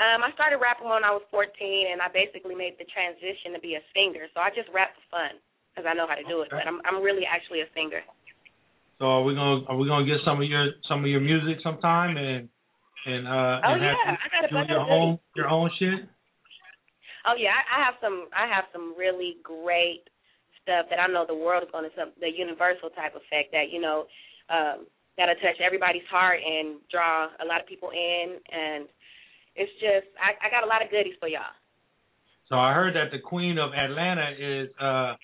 [0.00, 1.52] Um, I started rapping when I was 14,
[1.92, 4.32] and I basically made the transition to be a singer.
[4.32, 5.36] So I just rap for fun
[5.72, 6.48] because I know how to do it.
[6.48, 8.00] But I'm I'm really actually a singer.
[8.96, 11.60] So are we gonna are we gonna get some of your some of your music
[11.60, 12.48] sometime and
[13.04, 14.12] and uh Oh, and have yeah.
[14.12, 15.36] you I got a do your own goodies.
[15.36, 16.00] your own shit?
[17.28, 18.28] Oh yeah, I, I have some.
[18.32, 20.08] I have some really great
[20.64, 23.68] stuff that I know the world is going to some the universal type effect that
[23.68, 24.08] you know
[24.48, 24.88] um,
[25.20, 28.88] that'll touch everybody's heart and draw a lot of people in, and
[29.54, 31.52] it's just I, I got a lot of goodies for y'all.
[32.48, 35.14] So I heard that the queen of Atlanta is uh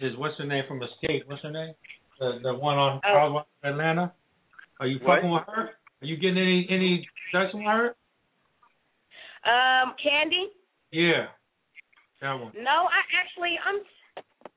[0.00, 1.26] is what's her name from Xscape?
[1.26, 1.74] What's her name?
[2.18, 3.44] The the one on Oh.
[3.62, 4.12] Atlanta.
[4.80, 5.16] Are you What?
[5.16, 5.70] fucking with her?
[6.02, 7.94] Are you getting any any sex with her?
[9.44, 10.48] Um, Kandi?
[10.90, 11.26] Yeah,
[12.22, 12.52] that one.
[12.56, 13.84] No, I actually I'm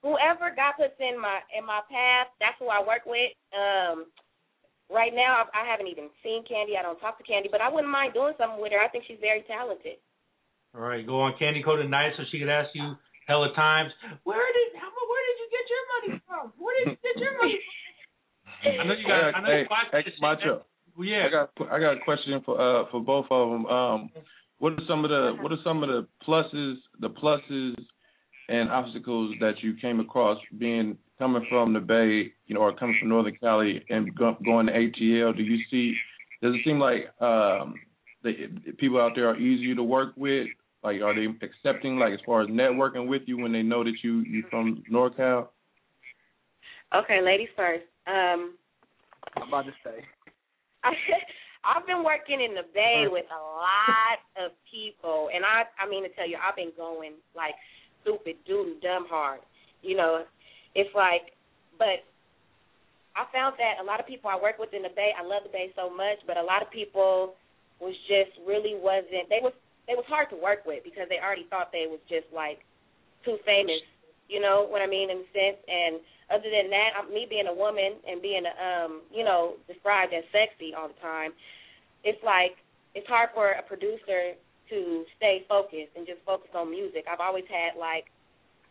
[0.02, 2.28] whoever God puts in my in my path.
[2.40, 3.32] That's who I work with.
[3.52, 4.06] Um,
[4.90, 6.80] right now I, I haven't even seen Kandi.
[6.80, 8.80] I don't talk to Kandi, but I wouldn't mind doing something with her.
[8.80, 10.00] I think she's very talented.
[10.76, 12.96] All right, go on Kandi Koated Night so she could ask you
[13.28, 13.92] hella times.
[14.24, 16.44] Where did how, where did you get your money from?
[16.58, 17.76] Where did you get your money from?
[18.82, 19.36] I know you got.
[19.36, 20.22] I know hey, you watch hey, this shit.
[20.22, 20.66] Macho.
[21.00, 21.28] Yeah.
[21.28, 23.66] I got I got a question for uh for both of them.
[23.68, 24.10] Um,
[24.60, 27.76] what are some of the what are some of the pluses the pluses
[28.50, 32.95] and obstacles that you came across being coming from the Bay, you know, or coming
[32.99, 35.35] from Northern Cali and going to ATL?
[35.35, 35.95] Do you see?
[36.41, 37.76] Does it seem like um
[38.23, 38.34] the
[38.77, 40.48] people out there are easier to work with?
[40.84, 43.95] Like, are they accepting, like, as far as networking with you when they know that
[44.03, 45.48] you you from NorCal?
[46.95, 47.84] Okay, ladies first.
[48.06, 48.56] Um,
[49.35, 50.06] I'm about to say.
[50.84, 50.91] I,
[51.65, 56.03] I've been working in the Bay with a lot of people, and I I mean
[56.03, 57.56] to tell you, I've been going like
[58.02, 59.41] stupid, doodle, dumb hard.
[59.81, 60.23] You know,
[60.78, 61.34] it's like,
[61.82, 62.06] but
[63.18, 65.41] I found that a lot of people I work with in the Bay, I love
[65.41, 67.34] the Bay so much, but a lot of people
[67.82, 69.26] was just really wasn't.
[69.34, 69.58] They was
[69.90, 72.62] they was hard to work with because they already thought they was just like
[73.26, 73.82] too famous.
[74.30, 75.98] You know what I mean in a sense, and
[76.30, 80.28] other than that, I'm, me being a woman and being, um, you know, described as
[80.36, 81.32] sexy all the time,
[82.04, 82.60] it's like
[82.94, 84.36] it's hard for a producer
[84.70, 87.08] to stay focused and just focus on music.
[87.08, 88.12] I've always had like,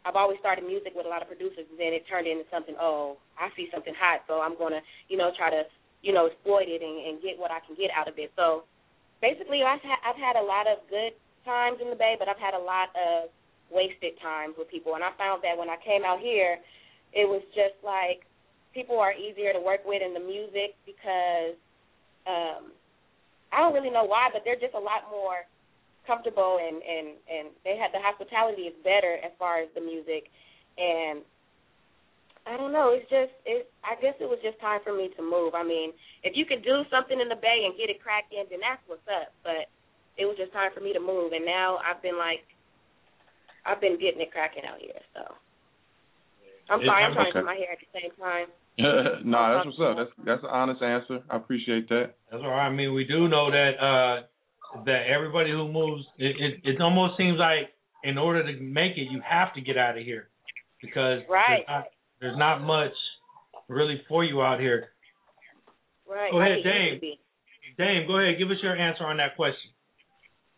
[0.07, 2.79] I've always started music with a lot of producers, and then it turned into something.
[2.79, 4.81] Oh, I see something hot, so I'm gonna,
[5.11, 5.67] you know, try to,
[6.07, 8.31] you know, exploit it and, and get what I can get out of it.
[8.39, 8.63] So
[9.21, 12.39] basically, I've had, I've had a lot of good times in the Bay, but I've
[12.39, 13.35] had a lot of
[13.75, 16.63] wasted times with people, and I found that when I came out here
[17.17, 18.29] it was just like
[18.75, 21.57] people are easier to work with in the music because
[22.29, 22.77] um
[23.53, 25.47] I don't really know why, but they're just a lot more
[26.07, 30.31] comfortable and and and they had the hospitality is better as far as the music
[30.79, 31.21] and
[32.47, 35.23] I don't know, it's just it I guess it was just time for me to
[35.23, 35.59] move.
[35.59, 35.91] I mean,
[36.23, 39.07] if you can do something in the bay and get it cracking, then that's what's
[39.11, 39.35] up.
[39.43, 39.67] But
[40.15, 42.47] it was just time for me to move and now I've been like
[43.67, 45.35] I've been getting it cracking out here, so
[46.71, 48.47] I'm sorry, I'm trying to do my hair at the same time.
[49.25, 49.97] no, that's what's up.
[49.97, 51.25] That's that's an honest answer.
[51.31, 52.15] I appreciate that.
[52.31, 52.69] That's all right.
[52.69, 54.27] I mean, we do know that uh
[54.85, 57.71] that everybody who moves, it, it it almost seems like
[58.05, 60.29] in order to make it, you have to get out of here
[60.83, 61.65] because Right.
[61.67, 61.85] there's, not,
[62.21, 62.93] there's not much
[63.69, 64.91] really for you out here.
[66.09, 66.31] Right.
[66.31, 67.15] Go ahead, Like it used Dame.
[67.79, 69.71] Dame, go ahead, give us your answer on that question.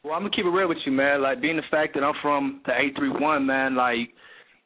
[0.05, 1.23] Well, I'm gonna keep it real with you, man.
[1.23, 3.75] Like being the fact that I'm from the 831, man.
[3.75, 4.11] Like,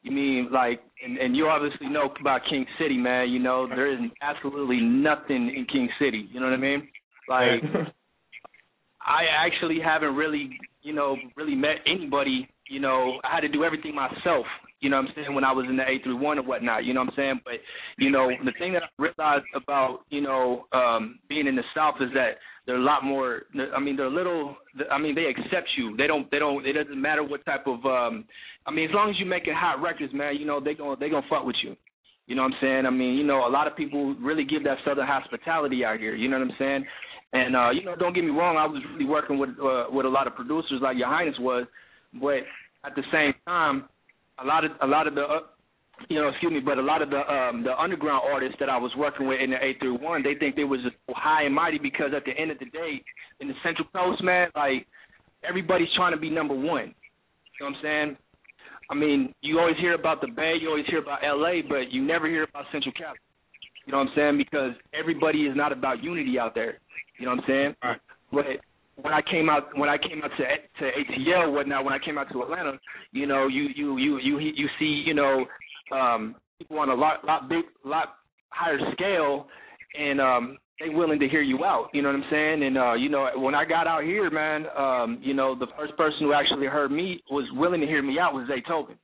[0.02, 3.31] you mean like, and, and you obviously know about King City, man.
[3.31, 6.28] You know there is absolutely nothing in King City.
[6.32, 6.89] You know what I mean?
[7.28, 7.62] Like,
[9.06, 10.50] I actually haven't really,
[10.82, 12.48] you know, really met anybody.
[12.68, 14.46] You know, I had to do everything myself.
[14.80, 15.34] You know what I'm saying?
[15.34, 16.84] When I was in the 831 and whatnot.
[16.84, 17.40] You know what I'm saying?
[17.44, 17.54] But
[17.98, 21.96] you know, the thing that I realized about you know um being in the South
[22.00, 23.42] is that they're a lot more.
[23.74, 24.56] I mean, they're a little.
[24.90, 25.96] I mean, they accept you.
[25.96, 26.30] They don't.
[26.30, 26.66] They don't.
[26.66, 27.84] It doesn't matter what type of.
[27.84, 28.24] um
[28.66, 31.08] I mean, as long as you're making hot records, man, you know they gonna they
[31.08, 31.76] gonna fuck with you.
[32.26, 32.86] You know what I'm saying?
[32.86, 36.14] I mean, you know, a lot of people really give that southern hospitality out here.
[36.14, 36.86] You know what I'm saying?
[37.32, 40.04] And uh, you know, don't get me wrong, I was really working with uh, with
[40.04, 41.66] a lot of producers like Your Highness was,
[42.20, 42.44] but
[42.84, 43.88] at the same time,
[44.38, 45.40] a lot of a lot of the uh,
[46.09, 48.76] you know, excuse me, but a lot of the um the underground artists that I
[48.76, 50.80] was working with in the eight through one, they think they was
[51.10, 53.02] high and mighty because at the end of the day,
[53.40, 54.86] in the Central Coast, man, like
[55.48, 56.94] everybody's trying to be number one.
[57.59, 58.16] You know what I'm saying?
[58.90, 62.04] I mean, you always hear about the Bay, you always hear about LA, but you
[62.04, 63.16] never hear about Central Cali.
[63.86, 64.38] You know what I'm saying?
[64.38, 66.78] Because everybody is not about unity out there.
[67.18, 67.74] You know what I'm saying?
[67.82, 68.00] Right.
[68.32, 71.98] But when I came out when I came out to to ATL whatnot when I
[71.98, 72.78] came out to Atlanta,
[73.12, 75.44] you know, you you you you you see you know
[75.92, 78.16] um, people on a lot lot big lot
[78.50, 79.46] higher scale,
[79.98, 81.88] and um, they willing to hear you out.
[81.92, 82.62] You know what I'm saying?
[82.62, 85.96] And uh, you know, when I got out here, man, um, you know, the first
[85.96, 88.96] person who actually heard me was willing to hear me out was Zay Tobin.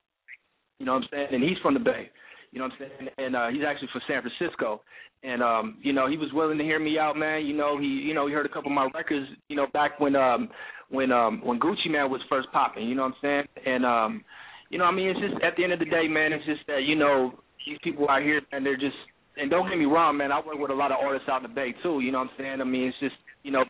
[0.78, 1.28] You know what I'm saying?
[1.32, 2.10] And he's from the Bay.
[2.52, 3.10] You know what I'm saying?
[3.18, 4.82] And uh, he's actually from San Francisco.
[5.22, 7.44] And um, you know, he was willing to hear me out, man.
[7.44, 9.26] You know, he you know he heard a couple of my records.
[9.48, 10.48] You know, back when um
[10.90, 12.88] when um when Gucci Mane was first popping.
[12.88, 13.66] You know what I'm saying?
[13.66, 14.24] And um
[14.70, 16.32] you know, I mean, it's just at the end of the day, man.
[16.32, 17.32] It's just that you know
[17.66, 18.96] these people out here, and they're just.
[19.40, 20.32] And don't get me wrong, man.
[20.32, 22.00] I work with a lot of artists out in the Bay too.
[22.00, 22.60] You know what I'm saying?
[22.60, 23.14] I mean, it's just
[23.44, 23.64] you know,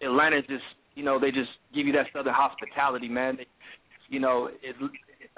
[0.00, 0.62] Atlanta just
[0.94, 3.36] you know they just give you that southern hospitality, man.
[3.36, 3.46] They,
[4.08, 4.76] you know, it,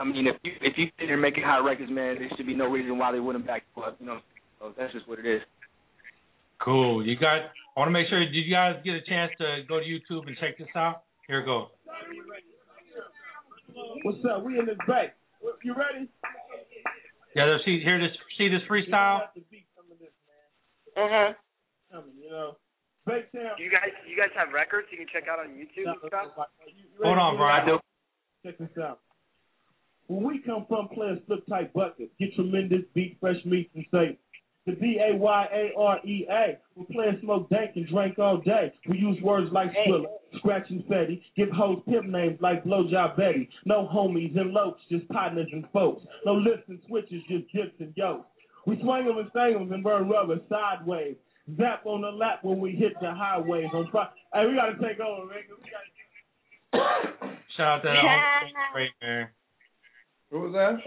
[0.00, 2.56] I mean, if you if you sit here making hot records, man, there should be
[2.56, 3.96] no reason why they wouldn't back you up.
[4.00, 4.18] You know,
[4.58, 5.42] so that's just what it is.
[6.64, 7.06] Cool.
[7.06, 7.52] You got.
[7.76, 8.18] I want to make sure.
[8.18, 11.02] Did you guys get a chance to go to YouTube and check this out?
[11.28, 11.68] Here we go.
[14.02, 14.42] What's up?
[14.42, 15.16] We in this back.
[15.62, 16.08] You ready?
[17.36, 19.28] Yeah, see here this see this freestyle.
[20.96, 21.32] Uh huh.
[21.92, 22.56] You know,
[23.06, 26.48] Do you guys you guys have records you can check out on YouTube and stuff?
[27.04, 27.78] Hold on, Brian.
[28.44, 29.00] Check this out.
[30.10, 34.18] When we come from playing slip tight buckets, get tremendous beat, fresh meats, and say
[34.66, 36.58] the D A Y A R E A.
[36.74, 38.72] We play smoke dank and drink all day.
[38.88, 40.06] We use words like Skrilla,
[40.38, 41.22] scratch and fetty.
[41.36, 43.48] Give hoes pimp names like Blowjob Betty.
[43.66, 46.02] No homies and lokes, just partners and folks.
[46.26, 48.26] No lifts and switches, just dips and yokes.
[48.66, 51.14] We swing 'em and sang 'em and burn rubber sideways.
[51.56, 53.70] Zap on the lap when we hit the highways.
[53.72, 55.38] On pro- hey, we gotta take over, man.
[55.48, 55.86] We gotta
[57.56, 59.28] Shout out to that great man.
[60.30, 60.78] What was that?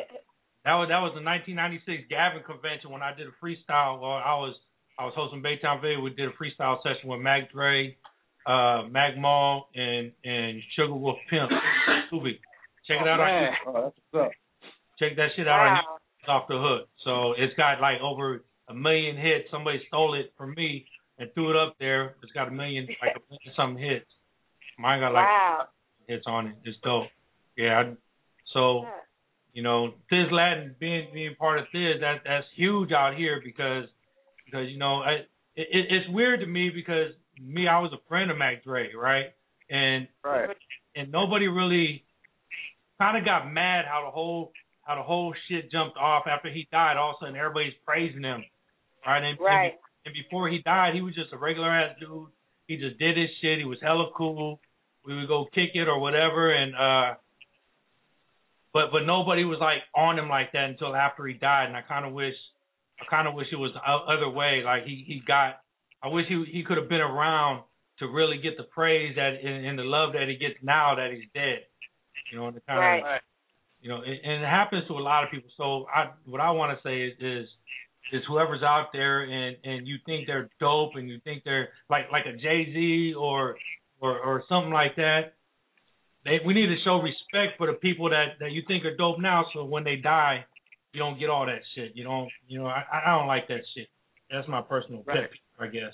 [0.65, 3.99] That was that was the 1996 Gavin convention when I did a freestyle.
[3.99, 4.55] Well, I was
[4.97, 5.99] I was hosting Baytown Video.
[5.99, 7.97] We did a freestyle session with Mac Dre,
[8.47, 11.51] uh, Mac Mall, and and Sugar Wolf Pimp.
[12.11, 12.39] Scooby.
[12.87, 13.51] Check it out on man.
[13.67, 14.31] Oh, that's what's up.
[14.99, 15.77] Check that shit out on
[16.19, 16.87] It's off the hook.
[17.03, 19.51] So it's got like over a million hits.
[19.51, 20.85] Somebody stole it from me
[21.19, 22.15] and threw it up there.
[22.23, 24.05] It's got a million like a million something hits.
[24.79, 25.67] Mine got like Wow.
[26.07, 26.55] hits on it.
[26.63, 27.07] It's dope.
[27.57, 27.79] Yeah.
[27.79, 27.93] I,
[28.53, 28.85] so
[29.53, 33.85] you know, Thizz Latin being being part of Thizz, that that's huge out here because
[34.45, 35.11] because you know, I
[35.55, 38.89] it, it, it's weird to me because me, I was a friend of Mac Dre,
[38.95, 39.27] right?
[39.69, 40.49] And Right.
[40.95, 42.03] and nobody really
[42.99, 44.51] kind of got mad how the whole
[44.83, 46.97] how the whole shit jumped off after he died.
[46.97, 48.43] All of a sudden, everybody's praising him,
[49.05, 49.23] right?
[49.23, 49.71] And, Right.
[49.71, 49.73] and,
[50.07, 52.27] and before he died, he was just a regular ass dude.
[52.67, 53.59] He just did his shit.
[53.59, 54.59] He was hella cool.
[55.05, 57.15] We would go kick it or whatever, and uh,
[58.73, 61.67] but but nobody was like on him like that until after he died.
[61.67, 62.35] And I kind of wish,
[62.99, 64.61] I kind of wish it was the other way.
[64.65, 65.61] Like he he got,
[66.01, 67.63] I wish he he could have been around
[67.99, 71.11] to really get the praise that and, and the love that he gets now that
[71.11, 71.59] he's dead.
[72.31, 73.21] You know, and the kind of
[73.81, 75.49] you know, and, and it happens to a lot of people.
[75.57, 77.49] So I, what I want to say is, is,
[78.13, 82.05] is whoever's out there and and you think they're dope and you think they're like
[82.11, 83.57] like a Jay Z or
[83.99, 85.33] or or something like that.
[86.25, 89.19] They, we need to show respect for the people that that you think are dope
[89.19, 89.45] now.
[89.53, 90.45] So when they die,
[90.93, 91.91] you don't get all that shit.
[91.95, 93.87] You don't, you know, I I don't like that shit.
[94.31, 95.21] That's my personal Right.
[95.21, 95.93] pet, peeve, I guess.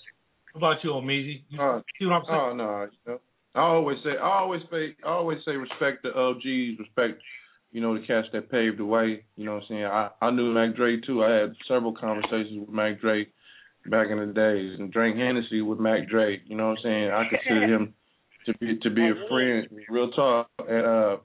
[0.54, 1.44] What about you, Omeezy?
[1.50, 2.40] You Uh, see what I'm saying?
[2.40, 3.20] Oh no, you know,
[3.56, 7.22] I always say, I always say, I always say, respect the OGs, respect,
[7.72, 9.24] you know, the cats that paved the way.
[9.36, 9.86] You know what I'm saying?
[9.86, 11.24] I I knew Mac Dre too.
[11.24, 13.28] I had several conversations with Mac Dre
[13.88, 16.40] back in the days, and drank Hennessy with Mac Dre.
[16.46, 17.12] You know what I'm saying?
[17.12, 17.94] I consider him
[18.46, 20.50] to be to be a friend, real talk.
[20.60, 21.18] And uh,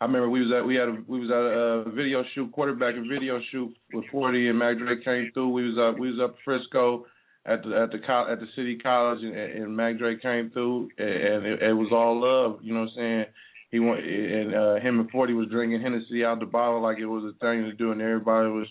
[0.00, 2.52] I remember we was at we had a, we was at a, uh video shoot,
[2.52, 5.50] quarterback and video shoot with 40, and Mac Dre came through.
[5.50, 7.06] We was up we was up Frisco
[7.46, 10.90] at the at the co- at the city college, and, and Mac Dre came through,
[10.98, 12.60] and it, it was all love.
[12.62, 13.24] You know what I'm saying?
[13.70, 17.06] He went and uh, him and Forty was drinking Hennessy out the bottle like it
[17.06, 18.66] was a thing to do, and everybody was,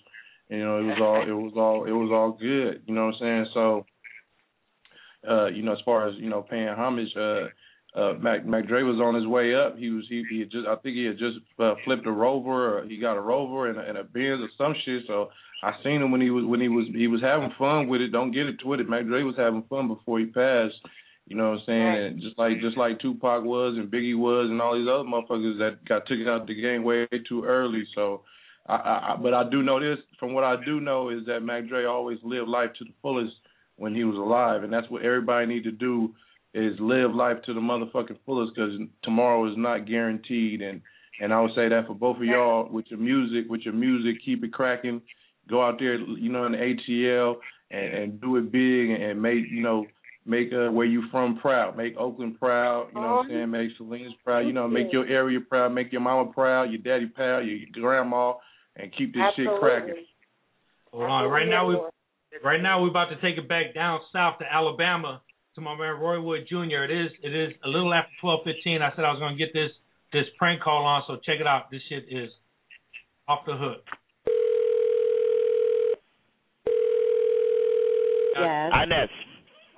[0.50, 2.84] you know, it was all it was all it was all good.
[2.86, 3.46] You know what I'm saying?
[3.54, 3.86] So,
[5.30, 7.48] uh, you know, as far as you know, paying homage, uh,
[7.96, 9.78] uh, Mac Mac Dre was on his way up.
[9.78, 12.80] He was he, he had just I think he had just uh, flipped a Rover.
[12.80, 15.04] Or he got a Rover and a, and a Benz or some shit.
[15.08, 15.30] So
[15.64, 18.12] I seen him when he was when he was he was having fun with it.
[18.12, 18.90] Don't get it twisted.
[18.90, 20.76] Mac Dre was having fun before he passed,
[21.28, 22.06] You know what I'm saying?
[22.06, 25.58] And just like just like Tupac was and Biggie was and all these other motherfuckers
[25.60, 27.88] that got took out the game way too early.
[27.96, 28.24] So,
[28.68, 31.70] I, I but I do know this from what I do know is that Mac
[31.70, 33.36] Dre always lived life to the fullest
[33.78, 36.14] when he was alive, and that's what everybody need to do
[36.56, 40.62] is live life to the motherfucking fullest because tomorrow is not guaranteed.
[40.62, 40.82] And
[41.20, 44.24] and I would say that for both of y'all with your music, with your music,
[44.24, 45.02] keep it cracking.
[45.50, 47.36] Go out there, you know, in the ATL
[47.72, 49.86] and, and do it big and make you know
[50.26, 52.88] make uh, where you from proud, make Oakland proud.
[52.96, 53.52] You know what I'm saying?
[53.52, 54.48] Make Salinas proud.
[54.48, 58.34] You know, make your area proud, make your mama proud, your daddy proud, your grandma,
[58.78, 60.06] and keep this shit cracking.
[60.92, 61.30] Hold on.
[61.30, 61.78] Right now we
[62.44, 65.22] right now we're about to take it back down south to Alabama
[65.56, 66.84] to my man Roy Wood Jr.
[66.84, 68.82] It is it is a little after twelve fifteen.
[68.82, 69.72] I said I was gonna get this
[70.12, 71.72] this prank call on, so check it out.
[71.72, 72.30] This shit is
[73.28, 73.84] off the hook.
[78.38, 78.72] Yes.
[78.84, 79.10] Inez.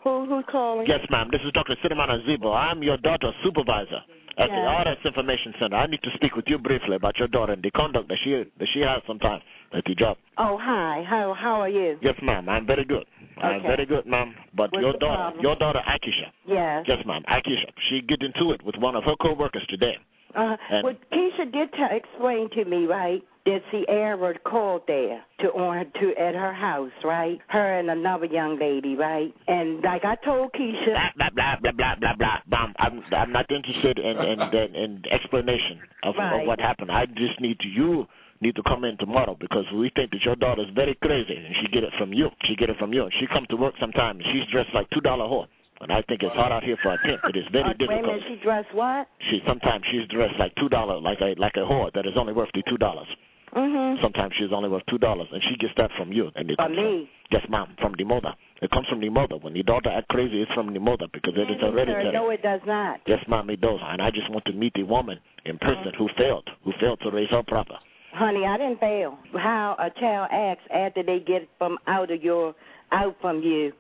[0.04, 0.88] Who who's calling?
[0.88, 1.30] Yes, ma'am.
[1.32, 1.76] This is Dr.
[1.84, 2.56] Cinnamon Azibo.
[2.56, 4.02] I'm your daughter's supervisor
[4.38, 4.68] at the Yes.
[4.69, 5.76] Artists Information Center.
[5.76, 8.31] I need to speak with you briefly about your daughter and the conduct that she
[8.59, 9.41] that she has sometimes
[9.73, 10.18] at the job.
[10.38, 11.03] Oh hi.
[11.09, 11.97] How how are you?
[12.01, 12.47] Yes, ma'am.
[12.47, 13.05] I'm very good.
[13.41, 13.68] I'm Okay.
[13.68, 14.34] very good, ma'am.
[14.53, 15.41] But What's your daughter, problem?
[15.43, 16.30] your daughter Akisha.
[16.45, 16.85] Yes.
[16.88, 17.23] Yes, ma'am.
[17.27, 17.69] Akisha.
[17.89, 19.97] She get into it with one of her coworkers today.
[20.38, 25.47] Uh, And- well, Keisha did t- explain to me, right, that Sierra called there to
[25.53, 27.39] on to at her house, right?
[27.47, 29.34] Her and another young lady, right?
[29.47, 32.38] And like I told Keisha, blah blah blah blah blah blah.
[32.47, 32.73] Bam.
[32.77, 36.41] I'm I'm not interested in in in, in explanation of, Right.
[36.41, 36.91] of what happened.
[36.91, 38.05] I just need to you
[38.41, 41.68] need to come in tomorrow because we think that your daughter's very crazy and she
[41.73, 42.30] get it from you.
[42.45, 43.03] She get it from you.
[43.03, 45.47] And she come to work sometime and she's dressed like two dollar whore.
[45.82, 47.22] And I think it's hard out here for a pimp.
[47.30, 47.90] It is very difficult.
[47.90, 49.08] wait a minute, she dressed what?
[49.30, 52.34] She sometimes she's dressed like two dollar like a like a whore that is only
[52.34, 53.08] worth the two dollars.
[53.56, 54.02] Mm-hmm.
[54.04, 56.30] Sometimes she's only worth two dollars, and she gets that from you.
[56.36, 57.10] And it From me?
[57.32, 58.34] yes, ma'am, from the mother.
[58.62, 59.38] It comes from the mother.
[59.38, 62.12] When the daughter act crazy, it's from the mother because it is hereditary.
[62.12, 62.99] no, it does not.
[63.08, 63.80] Yes, ma'am, it does.
[63.82, 67.12] And I just want to meet the woman in person who failed, who failed to
[67.12, 67.76] raise her proper.
[68.14, 69.18] Honey, I didn't fail.
[69.34, 72.54] How a child acts after they get from out of your
[72.91, 73.72] out from you.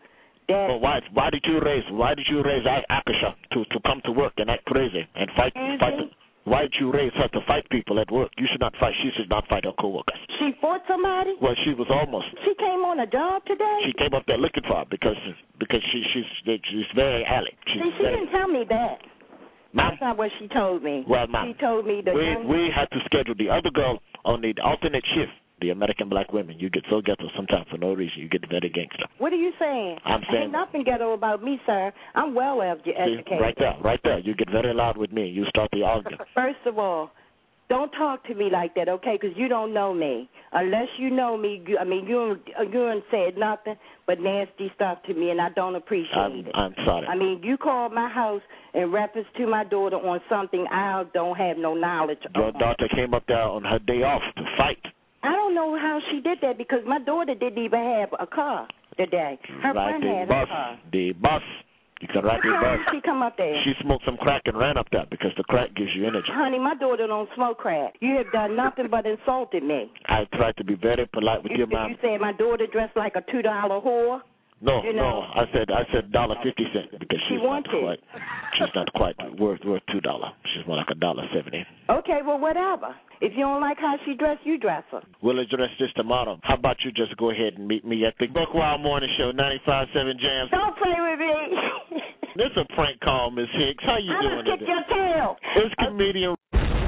[0.47, 1.01] That But why?
[1.13, 1.83] Why did you raise?
[1.91, 5.53] Why did you raise Akasha to to come to work and act crazy and fight?
[5.55, 5.79] Mm-hmm.
[5.79, 6.07] fight the,
[6.47, 8.31] why did you raise her to fight people at work?
[8.37, 8.93] You should not fight.
[9.03, 10.15] She should not fight her coworkers.
[10.39, 11.35] she fought somebody.
[11.41, 12.27] Well, she was almost.
[12.45, 13.79] She came on a job today.
[13.85, 15.19] She came up there looking for her because
[15.59, 17.51] because she she's she's very alley.
[17.67, 18.97] She's See, she very, didn't tell me that.
[19.73, 19.91] Ma'am?
[19.91, 21.03] That's not what she told me.
[21.07, 23.99] Well, ma'am, She told me that we young we had to schedule the other girl
[24.23, 25.31] on the alternate shift.
[25.59, 28.19] The American black women, you get so ghetto sometimes for no reason.
[28.21, 29.05] You get very gangster.
[29.17, 29.97] What are you saying?
[30.05, 31.91] I'm saying- Ain't nothing ghetto about me, sir.
[32.13, 33.41] I'm well edu- See, educated.
[33.41, 34.19] right there, right there.
[34.19, 35.27] You get very loud with me.
[35.27, 36.21] You start the argument.
[36.35, 37.09] First of all,
[37.69, 39.17] don't talk to me like that, okay?
[39.19, 40.29] Because you don't know me.
[40.53, 42.39] Unless you know me, you, I mean, you
[42.71, 43.75] you ain't said nothing
[44.05, 46.51] but nasty stuff to me, and I don't appreciate I'm, it.
[46.53, 47.07] I'm sorry.
[47.07, 48.41] I mean, you called my house
[48.73, 52.31] in reference to my daughter on something I don't have no knowledge of.
[52.35, 52.59] Your of.
[52.59, 54.79] daughter came up there on her day off to fight.
[55.27, 58.67] I don't know how she did that because my daughter didn't even have a car
[58.97, 59.37] today.
[59.61, 60.43] Her Ride friend the had bus.
[60.43, 60.79] a car.
[60.91, 61.41] The bus.
[61.99, 62.79] You can ride the bus.
[62.93, 63.55] she come up there?
[63.63, 66.27] She smoked some crack and ran up there because the crack gives you energy.
[66.31, 67.95] Honey, my daughter don't smoke crack.
[68.01, 69.91] You have done nothing but insulted me.
[70.07, 71.89] I tried to be very polite with You, your mom.
[71.91, 74.21] you said my daughter dressed like a two dollar whore.
[74.59, 75.21] No, you no.
[75.37, 77.77] I said I said dollar fifty cent because She she's not wanted.
[77.77, 77.99] quite.
[78.57, 80.33] She's not quite worth worth two dollar.
[80.53, 81.61] She's more like a dollar seventy.
[81.89, 82.95] Okay, well whatever.
[83.21, 85.01] If you don't like how she dressed, you dress her.
[85.21, 86.39] We'll address this tomorrow.
[86.41, 89.61] How about you just go ahead and meet me at the Buckwild Morning Show, ninety
[89.65, 90.49] five seven Jams.
[90.49, 92.01] Don't play with me.
[92.37, 93.83] This a prank call, Miss Hicks.
[93.83, 94.69] How you I'm doing gonna kick today?
[94.69, 95.35] your tail.
[95.57, 96.35] It's comedian.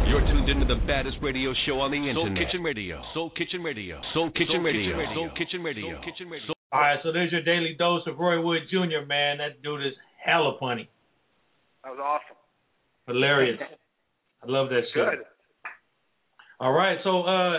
[0.05, 2.37] You're tuned into the baddest radio show on the internet.
[2.37, 3.01] Soul Kitchen Radio.
[3.15, 4.01] Soul Kitchen Radio.
[4.13, 4.93] Soul Kitchen Radio.
[5.15, 5.89] Soul Kitchen Radio.
[5.89, 6.59] Soul Kitchen Radio.
[6.71, 9.05] All right, so there's your daily dose of Roy Wood Jr.
[9.07, 9.93] Man, that dude is
[10.23, 10.87] hella funny,
[11.83, 12.37] That was awesome.
[13.07, 13.59] hilarious.
[14.43, 15.03] I love that shit.
[15.03, 15.25] Good.
[16.59, 17.53] All right, so uh,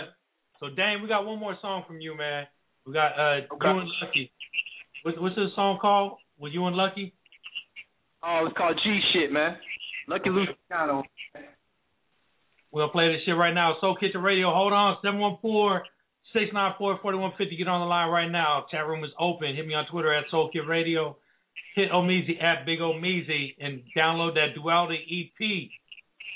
[0.59, 2.45] so Dame, we got one more song from you, man.
[2.85, 4.31] We got uh, you and Lucky.
[5.03, 6.17] What's what's this song called?
[6.39, 7.13] With you and Lucky?
[8.23, 9.57] Oh, it's called G shit, man.
[10.07, 11.03] Lucky Luciano.
[12.71, 13.75] We'll play this shit right now.
[13.81, 14.51] Soul Kitchen Radio.
[14.53, 14.97] Hold on,
[16.35, 17.57] 714-694-4150.
[17.57, 18.65] Get on the line right now.
[18.71, 19.55] Chat room is open.
[19.55, 21.17] Hit me on Twitter at Soul Kid Radio.
[21.75, 25.69] Hit Omeezy at Big Omeezy and download that Duality EP.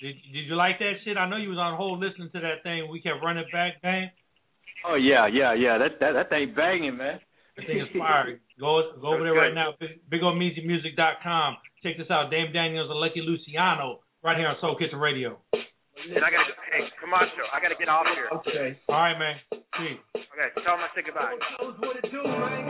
[0.02, 1.18] Did, did you like that shit?
[1.18, 2.90] I know you was on hold listening to that thing.
[2.90, 4.10] We kept running back, Dame.
[4.88, 5.78] Oh yeah, yeah, yeah.
[5.78, 7.20] That that that thing banging, man.
[7.58, 8.40] That thing is fire.
[8.60, 9.74] Go go over there right now.
[9.80, 11.58] Big, BigOmeezyMusic.com.
[11.82, 12.30] Check this out.
[12.30, 15.40] Dame Daniels and Lucky Luciano right here on Soul Kitchen Radio.
[16.06, 17.50] And I gotta, hey, come on, Joe.
[17.50, 18.30] I gotta get off here.
[18.30, 18.78] Okay.
[18.90, 19.42] All right, man.
[19.50, 19.98] Peace.
[20.14, 21.34] Okay, tell him I say goodbye.
[21.58, 22.62] Knows what do, man.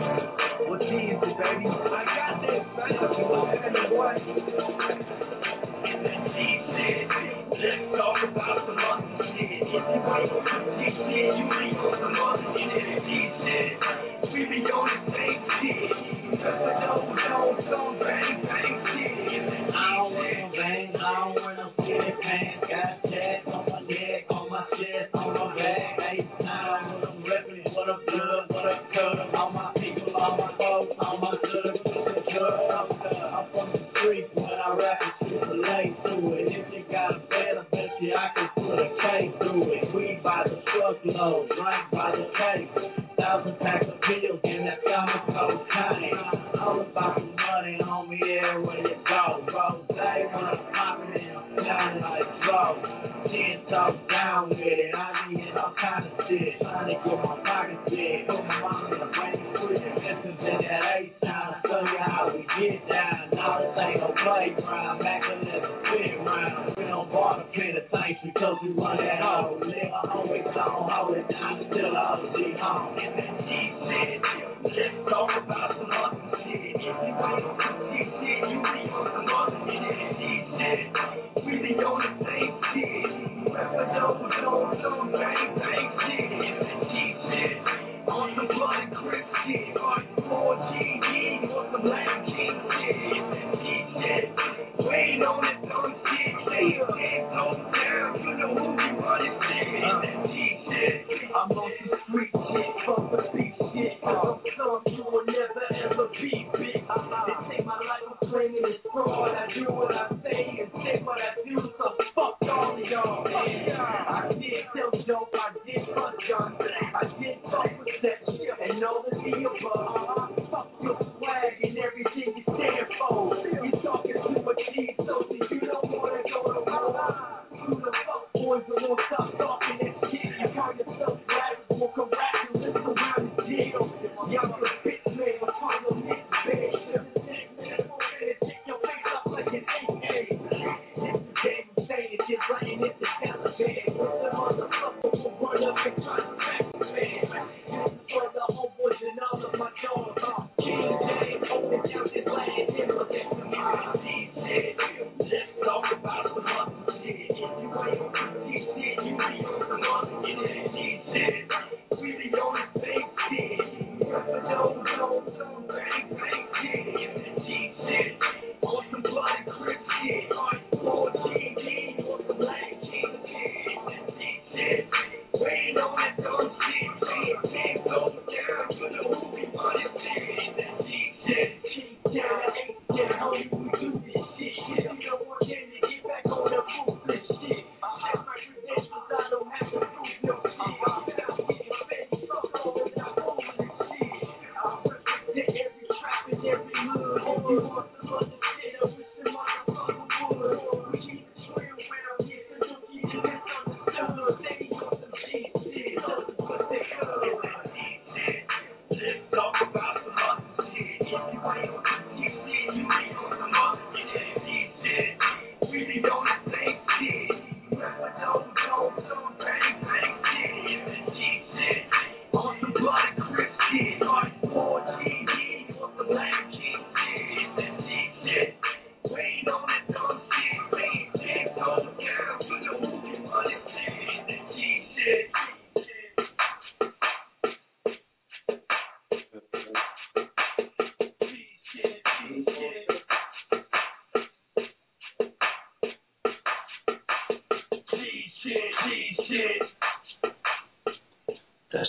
[0.64, 2.64] Well, baby, I got this.
[2.80, 3.12] I got
[11.06, 11.95] you, you you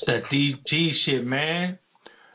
[0.07, 1.79] That DG shit, man.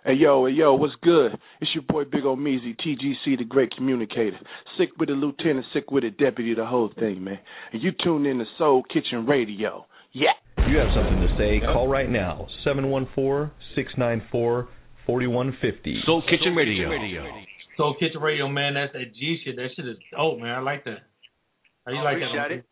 [0.03, 1.31] Hey yo, hey yo, what's good?
[1.61, 4.37] It's your boy Big Omeezy, TGC, the great communicator.
[4.77, 7.39] Sick with the lieutenant, sick with the deputy, the whole thing, man.
[7.71, 9.85] And you tuned in to Soul Kitchen Radio.
[10.11, 10.31] Yeah.
[10.57, 14.67] If you have something to say, call right now, 714-694-4150.
[16.05, 16.89] Soul Kitchen Radio.
[17.77, 19.55] Soul Kitchen Radio, man, that's that G shit.
[19.55, 20.55] That shit is dope, man.
[20.55, 20.99] I like that.
[21.85, 22.51] How you I like that?
[22.51, 22.65] Oh, It.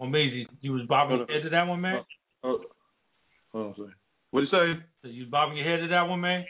[0.00, 0.46] Amazing.
[0.60, 2.00] You was bobbing head to that one, man?
[2.44, 2.56] Uh, uh,
[3.52, 3.94] Hold on a second.
[4.30, 5.08] What'd you say?
[5.10, 6.44] You bobbing your head to that one, man?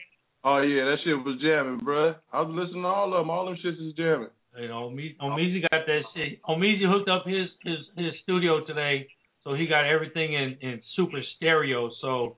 [0.45, 2.15] Oh yeah, that shit was jamming, bro.
[2.33, 3.31] I was listening to all of them.
[3.31, 4.31] All them shits is jamming.
[4.55, 6.43] Hey, know, Omeezy got that shit.
[6.45, 9.07] Omeezy hooked up his his his studio today,
[9.45, 11.91] so he got everything in in super stereo.
[12.01, 12.37] So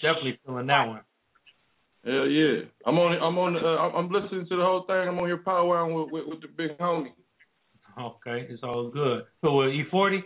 [0.00, 1.00] definitely feeling that one.
[2.04, 2.66] Hell yeah!
[2.86, 3.18] I'm on.
[3.20, 3.56] I'm on.
[3.56, 5.08] Uh, I'm listening to the whole thing.
[5.08, 7.12] I'm on here powwowing with, with with the big homie.
[7.98, 9.22] Okay, it's all good.
[9.40, 10.22] So with E40.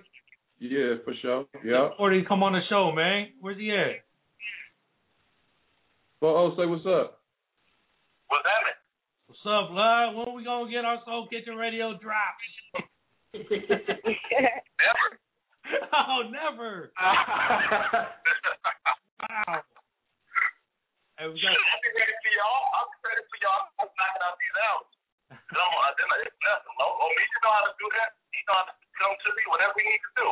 [0.58, 1.46] Yeah, for sure.
[1.64, 1.90] Yeah.
[1.98, 3.28] E40, come on the show, man.
[3.40, 4.02] Where's he at?
[6.20, 7.22] Well, oh, say what's up.
[8.26, 8.74] What's happening?
[9.30, 10.18] What's up, love?
[10.18, 12.42] When we gonna get our Soul Kitchen Radio drops?
[13.38, 15.06] Never.
[15.94, 16.90] oh, never.
[19.22, 19.62] wow.
[21.22, 21.54] Hey, we got.
[21.54, 22.66] I'll be ready for y'all.
[22.74, 23.62] I'll be ready for y'all.
[23.78, 24.98] I'm knocking out these albums.
[25.54, 26.74] Come on, then it's nothing.
[26.82, 28.10] Oh, oh, me, you know how to do that.
[28.34, 30.28] You know how to come to me, whatever we need to do.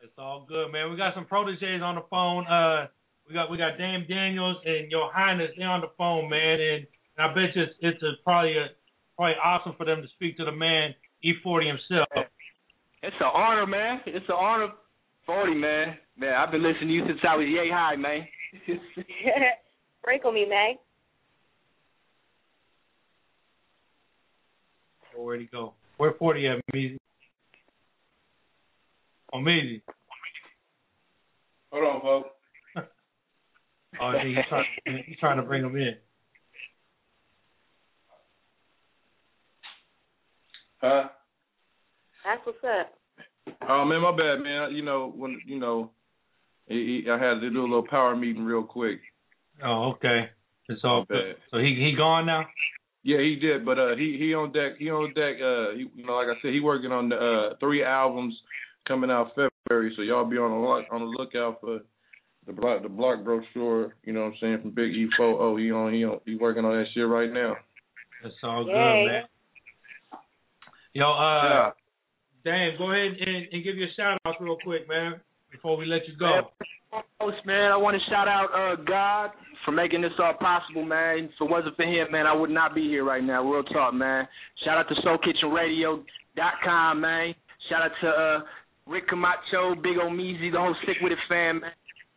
[0.00, 0.90] It's all good, man.
[0.90, 2.46] We got some proteges on the phone.
[2.46, 2.86] Uh,
[3.26, 5.50] we got we got Dame Daniels and Your Highness.
[5.56, 8.68] They're on the phone, man, and, and I bet you it's, it's a, probably a,
[9.16, 10.94] probably awesome for them to speak to the man
[11.24, 12.08] E40 himself.
[13.02, 14.00] It's an honor, man.
[14.06, 14.68] It's an honor.
[15.26, 15.98] Forty, man.
[16.16, 18.26] Man, I've been listening to you since I was yay high, man.
[20.00, 20.76] Sprinkle me, man.
[25.16, 25.74] Oh, where'd he go?
[25.96, 26.98] Where 40 at, Meezy?
[29.36, 29.82] Meezy.
[31.72, 32.28] Hold on, folks.
[34.00, 35.94] Oh, yeah, he's trying, he's trying to bring him in.
[40.80, 41.08] Huh?
[42.24, 42.92] That's what's up.
[43.68, 44.74] Oh man, my bad, man.
[44.74, 45.90] You know when you know,
[46.66, 49.00] he, he, I had to do a little power meeting real quick.
[49.64, 50.28] Oh, okay.
[50.68, 51.34] It's all My good.
[51.34, 51.42] bad.
[51.50, 52.44] So he he gone now?
[53.02, 54.72] Yeah, he did, but uh, he he on deck.
[54.78, 55.36] He on deck.
[55.42, 58.34] Uh, he, you know, like I said, he working on the uh three albums
[58.88, 59.92] coming out February.
[59.96, 61.80] So y'all be on the look, on the lookout for
[62.46, 63.94] the block the block brochure.
[64.04, 65.40] You know what I'm saying from Big E Four.
[65.40, 67.54] Oh, he on he on he working on that shit right now.
[68.22, 69.06] That's all good, Yay.
[69.06, 69.22] man.
[70.94, 71.70] Yo, uh, Yeah.
[72.44, 75.20] Dan, go ahead and, and give you a shout out real quick, man,
[75.52, 76.48] before we let you go.
[77.20, 79.30] Host, man, I want to shout out uh, God
[79.64, 81.24] for making this all possible, man.
[81.24, 83.42] If it wasn't for him, man, I would not be here right now.
[83.44, 84.26] Real talk, man.
[84.64, 87.34] Shout out to SoulKitchenRadio.com, man.
[87.68, 88.40] Shout out to uh,
[88.88, 91.70] Rick Camacho, Big Omeezy, the whole Sick Wid It fam, man.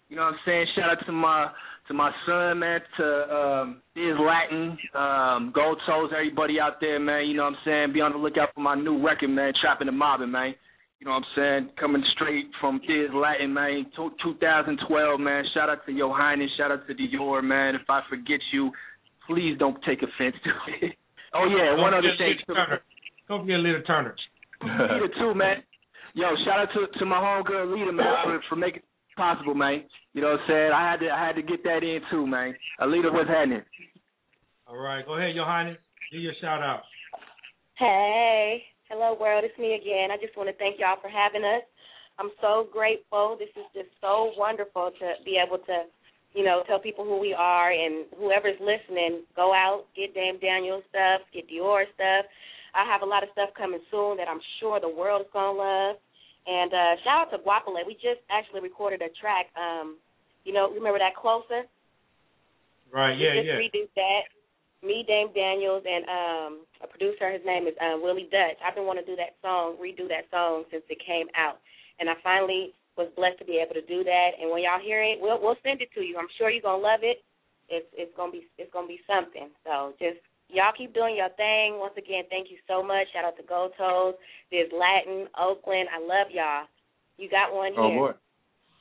[0.09, 0.65] You know what I'm saying?
[0.75, 1.51] Shout out to my
[1.87, 7.27] to my son, man, to um Thizz Latin, um, Gold Toes, everybody out there, man.
[7.27, 7.93] You know what I'm saying?
[7.93, 10.55] Be on the lookout for my new record, man, Trapping and Mobbing, man.
[10.99, 11.69] You know what I'm saying?
[11.79, 13.87] Coming straight from Thizz Latin, man.
[13.95, 15.43] Two- 2012, man.
[15.53, 16.51] Shout out to Your Highness.
[16.57, 17.73] Shout out to Dior, man.
[17.73, 18.71] If I forget you,
[19.25, 20.51] please don't take offense to
[20.85, 20.93] it.
[21.33, 22.35] oh, yeah, one other thing.
[23.27, 24.15] Don't forget Lita Turner.
[24.61, 25.63] Lita, too, man.
[26.13, 29.83] Yo, shout out to to my homegirl Lita, man, for, for making it possible, man.
[30.13, 30.71] You know what I'm saying?
[30.73, 32.53] I had to I had to get that in, too, man.
[32.81, 33.63] Alita, what's happening?
[34.67, 35.77] All right, go ahead, Your Highness.
[36.11, 36.83] Do your shout out.
[37.77, 40.11] Hey, hello world, it's me again.
[40.11, 41.63] I just want to thank y'all for having us.
[42.19, 43.37] I'm so grateful.
[43.39, 45.87] This is just so wonderful to be able to,
[46.33, 50.83] you know, tell people who we are and whoever's listening, go out, get Dame Daniel
[50.89, 52.25] stuff, get Dior stuff.
[52.73, 55.57] I have a lot of stuff coming soon that I'm sure the world is gonna
[55.57, 55.95] love.
[56.47, 57.85] And uh shout out to Guapole.
[57.85, 59.47] We just actually recorded a track.
[59.55, 59.97] Um,
[60.43, 61.69] you know, remember that closer?
[62.91, 63.61] Right, We yeah, just yeah.
[63.61, 64.23] redo that.
[64.83, 67.29] Me, Dame Daniels, and um, a producer.
[67.29, 68.57] His name is um, Willie Dutch.
[68.65, 71.61] I've been wanting to do that song, redo that song since it came out,
[72.01, 74.29] and I finally was blessed to be able to do that.
[74.41, 76.17] And when y'all hear it, we'll we'll send it to you.
[76.17, 77.21] I'm sure you're gonna love it.
[77.69, 79.53] It's it's gonna be it's gonna be something.
[79.63, 80.17] So just
[80.53, 81.79] y'all keep doing your thing.
[81.79, 83.07] Once again, thank you so much.
[83.13, 84.15] Shout out to Gold Toes.
[84.51, 85.89] Thizz Latin, Oakland.
[85.89, 86.67] I love y'all.
[87.17, 87.81] You got one here.
[87.81, 88.11] Oh boy.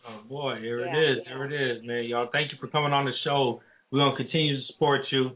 [0.09, 1.19] Oh boy, here Yeah, it is.
[1.27, 2.05] Here it is, man.
[2.05, 3.61] Y'all, thank you for coming on the show.
[3.91, 5.33] We're gonna continue to support you.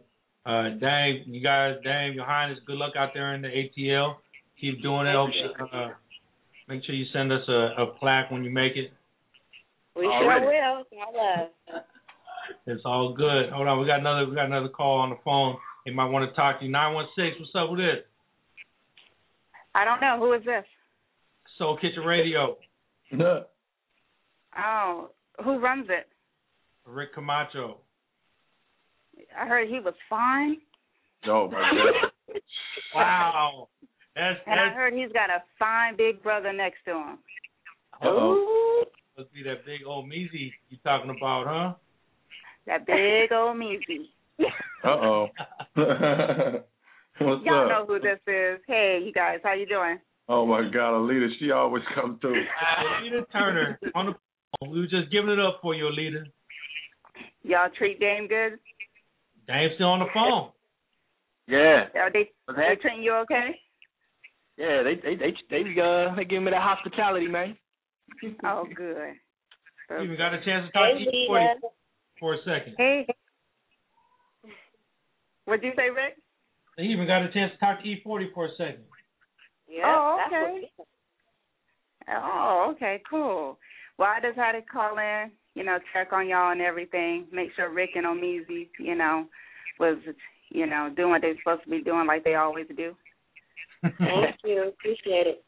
[0.47, 4.17] Uh, Dame, you guys, Dame, Your Highness, good luck out there in the ATL.
[4.61, 5.13] Keep doing it.
[5.13, 5.89] You, uh,
[6.69, 8.93] make sure you send us a, a plaque when you make it.
[9.97, 10.45] We Already.
[10.45, 10.85] sure will.
[11.01, 11.83] I love.
[12.67, 13.51] It's all good.
[13.53, 15.57] Hold on, we got another we got another call on the phone.
[15.85, 16.71] They might want to talk to you.
[16.71, 17.37] Nine one six.
[17.39, 18.05] What's up with this?
[19.75, 20.17] I don't know.
[20.19, 20.65] Who is this?
[21.59, 22.57] Soul Kitchen Radio.
[24.57, 25.11] Oh,
[25.43, 26.07] who runs it?
[26.87, 27.79] Rick Camacho.
[29.37, 30.59] I heard he was fine.
[31.27, 32.39] Oh my god.
[32.95, 33.69] Wow.
[34.15, 37.19] That's And I heard he's got a fine big brother next to him.
[38.01, 38.85] Uh-oh.
[39.19, 41.75] must be that big old Meezy you talking about, huh?
[42.67, 44.11] That big old Meezy.
[44.85, 45.27] Uh oh.
[45.77, 47.69] What's Y'all up?
[47.69, 48.61] know who this is.
[48.67, 49.99] Hey, you guys, how you doing?
[50.29, 52.35] Oh my God, Alita, she always come through.
[53.03, 54.13] Alita Turner on the
[54.61, 54.71] phone.
[54.73, 56.25] We were just giving it up for you, Alita.
[57.45, 58.59] Y'all treat Dame good?
[59.49, 60.51] Dame's still on the phone.
[61.47, 61.85] Yeah.
[62.01, 62.79] Are they What's they happening?
[62.83, 63.51] treating you okay?
[64.59, 67.57] Yeah, they they they they uh they give me that hospitality, man.
[68.45, 69.15] Oh, good.
[69.91, 71.71] You even got a chance to talk to Hey, you for,
[72.21, 72.75] for a second.
[72.79, 73.07] Hey,
[75.45, 76.17] What'd you say, Rick?
[76.77, 78.85] They even got a chance to talk to E40 for a second.
[79.69, 79.85] Yeah.
[79.87, 80.71] oh, okay.
[82.09, 83.59] Oh, okay, cool.
[83.99, 87.51] Well, I just had to call in, you know, check on y'all and everything, make
[87.57, 89.27] sure Rick and Omeezy, you know,
[89.79, 89.99] was,
[90.51, 92.95] you know, doing what they're supposed to be doing like they always do.
[93.83, 94.69] Thank you.
[94.69, 95.45] Appreciate it.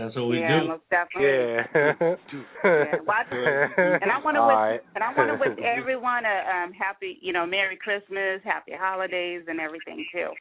[0.00, 0.68] That's what we yeah, do.
[0.68, 1.28] most definitely.
[1.28, 2.16] Yeah.
[2.64, 3.04] Yeah.
[3.04, 4.80] Well, I- and I want to wish right.
[4.94, 9.42] and I want to wish everyone a um happy, you know, Merry Christmas, Happy Holidays,
[9.46, 10.32] and everything too.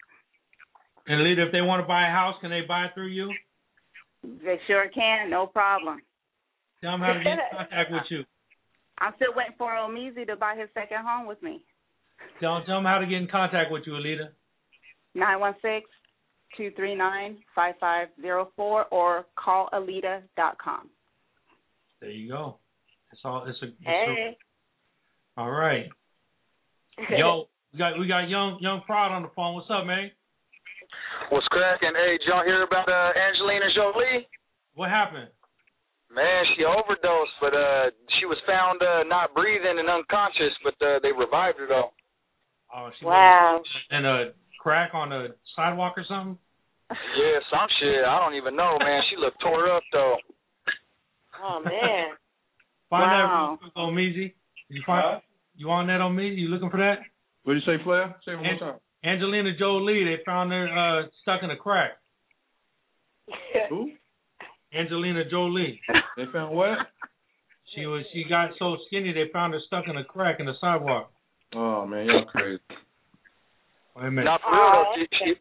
[1.08, 3.34] And Lita, if they want to buy a house, can they buy it through you?
[4.24, 6.00] They sure can, no problem.
[6.82, 8.24] Tell them how to get in contact with you.
[9.00, 11.64] I'm still waiting for Omeezy to buy his second home with me.
[12.40, 14.30] Tell, tell them how to get in contact with you, Alita.
[15.16, 15.90] Nine one six
[16.58, 20.90] two three nine five five zero four or call alita dot com.
[22.02, 22.58] There you go.
[23.12, 23.46] It's all.
[23.48, 23.66] It's a.
[23.66, 24.38] It's Hey.
[25.38, 25.88] a all right.
[27.10, 29.56] Yo, we got we got young young Prod on the phone.
[29.56, 30.12] What's up, man?
[31.30, 31.94] What's cracking?
[31.96, 34.28] Hey, did y'all hear about uh, Angelina Jolie?
[34.76, 35.30] What happened?
[36.14, 40.98] Man, she overdosed, but uh, she was found uh, not breathing and unconscious, but uh,
[41.04, 41.92] they revived her though.
[42.76, 43.62] Oh, she Wow.
[43.92, 46.38] And a crack on the sidewalk or something.
[46.90, 48.06] Yeah, some shit.
[48.08, 49.02] I don't even know, man.
[49.12, 50.16] She looked tore up though.
[51.44, 52.16] Oh man.
[52.90, 53.60] Find Wow.
[53.60, 54.34] that real on Meezy.
[54.70, 55.22] You find
[55.56, 56.38] you on that on Meezy?
[56.40, 57.00] You looking for that?
[57.44, 58.16] What did you say, Flair?
[58.26, 58.80] Say it one more time.
[59.04, 60.04] Angelina Jolie.
[60.06, 61.92] They found her uh, stuck in a crack.
[63.70, 63.92] Who?
[64.74, 65.80] Angelina Jolie.
[66.18, 66.78] They found what?
[67.76, 70.54] She was she got so skinny they found her stuck in a crack in the
[70.60, 71.12] sidewalk.
[71.54, 72.62] Oh man, y'all crazy.
[73.96, 74.26] Wait a minute.
[74.26, 74.94] Not for real though.
[74.96, 75.34] She, she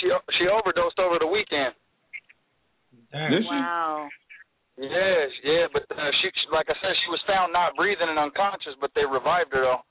[0.00, 1.74] she she overdosed over the weekend.
[3.12, 3.48] Did she?
[3.48, 4.08] Wow.
[4.78, 8.78] Yes, yeah, but uh, she like I said, she was found not breathing and unconscious,
[8.80, 9.82] but they revived her though.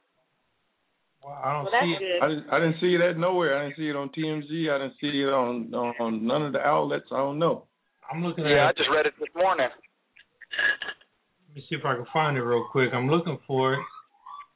[1.23, 2.23] Well, I don't Well, see it.
[2.23, 3.59] I didn't I didn't see that nowhere.
[3.59, 4.47] I didn't see it on TMZ.
[4.71, 7.11] I didn't see it on on, on none of the outlets.
[7.11, 7.67] I don't know.
[8.09, 9.67] I'm looking at Yeah, I just read it this morning.
[9.67, 12.91] Let me see if I can find it real quick.
[12.93, 13.79] I'm looking for it.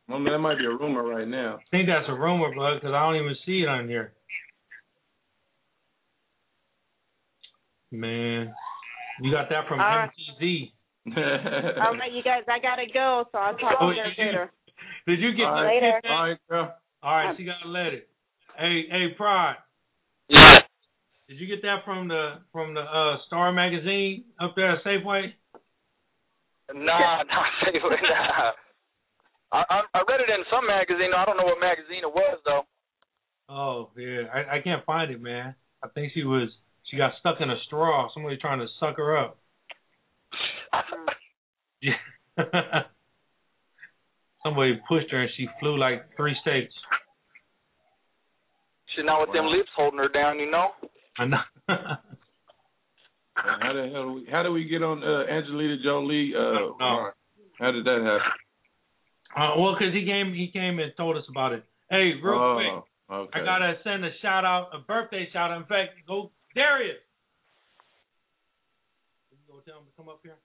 [0.07, 1.59] I mean, that might be a rumor right now.
[1.59, 4.13] I think that's a rumor, bud, because I don't even see it on here.
[7.91, 8.53] Man,
[9.21, 10.09] you got that from All right.
[10.41, 10.71] MTV.
[11.17, 14.51] All right, you guys, I gotta go, so I'll talk to Oh, you later.
[15.07, 15.75] Did you get All did right.
[15.75, 16.11] you get that?
[16.11, 16.75] All right, girl.
[17.03, 18.01] All right, she got a letter.
[18.57, 19.55] Hey, hey, Pride.
[20.29, 20.59] Yeah.
[21.27, 25.33] Did you get that from the from the uh Star magazine up there at Safeway?
[26.73, 27.97] Nah, not Safeway.
[28.03, 28.51] Nah.
[29.53, 31.11] I, I I read it in some magazine.
[31.15, 32.63] I don't know what magazine it was though.
[33.49, 35.55] Oh yeah, I, I can't find it, man.
[35.83, 36.49] I think she was
[36.91, 38.09] she got stuck in a straw.
[38.13, 39.37] Somebody trying to suck her up.
[41.81, 41.93] Yeah.
[44.43, 46.73] Somebody pushed her and she flew like three states.
[48.95, 50.67] She not with them lips holding her down, you know.
[51.17, 51.37] I know.
[53.35, 54.11] How the hell?
[54.13, 56.33] We, how did we get on uh, Angelina Jolie?
[56.35, 57.09] Uh, No.
[57.57, 58.31] How did that happen?
[59.35, 61.63] uh, well, because he came he came and told us about it.
[61.89, 63.39] Hey, real oh, quick, okay.
[63.39, 65.57] I gotta send a shout out, a birthday shout out.
[65.57, 66.97] In fact, go Darius.
[69.31, 70.35] You gonna tell him to come up here.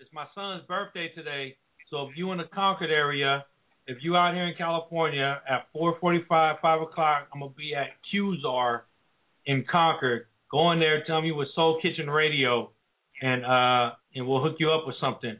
[0.00, 1.56] It's my son's birthday today,
[1.90, 3.44] so if you in the Concord area,
[3.86, 8.82] if you out here in California at 4:45, 5 o'clock, I'm gonna be at Qzar
[9.46, 10.26] in Concord.
[10.50, 12.70] Go in there, tell me with Soul Kitchen Radio,
[13.22, 15.36] and uh, and we'll hook you up with something.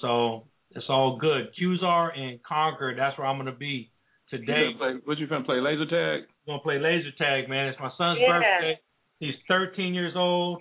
[0.00, 1.48] So it's all good.
[1.60, 3.90] Qzar in Concord, that's where I'm gonna be
[4.30, 4.72] You today.
[4.78, 5.60] gonna play, what you finna play?
[5.60, 6.28] Laser tag?
[6.50, 7.68] We're gonna play laser tag, man.
[7.68, 8.40] It's my son's Yeah.
[8.40, 8.80] birthday.
[9.20, 10.60] He's 13 years old.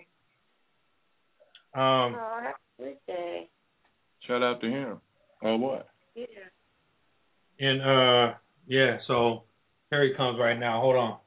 [1.73, 3.49] Um, Oh, happy birthday.
[4.21, 5.01] Shout out to him.
[5.41, 5.89] Or what?
[6.13, 6.25] Yeah.
[7.59, 8.33] and uh,
[8.67, 8.99] yeah.
[9.07, 9.45] So
[9.89, 10.79] here he comes right now.
[10.79, 11.17] Hold on.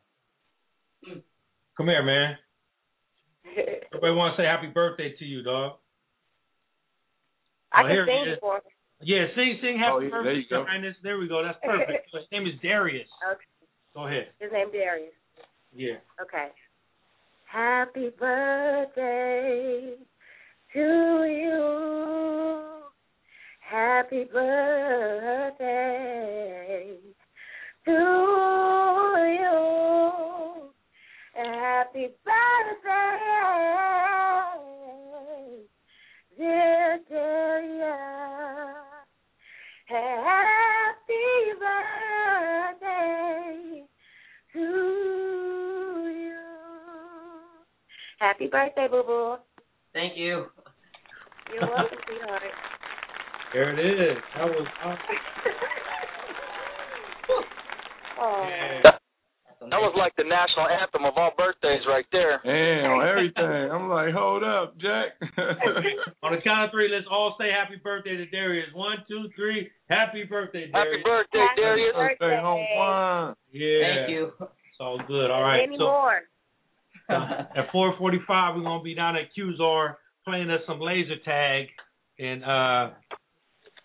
[1.77, 2.39] Come here, man.
[3.57, 5.79] Everybody want to say happy birthday to you, dog.
[7.73, 8.63] I Oh, can here sing for him.
[9.01, 10.65] Yeah, sing, sing happy Oh, yeah, there birthday, you go.
[10.65, 10.97] Highness.
[11.03, 11.43] There we go.
[11.43, 12.11] That's perfect.
[12.13, 13.09] His name is Darius.
[13.29, 13.45] Okay.
[13.95, 14.29] Go ahead.
[14.39, 15.13] His name Darius.
[15.75, 15.97] Yeah.
[16.21, 16.49] Okay.
[17.47, 19.95] Happy birthday
[20.73, 22.63] to you.
[23.61, 25.53] Happy birthday
[27.85, 27.93] to
[29.41, 29.63] you.
[31.35, 33.13] Happy birthday,
[36.39, 36.83] dear.
[39.87, 40.52] Happy
[48.23, 49.35] Happy birthday, Boo Boo.
[49.93, 50.47] Thank you.
[51.51, 52.55] You're welcome, sweetheart.
[53.53, 54.17] There it is.
[54.39, 54.67] That was.
[58.23, 58.47] Oh.
[58.47, 58.95] Yeah.
[59.67, 62.39] was like the national anthem of all birthdays right there.
[62.47, 63.67] And on everything.
[63.67, 65.19] I'm like, hold up, Jack.
[66.23, 68.71] On the count of three, let's all say happy birthday to Darius.
[68.75, 69.73] One, two, three.
[69.91, 71.03] Happy birthday, Darius.
[71.03, 71.95] Happy birthday, Darius.
[71.99, 73.35] Birthday home one.
[73.51, 73.83] Yeah.
[73.83, 74.31] Thank you.
[74.39, 75.33] It's all good.
[75.33, 75.67] All right.
[75.67, 76.23] Any so more?
[77.57, 81.67] at 4:45, we're gonna be down at Qzar playing us some laser tag,
[82.19, 82.91] and uh,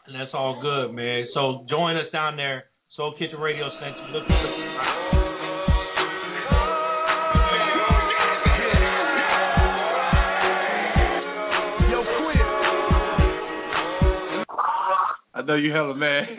[0.07, 1.27] and that's all good, man.
[1.33, 2.65] So join us down there.
[2.95, 4.07] Soul Kitchen Radio Center.
[4.11, 4.23] Look,
[15.33, 16.25] I know you hella mad.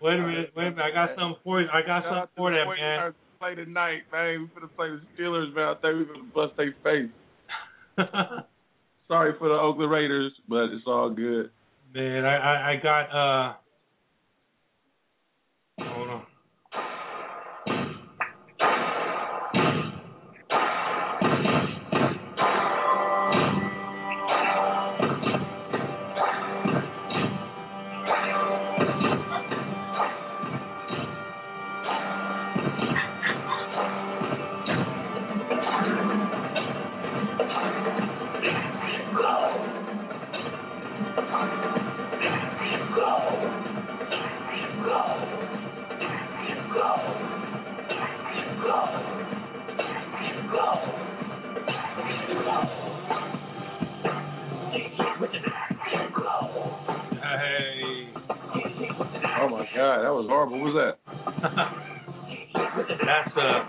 [0.00, 0.84] wait a minute, wait a minute.
[0.84, 1.68] I got something for you.
[1.72, 3.12] I got something for that, man.
[3.40, 4.50] Play tonight, man.
[4.54, 5.68] We finna play the Steelers, man.
[5.68, 7.08] I think we finna bust their face.
[9.08, 11.50] Sorry for the Oakland Raiders, but it's all good.
[11.94, 13.54] Man, I, I, I got uh
[59.80, 60.60] God, that was horrible.
[60.60, 61.00] What was that?
[63.00, 63.64] That's a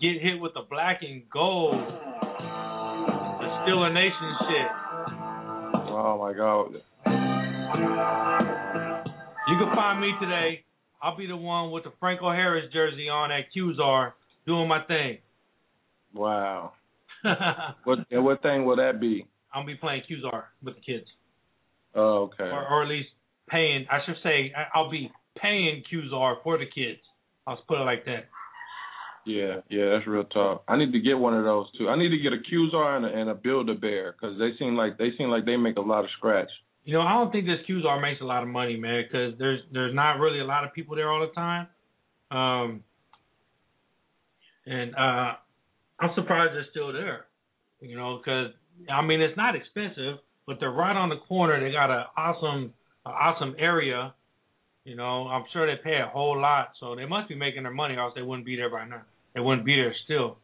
[0.00, 1.74] get hit with the black and gold.
[1.74, 4.70] The Steeler Nation shit.
[5.90, 6.74] Oh my God.
[9.48, 10.64] You can find me today.
[11.02, 14.12] I'll be the one with the Franco Harris jersey on at Qzar
[14.46, 15.18] doing my thing.
[16.14, 16.74] Wow.
[17.82, 19.26] What and what thing will that be?
[19.52, 21.08] I'll be playing Qzar with the kids.
[21.96, 22.44] Oh, okay.
[22.44, 23.08] Or, or at least
[23.52, 25.10] paying, I should say, I'll be
[25.40, 27.00] paying Qzar for the kids.
[27.46, 28.28] I'll put it like that.
[29.24, 30.62] Yeah, yeah, that's real tough.
[30.66, 31.88] I need to get one of those too.
[31.88, 34.50] I need to get a Qzar and a, and a Build a Bear because they
[34.58, 36.50] seem like they seem like they make a lot of scratch.
[36.84, 39.60] You know, I don't think this Qzar makes a lot of money, man, because there's
[39.72, 41.68] there's not really a lot of people there all the time.
[42.32, 42.84] Um,
[44.66, 45.34] and uh,
[46.00, 47.26] I'm surprised they're still there.
[47.80, 48.52] You know, because
[48.90, 51.60] I mean it's not expensive, but they're right on the corner.
[51.60, 52.72] They got an awesome,
[53.06, 54.14] a awesome area.
[54.84, 57.72] You know, I'm sure they pay a whole lot, so they must be making their
[57.72, 59.02] money, or else they wouldn't be there by now.
[59.34, 60.38] They wouldn't be there still.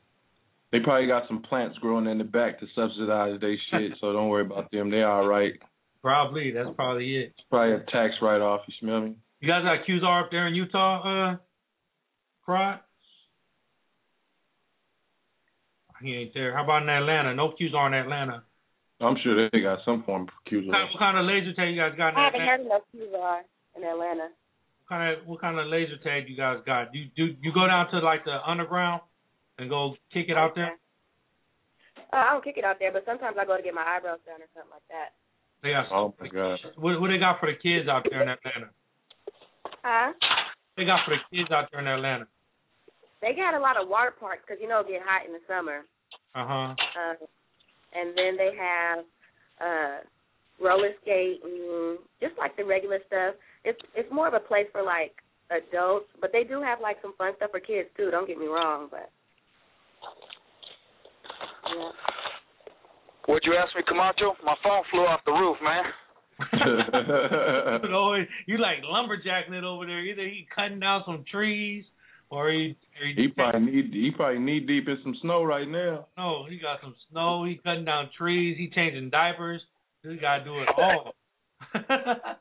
[0.70, 4.28] They probably got some plants growing in the back to subsidize their shit, so don't
[4.28, 4.90] worry about them.
[4.90, 5.55] They all right.
[6.02, 7.32] Probably that's probably it.
[7.36, 8.60] It's probably a tax write off.
[8.68, 9.16] You smell me?
[9.40, 11.36] You guys got Qzar up there in Utah, uh,
[12.44, 12.80] Prod?
[16.02, 16.55] He ain't there.
[16.55, 17.35] How about in Atlanta?
[17.35, 18.44] No Qzar in Atlanta.
[19.00, 20.66] I'm sure they got some form of Qzar.
[20.66, 22.50] What kind, what kind of laser tag you guys got in I haven't Atlanta?
[22.50, 23.40] heard of no Qzar
[23.76, 24.28] in Atlanta.
[24.82, 26.92] What kind of what kind of laser tag you guys got?
[26.92, 29.02] Do you do you go down to like the underground
[29.58, 30.74] and go kick it out there?
[32.12, 34.18] Uh, I don't kick it out there, but sometimes I go to get my eyebrows
[34.26, 35.12] done or something like that.
[35.62, 36.58] They got Oh my god.
[36.76, 38.70] what, what they got for the kids out there in Atlanta?
[39.84, 40.12] Huh?
[40.76, 42.26] They got for the kids out there in Atlanta.
[43.20, 45.42] They got a lot of water parks because you know it get hot in the
[45.46, 45.82] summer.
[46.34, 46.74] Uh huh.
[47.94, 49.05] And then they have
[49.60, 49.98] uh
[50.62, 53.35] roller skating, just like the regular stuff.
[53.65, 55.15] It's it's more of a place for like
[55.51, 58.10] adults, but they do have like some fun stuff for kids too.
[58.10, 59.10] Don't get me wrong, but
[61.74, 61.90] yeah.
[63.27, 64.36] What'd you ask me, Camacho?
[64.43, 65.85] My phone flew off the roof, man.
[67.82, 70.01] But always you like lumberjacking it over there.
[70.01, 71.85] Either he cutting down some trees
[72.30, 75.68] or he or he, He probably need he probably knee deep in some snow right
[75.68, 76.06] now.
[76.16, 79.60] no, he got some snow, he cutting down trees, he changing diapers.
[80.02, 81.14] He gotta do it all.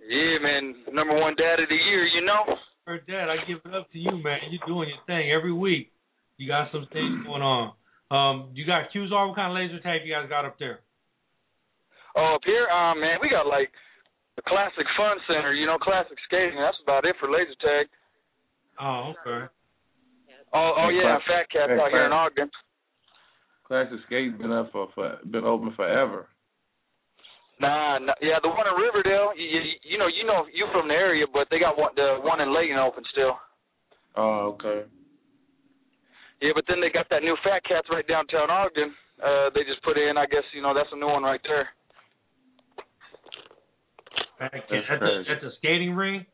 [0.00, 0.74] Yeah, man.
[0.90, 2.42] Number one dad of the year, you know.
[2.84, 4.40] For Dad, I give it up to you, man.
[4.50, 5.92] You're doing your thing every week.
[6.38, 7.76] You got some things going on.
[8.10, 9.28] Um, you got Qzar.
[9.28, 10.80] What kind of laser tag you guys got up there?
[12.16, 13.70] Oh, up here, um, man, we got like
[14.34, 16.58] the classic fun center, you know, classic skating.
[16.58, 17.86] That's about it for laser tag.
[18.82, 19.46] Oh, okay.
[20.52, 22.50] Oh, oh yeah, Fat Cats out here in Ogden.
[23.66, 26.26] Classic Skate's been up for, for been open forever.
[27.60, 29.36] Nah, nah, yeah, the one in Riverdale.
[29.36, 32.18] You, you, you know, you know, you from the area, but they got one, the
[32.24, 33.36] one in Layton open still.
[34.16, 34.88] Oh, okay.
[36.40, 38.94] Yeah, but then they got that new Fat Cats right downtown Ogden.
[39.22, 41.68] Uh, they just put in, I guess, you know, that's a new one right there.
[44.38, 44.82] Fat Cat.
[44.88, 46.24] That's a, that's a skating ring.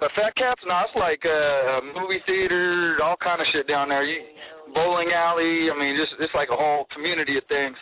[0.00, 0.62] The Fat Cats?
[0.64, 4.04] No, it's like uh, a movie theater, all kind of shit down there.
[4.04, 4.24] You
[4.72, 5.68] bowling alley.
[5.68, 7.76] I mean, just it's like a whole community of things.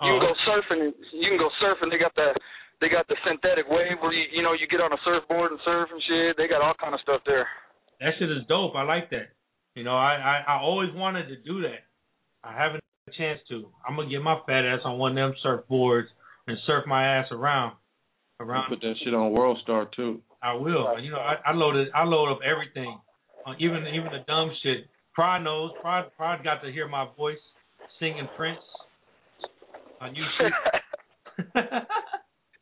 [0.00, 0.82] You can go surfing.
[1.12, 1.90] You can go surfing.
[1.90, 2.32] They got the
[2.80, 5.60] they got the synthetic wave where you you know you get on a surfboard and
[5.64, 6.36] surf and shit.
[6.36, 7.46] They got all kind of stuff there.
[8.00, 8.74] That shit is dope.
[8.76, 9.36] I like that.
[9.74, 11.84] You know, I, I I always wanted to do that.
[12.42, 13.68] I haven't had a chance to.
[13.86, 16.08] I'm gonna get my fat ass on one of them surfboards
[16.46, 17.76] and surf my ass around.
[18.40, 18.70] Around.
[18.70, 20.22] Put that shit on World Star too.
[20.42, 20.98] I will.
[21.00, 21.88] You know, I, I loaded.
[21.94, 22.98] I load up everything,
[23.46, 24.88] uh, even even the dumb shit.
[25.14, 25.70] Prod knows.
[25.80, 27.38] Prod Prod got to hear my voice
[27.98, 28.60] singing Prince
[30.00, 30.50] on YouTube.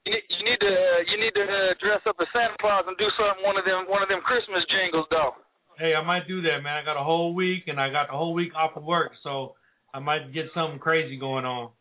[0.09, 2.89] You need, you need to uh, you need to uh, dress up as Santa Claus
[2.89, 5.37] and do something one of them one of them Christmas jingles though.
[5.77, 6.81] hey, I might do that, man.
[6.81, 9.53] I got a whole week and I got the whole week off of work, so
[9.93, 11.77] I might get something crazy going on.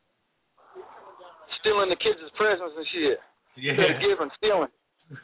[1.64, 3.18] Stealing the kids' presents and shit.
[3.56, 3.80] Yeah.
[3.80, 4.72] Instead of giving, stealing.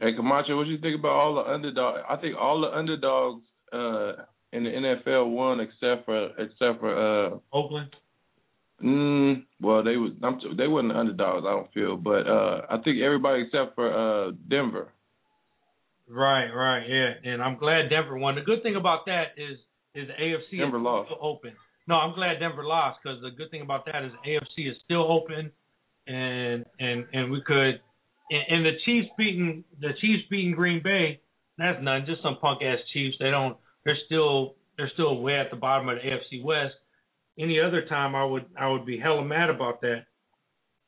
[0.00, 2.00] Hey Camacho, what you think about all the underdog?
[2.10, 3.42] I think all the underdogs
[3.72, 7.94] uh, in the NFL won except for except for uh, Oakland.
[8.82, 11.46] Mm, well, they was I'm, they wasn't the underdogs.
[11.46, 14.88] I don't feel, but uh, I think everybody except for uh, Denver.
[16.08, 17.32] Right, right, yeah.
[17.32, 18.34] And I'm glad Denver won.
[18.34, 19.58] The good thing about that is
[19.94, 21.08] is the AFC Denver is lost.
[21.08, 21.52] still open.
[21.86, 24.76] No, I'm glad Denver lost because the good thing about that is the AFC is
[24.84, 25.50] still open,
[26.06, 27.80] and and and we could,
[28.30, 31.20] and, and the Chiefs beating the Chiefs beating Green Bay.
[31.58, 32.06] That's nothing.
[32.06, 33.16] Just some punk ass Chiefs.
[33.20, 33.56] They don't.
[33.84, 36.74] They're still they're still way at the bottom of the AFC West.
[37.38, 40.04] Any other time, I would I would be hella mad about that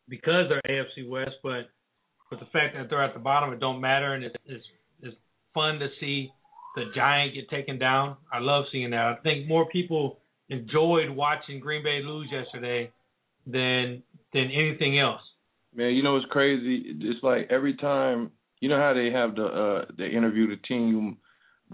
[0.09, 1.37] because they're AFC West.
[1.43, 1.69] But
[2.31, 4.65] but the fact that they're at the bottom, it don't matter, and it's it's
[5.03, 5.17] it's
[5.55, 6.31] fun to see
[6.75, 8.17] the giant get taken down.
[8.33, 9.01] I love seeing that.
[9.01, 10.19] I think more people
[10.49, 12.91] enjoyed watching Green Bay lose yesterday
[13.47, 14.03] than
[14.33, 15.23] than anything else.
[15.77, 16.85] Man, you know what's crazy?
[17.01, 18.31] It's like every time
[18.61, 21.19] you know how they have the uh they interview the team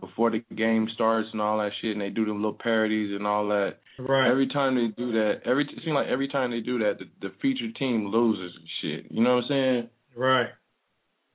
[0.00, 3.26] before the game starts and all that shit, and they do them little parodies and
[3.26, 3.76] all that.
[3.98, 4.30] Right.
[4.30, 7.28] Every time they do that, every it seems like every time they do that, the,
[7.28, 9.12] the featured team loses and shit.
[9.12, 9.88] You know what I'm saying?
[10.16, 10.48] Right.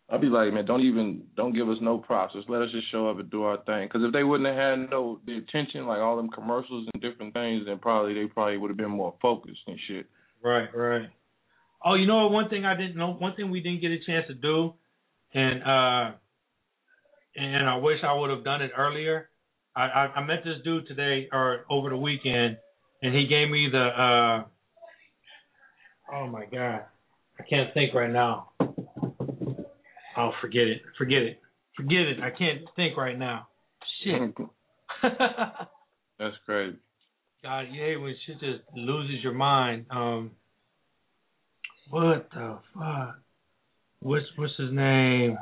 [0.09, 2.33] I'd be like, man, don't even don't give us no props.
[2.33, 3.87] Just let us just show up and do our thing.
[3.87, 7.33] Because if they wouldn't have had no the attention, like all them commercials and different
[7.33, 10.05] things, then probably they probably would have been more focused and shit.
[10.41, 11.09] Right, right.
[11.83, 12.31] Oh, you know what?
[12.31, 14.73] One thing I didn't know, one thing we didn't get a chance to do,
[15.33, 16.11] and uh,
[17.35, 19.29] and I wish I would have done it earlier.
[19.75, 22.57] I, I I met this dude today or over the weekend,
[23.01, 24.43] and he gave me the uh,
[26.15, 26.85] oh my god,
[27.39, 28.49] I can't think right now.
[30.17, 31.39] Oh, forget it, forget it,
[31.75, 32.19] forget it.
[32.21, 33.47] I can't think right now.
[34.03, 34.33] Shit.
[36.19, 36.77] That's crazy.
[37.43, 39.85] God, yeah, when shit just loses your mind.
[39.91, 40.31] Um,
[41.89, 43.19] what the fuck?
[44.01, 45.37] What's what's his name?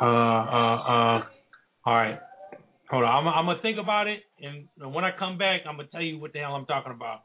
[0.00, 1.22] Uh, uh, uh.
[1.84, 2.18] All right,
[2.90, 3.26] hold on.
[3.26, 6.18] I'm I'm gonna think about it, and when I come back, I'm gonna tell you
[6.18, 7.20] what the hell I'm talking about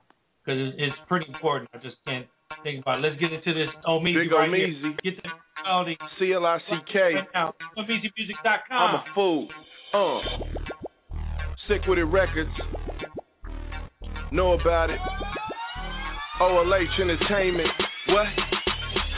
[0.45, 1.69] because it's, it's pretty important.
[1.73, 2.27] I just can't
[2.63, 3.01] think about it.
[3.01, 3.69] Let's get into this.
[3.87, 4.93] Oh, me, Big right O here.
[5.03, 5.29] Get the
[5.63, 5.97] melody.
[6.19, 6.99] C L I C K.
[6.99, 7.53] Right now.
[7.77, 8.61] MeezyMusic.com.
[8.71, 9.47] I'm a fool.
[9.93, 10.19] Uh.
[11.67, 12.51] Sick with it records.
[14.31, 14.99] Know about it.
[16.39, 17.69] OLH Entertainment.
[18.07, 18.54] What?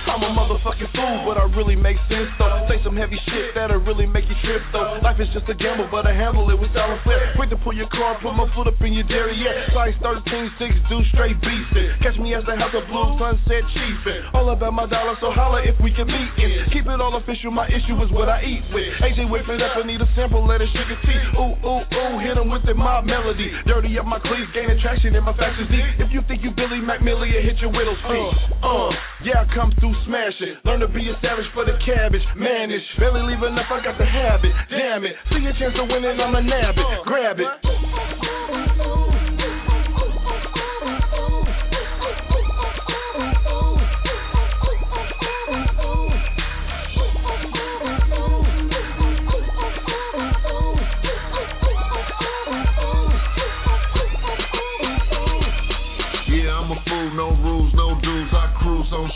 [0.07, 2.65] I'm a motherfucking fool, but I really make sense though.
[2.71, 5.03] Say some heavy shit that'll really make you trip though.
[5.03, 7.35] Life is just a gamble, but I handle it with style and flair.
[7.35, 9.67] Quick to pull your car, put my foot up in your derriere.
[9.75, 11.99] Size 13, 6, do straight beastin'.
[11.99, 14.31] Catch me as the house of blue sunset chiefin'.
[14.31, 16.71] All about my dollar, so holla if we can meet it.
[16.71, 18.87] Keep it all official, my issue is what I eat with.
[19.03, 21.21] AJ whip it up, I need a sample, let it sugar tea.
[21.35, 23.51] Ooh, ooh, ooh, hit 'em with the mob melody.
[23.67, 25.85] Dirty up my cleats, gain attraction in my factions deep.
[25.99, 28.33] If you think you Billy McMillie, hit your widow's feet.
[28.63, 28.91] Uh, uh,
[29.23, 30.61] yeah, I come through smashing.
[30.65, 32.23] Learn to be a savage for the cabbage.
[32.37, 34.51] Manish, barely leave enough, I got the habit.
[34.69, 36.85] Damn it, see a chance of winning, I'ma nab it.
[37.05, 39.06] Grab it.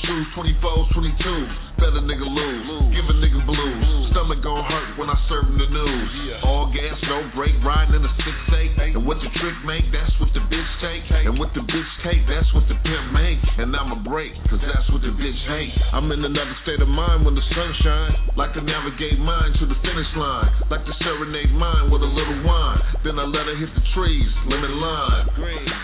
[0.05, 1.51] Shoes, 24s, 22s.
[1.79, 3.90] Bet a nigga lose, give a nigga blues.
[4.31, 6.09] Stomach gon' hurt when I serve him the news.
[6.47, 8.95] All gas, no brake, riding in a six eight.
[8.95, 11.03] And what the trick make, that's what the bitch take.
[11.27, 13.43] And what the bitch take, that's what the pimp make.
[13.59, 15.75] And I'ma break, cause that's what the bitch hate.
[15.91, 18.39] I'm in another state of mind when the sun shine.
[18.39, 20.47] Like to navigate mine to the finish line.
[20.71, 22.79] Like to serenade mine with a little wine.
[23.03, 25.27] Then I let her hit the trees, lemon line.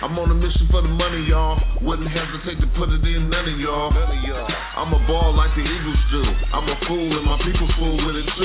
[0.08, 1.60] I'm on a mission for the money, y'all.
[1.84, 3.92] Wouldn't hesitate to put it in none of y'all.
[3.92, 6.24] I'm a ball like the Eagles do.
[6.56, 8.37] I'm a fool and my people fool with it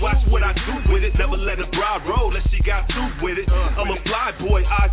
[0.00, 1.12] watch what I do with it.
[1.18, 3.48] Never let a bride roll unless she got two with it.
[3.50, 4.87] I'm a fly boy, eye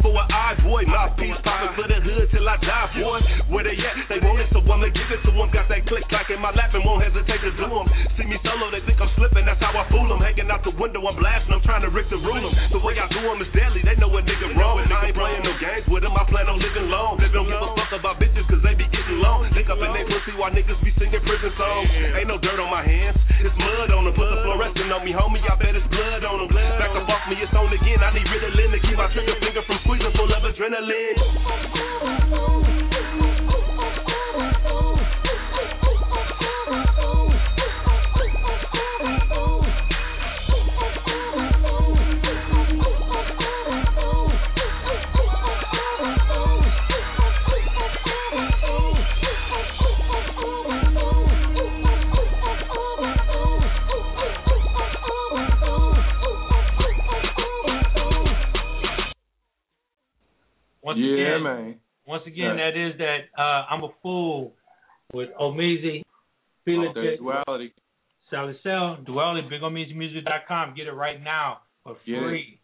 [70.55, 70.75] BigOmeezyMusic.com.
[70.75, 72.59] Get it right now for free.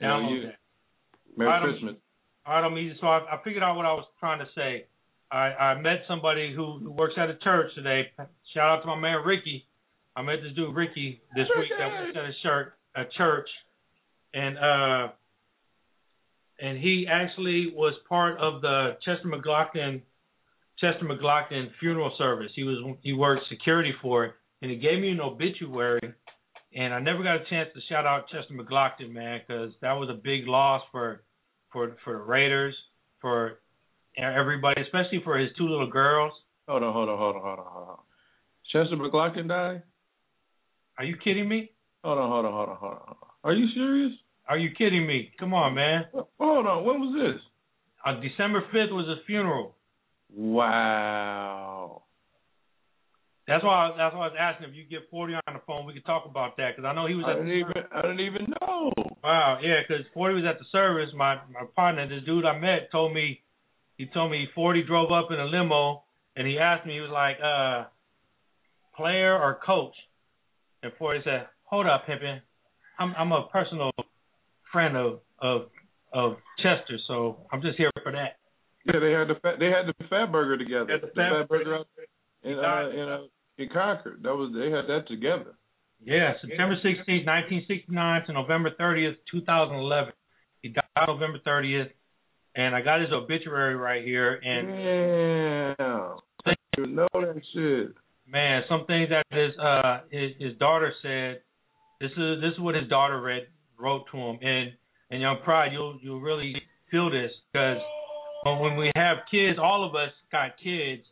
[0.00, 0.48] Hell Download yeah.
[0.48, 0.56] that.
[1.36, 1.96] Merry All right, Christmas.
[2.46, 3.00] All right, Omeezy.
[3.00, 4.86] So I, I figured out what I was trying to say.
[5.30, 8.10] I, I met somebody who, who works at a church today.
[8.54, 9.66] Shout out to my man Ricky.
[10.16, 13.48] I met this dude Ricky this week that works at a shirt a church,
[14.34, 15.12] and uh,
[16.60, 20.02] and he actually was part of the Chester McGlockton
[20.80, 22.50] Chester McGlockton funeral service.
[22.56, 26.14] He was he worked security for it, and he gave me an obituary.
[26.74, 30.08] And I never got a chance to shout out Chester McGlockton, man, because that was
[30.08, 31.22] a big loss for
[31.72, 32.74] for for the Raiders,
[33.20, 33.58] for
[34.16, 36.32] everybody, especially for his two little girls.
[36.68, 37.98] Hold on, hold on, hold on, hold on, hold on.
[38.72, 39.82] Chester McGlockton died?
[40.98, 41.70] Are you kidding me?
[42.04, 43.16] Hold on, hold on, hold on, hold on.
[43.42, 44.12] Are you serious?
[44.48, 45.32] Are you kidding me?
[45.40, 46.04] Come on, man.
[46.38, 47.42] Hold on, when was this?
[48.04, 49.74] On December fifth was his funeral.
[50.32, 52.02] Wow.
[53.50, 55.92] That's why that's why I was asking if you get forty on the phone, we
[55.92, 58.00] could talk about that because I know he was I at didn't the even I
[58.02, 58.92] didn't even know.
[59.24, 61.10] Wow, yeah, because Forty was at the service.
[61.16, 63.42] My my partner, this dude I met, told me
[63.98, 66.04] he told me Forty drove up in a limo
[66.36, 67.90] and he asked me, he was like, uh,
[68.96, 69.94] player or coach?
[70.82, 72.40] And Forty said, Hold up, Pimpin.
[72.98, 73.90] I'm I'm a personal
[74.72, 75.62] friend of of
[76.12, 78.38] of Chester, so I'm just here for that.
[78.86, 80.86] Yeah, they had the fat, they had the fat burger together.
[80.90, 82.06] Had the the Fat fat burger out there
[82.52, 83.18] in uh, in uh,
[83.60, 84.20] in Concord.
[84.22, 85.54] That was they had that together.
[86.02, 90.12] Yeah, September 16th, 1969 to November 30th, 2011.
[90.62, 91.90] He died November 30th,
[92.56, 94.40] and I got his obituary right here.
[94.42, 94.68] And
[95.78, 96.14] Yeah.
[96.78, 97.94] You know that shit.
[98.26, 101.42] man, some things that his uh his, his daughter said.
[102.00, 104.72] This is this is what his daughter read wrote to him, and
[105.10, 106.54] and young pride, you'll you'll really
[106.90, 107.78] feel this because
[108.44, 111.02] when we have kids, all of us got kids,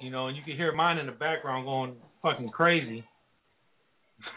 [0.00, 3.04] you know, and you can hear mine in the background going fucking crazy.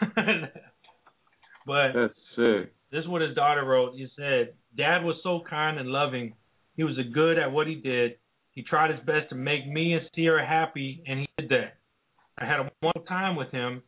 [1.66, 2.72] but That's sick.
[2.90, 3.94] this is what his daughter wrote.
[3.94, 6.34] He said, Dad was so kind and loving.
[6.76, 8.16] He was a good at what he did.
[8.52, 11.76] He tried his best to make me and Sierra happy, and he did that.
[12.38, 13.82] I had a wonderful time with him.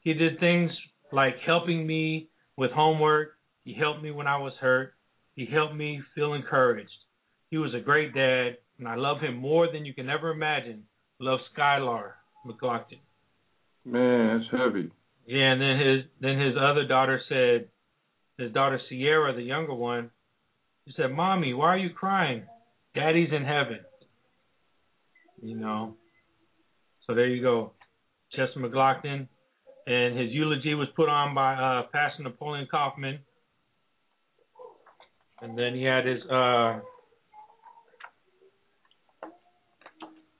[0.00, 0.70] He did things
[1.12, 3.38] like helping me with homework.
[3.64, 4.94] He helped me when I was hurt.
[5.34, 6.90] He helped me feel encouraged.
[7.50, 10.84] He was a great dad, and I love him more than you can ever imagine.
[11.18, 12.12] Love Skylar
[12.46, 12.98] McGlockton.
[13.84, 14.90] Man, that's heavy.
[15.26, 17.68] Yeah, and then his then his other daughter said,
[18.38, 20.10] his daughter Sierra, the younger one,
[20.86, 22.42] she said, "Mommy, why are you crying?
[22.94, 23.80] Daddy's in heaven."
[25.42, 25.96] You know.
[27.06, 27.72] So there you go,
[28.32, 29.28] Chester McGlockton,
[29.86, 33.20] and his eulogy was put on by uh, Pastor Napoleon Kaufman,
[35.40, 36.80] and then he had his uh,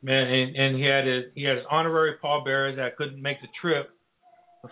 [0.06, 3.48] man, and, and he had his he had his honorary pallbearers that couldn't make the
[3.60, 3.90] trip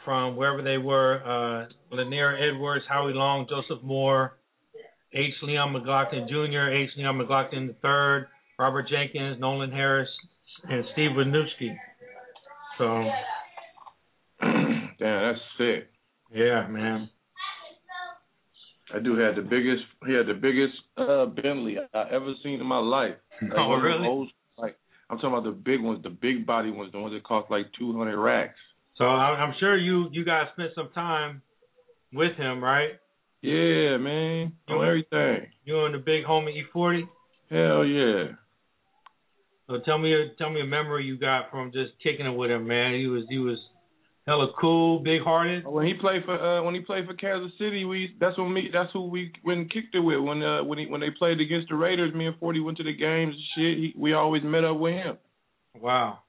[0.04, 4.38] from wherever they were, uh, Lanier Edwards, Howie Long, Joseph Moore,
[5.12, 5.32] H.
[5.42, 6.90] Leon McGlockton Jr., H.
[6.96, 8.26] Leon McGlockton III,
[8.58, 10.08] Robert Jenkins, Nolan Harris,
[10.68, 11.76] and Steve Wisniewski.
[12.78, 13.04] So,
[14.40, 15.88] Damn, that's sick.
[16.34, 17.08] yeah, man.
[18.92, 19.82] That dude had the biggest.
[20.06, 23.14] He had the biggest uh Bentley I ever seen in my life.
[23.42, 24.06] Like Oh, really?
[24.06, 24.28] Old,
[25.14, 27.66] I'm talking about the big ones, the big body ones, the ones that cost like
[27.78, 28.58] 200 racks.
[28.96, 31.42] So I'm sure you you guys spent some time
[32.12, 32.90] with him, right?
[33.42, 35.50] Yeah, man, on everything.
[35.64, 37.02] You and the big homie E40.
[37.50, 38.36] Hell yeah.
[39.66, 42.50] So tell me a tell me a memory you got from just kicking it with
[42.50, 42.94] him, man.
[42.94, 43.58] He was he was
[44.26, 45.66] hella cool, big hearted.
[45.66, 48.68] When he played for uh when he played for Kansas City, we that's when me
[48.72, 51.68] that's who we went kicked it with when uh when he when they played against
[51.68, 52.14] the Raiders.
[52.14, 53.78] Me and Forty went to the games and shit.
[53.78, 55.18] He, we always met up with him.
[55.80, 56.20] Wow.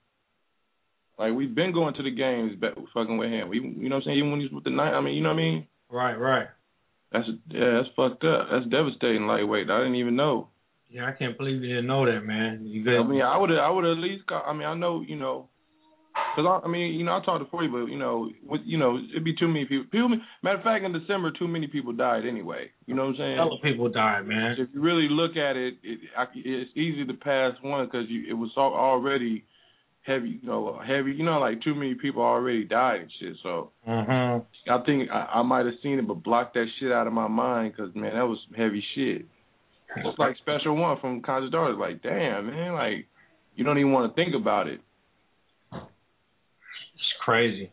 [1.18, 3.48] Like we've been going to the games, but fucking with him.
[3.48, 4.92] We you know what I'm saying even when he was with the night.
[4.92, 5.66] I mean you know what I mean.
[5.90, 6.48] Right, right.
[7.12, 8.48] That's yeah that's fucked up.
[8.50, 9.26] That's devastating.
[9.26, 9.70] Lightweight.
[9.70, 10.48] I didn't even know.
[10.88, 12.64] Yeah, I can't believe you didn't know that, man.
[12.64, 14.24] You I mean, I would I would at least.
[14.30, 15.48] I mean, I know, you know,
[16.36, 18.76] because I, I mean, you know, I talked to Forty, but you know, with, you
[18.76, 19.86] know, it'd be too many people.
[19.90, 22.70] People, matter of fact, in December, too many people died anyway.
[22.86, 23.36] You know what I'm saying?
[23.36, 24.56] Hella people died, man.
[24.58, 28.34] If you really look at it, it I, it's easy to pass one because it
[28.34, 29.44] was already
[30.02, 31.12] heavy, you know, heavy.
[31.12, 33.36] You know, like too many people already died and shit.
[33.42, 34.70] So Mm-hmm.
[34.70, 37.28] I think I, I might have seen it, but blocked that shit out of my
[37.28, 39.24] mind because man, that was heavy shit.
[39.96, 41.78] It's like Special One from Conscious Daughters.
[41.80, 43.06] Like, damn, man, like
[43.54, 44.80] you don't even want to think about it.
[47.26, 47.72] Crazy.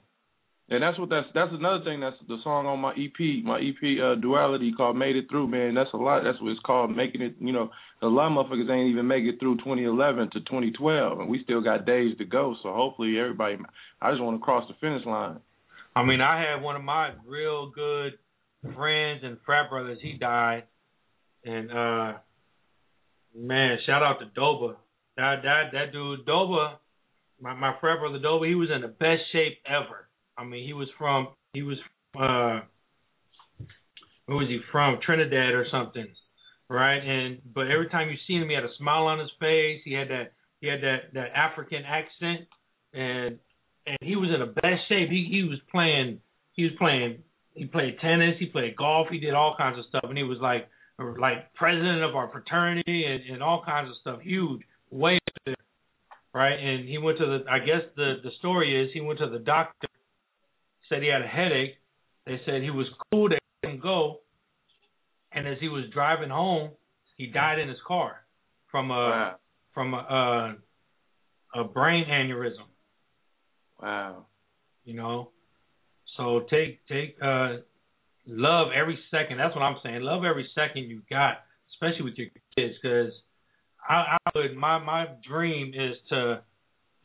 [0.70, 2.00] And that's what that's that's another thing.
[2.00, 5.76] That's the song on my EP, my EP uh, Duality called "Made It Through." Man,
[5.76, 6.24] that's a lot.
[6.24, 7.36] That's what it's called, making it.
[7.40, 7.70] You know,
[8.02, 11.62] a lot of motherfuckers ain't even make it through 2011 to 2012, and we still
[11.62, 12.56] got days to go.
[12.64, 13.58] So hopefully, everybody.
[14.02, 15.38] I just want to cross the finish line.
[15.96, 18.14] I mean, I had one of my real good
[18.76, 20.00] friends and frat brothers.
[20.02, 20.64] He died,
[21.46, 22.14] and uh,
[23.38, 24.78] man, shout out to Doba.
[25.18, 26.78] That that that dude Doba,
[27.44, 28.48] my my frat brother Doba.
[28.48, 30.08] He was in the best shape ever.
[30.38, 31.78] I mean, he was from he was
[32.16, 32.66] uh,
[34.26, 35.00] where was he from?
[35.06, 36.08] Trinidad or something,
[36.70, 36.98] right?
[36.98, 39.82] And but every time you see him, he had a smile on his face.
[39.84, 42.48] He had that he had that that African accent,
[42.94, 43.38] and
[43.86, 45.10] and he was in the best shape.
[45.10, 46.20] He he was playing
[46.54, 47.24] he was playing
[47.56, 50.40] he played tennis, he played golf, he did all kinds of stuff, and he was
[50.42, 50.70] like
[51.20, 54.22] like president of our fraternity and, and all kinds of stuff.
[54.22, 55.56] Huge, way up there,
[56.34, 56.54] right?
[56.60, 59.40] And he went to the I guess the the story is he went to the
[59.40, 59.88] doctor,
[60.90, 61.76] said he had a headache.
[62.26, 64.20] They said he was cool, they let him go,
[65.32, 66.72] and as he was driving home,
[67.18, 68.26] he died in his car
[68.72, 69.36] from a Wow.
[69.74, 70.58] from a,
[71.56, 72.68] a a brain aneurysm.
[73.82, 74.26] Wow.
[74.86, 75.32] You know,
[76.18, 77.58] so take take uh
[78.26, 79.38] love every second.
[79.38, 80.02] That's what I'm saying.
[80.02, 81.44] Love every second you got,
[81.74, 83.12] especially with your kids, because
[83.88, 86.42] I, I would my my dream is to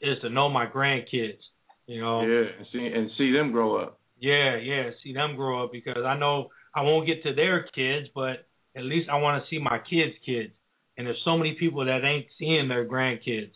[0.00, 1.38] is to know my grandkids.
[1.86, 2.20] You know.
[2.22, 4.00] Yeah, and see and see them grow up.
[4.20, 4.90] Yeah, yeah.
[5.02, 8.46] See them grow up because I know I won't get to their kids, but
[8.76, 10.52] at least I want to see my kids' kids.
[10.96, 13.52] And there's so many people that ain't seeing their grandkids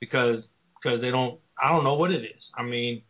[0.00, 0.42] because
[0.82, 1.38] because they don't.
[1.62, 2.42] I don't know what it is.
[2.54, 3.02] I mean,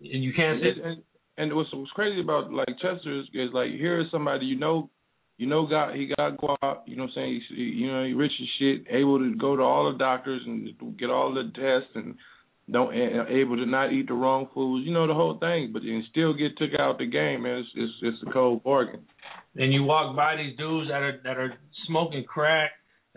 [0.00, 1.02] and you can't And, and,
[1.38, 4.90] and what's, what's crazy about like Chester is, is like here is somebody you know,
[5.38, 6.82] you know, got he got guap.
[6.86, 7.42] You know what I'm saying?
[7.50, 10.68] He, you know, he rich as shit, able to go to all the doctors and
[10.98, 12.14] get all the tests and
[12.70, 14.86] don't and able to not eat the wrong foods.
[14.86, 17.58] You know the whole thing, but and still get took out the game, man.
[17.58, 19.00] It's it's, it's a cold bargain.
[19.56, 21.54] and you walk by these dudes that are that are
[21.86, 22.70] smoking crack,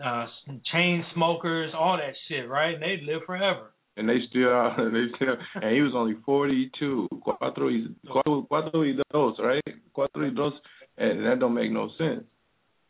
[0.04, 0.26] uh
[0.72, 2.74] chain smokers, all that shit, right?
[2.74, 3.72] And they live forever.
[3.96, 7.08] And they still, they still, and he was only 42.
[7.26, 9.62] Cuatro y, cuatro, cuatro y dos, right?
[9.92, 10.54] Cuatro y dos,
[11.00, 12.24] and that don't make no sense.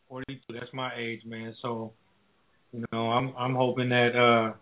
[0.09, 0.41] 42.
[0.53, 1.55] That's my age, man.
[1.63, 1.93] So,
[2.73, 4.57] you know, I'm I'm hoping that uh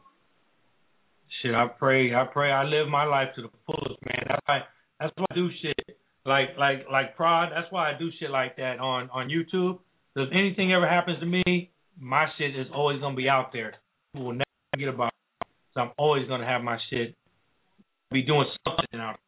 [1.42, 4.24] shit, I pray I pray I live my life to the fullest, man.
[4.28, 4.58] That's why
[5.00, 5.98] that's why I do shit.
[6.26, 9.78] Like like like prod, that's why I do shit like that on on YouTube.
[10.14, 13.74] If anything ever happens to me, my shit is always gonna be out there.
[14.12, 14.44] People will never
[14.74, 15.46] forget about it.
[15.72, 17.14] So I'm always gonna have my shit
[18.10, 19.18] be doing something out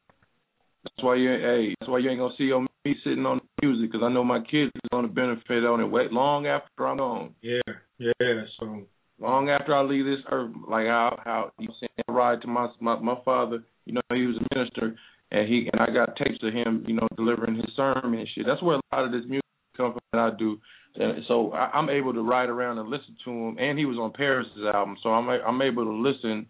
[0.85, 3.67] That's why you, hey, that's why you ain't gonna see on me sitting on the
[3.67, 6.97] music, because I know my kids is gonna benefit on it wait long after I'm
[6.97, 7.35] gone.
[7.43, 7.61] Yeah,
[7.99, 8.45] yeah.
[8.59, 8.83] So
[9.19, 12.49] long after I leave this earth, like how how you know, saying, I ride to
[12.49, 13.63] my my my father.
[13.85, 14.97] You know, he was a minister,
[15.31, 18.47] and he and I got tapes of him, you know, delivering his sermon and shit.
[18.47, 19.45] That's where a lot of this music
[19.77, 20.59] comes from that I do.
[20.97, 23.99] And so I, I'm able to ride around and listen to him, and he was
[23.99, 26.47] on Paris's album, so I'm I'm able to listen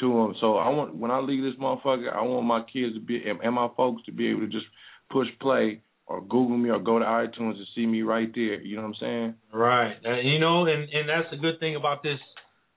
[0.00, 0.34] to them.
[0.40, 3.40] So I want when I leave this motherfucker, I want my kids to be and
[3.40, 4.66] and my folks to be able to just
[5.10, 8.60] push play or Google me or go to iTunes and see me right there.
[8.60, 9.34] You know what I'm saying?
[9.52, 9.96] Right.
[10.04, 12.18] Uh, you know, and and that's the good thing about this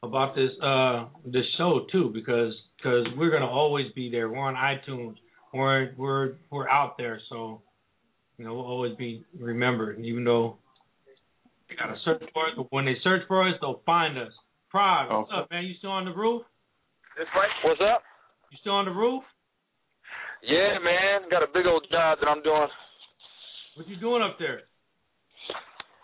[0.03, 4.29] about this uh this show too, because because we're gonna always be there.
[4.29, 5.15] We're on iTunes.
[5.53, 7.61] We're we're we're out there, so
[8.37, 9.99] you know we'll always be remembered.
[9.99, 10.57] Even though
[11.67, 14.31] they gotta search for us, but when they search for us, they'll find us.
[14.69, 15.39] Pride, what's Okay.
[15.41, 15.63] up, man?
[15.65, 16.43] You still on the roof?
[17.17, 18.05] What's up?
[18.53, 19.25] You still on the roof?
[20.45, 21.25] Yeah, man.
[21.33, 22.69] Got a big old job that I'm doing.
[23.73, 24.69] What you doing up there?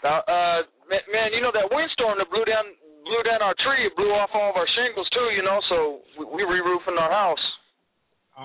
[0.02, 2.66] Now, uh, man, man, you know that windstorm that blew down
[3.06, 5.30] blew down our tree, it blew off all of our shingles too.
[5.38, 5.78] You know, so
[6.18, 7.46] we, we re-roofing our house.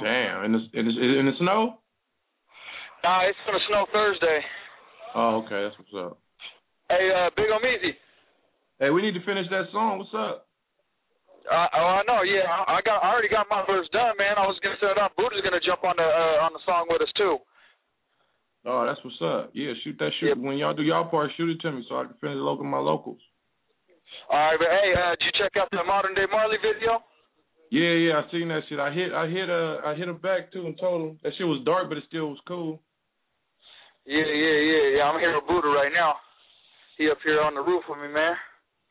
[0.05, 0.45] Damn.
[0.45, 1.81] In the in the, in the snow?
[3.03, 4.41] Nah, it's gonna snow Thursday.
[5.15, 5.65] Oh, okay.
[5.65, 6.21] That's what's up.
[6.91, 7.97] Hey, uh, Big Omeezy.
[8.79, 9.99] Hey, we need to finish that song.
[9.99, 10.48] What's up?
[11.49, 12.21] Uh, oh, I know.
[12.23, 13.01] Yeah, I I got.
[13.01, 14.37] I already got my verse done, man.
[14.37, 15.17] I was gonna set it up.
[15.17, 17.41] Buddha's gonna jump on the uh, on the song with us too.
[18.69, 19.51] Oh, that's what's up.
[19.57, 20.37] Yeah, shoot that shoot.
[20.37, 22.79] When y'all do y'all part, shoot it to me so I can finish local my
[22.79, 23.21] locals.
[24.29, 27.01] All right, but hey, uh, did you check out the modern day Marley video?
[27.71, 28.81] Yeah, yeah, I seen that shit.
[28.81, 31.47] I hit, I hit, uh, I hit him back too and told him that shit
[31.47, 32.81] was dark, but it still was cool.
[34.07, 35.03] Yeah, yeah, yeah, yeah.
[35.05, 36.17] I'm here with Buddha right now.
[36.97, 38.37] He up here on the roof with me, man.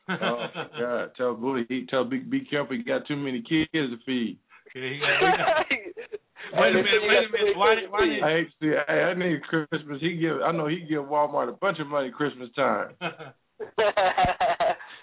[0.08, 1.10] Oh my God!
[1.16, 2.76] Tell Booty, he tell Big, be careful.
[2.76, 4.38] You got too many kids to feed.
[4.70, 7.56] Okay, he got, he got, wait a minute, wait a minute.
[7.56, 8.72] Why did, why did, I hate to see.
[8.86, 10.00] Hey, I need Christmas.
[10.00, 10.40] He give.
[10.42, 12.94] I know he give Walmart a bunch of money Christmas time.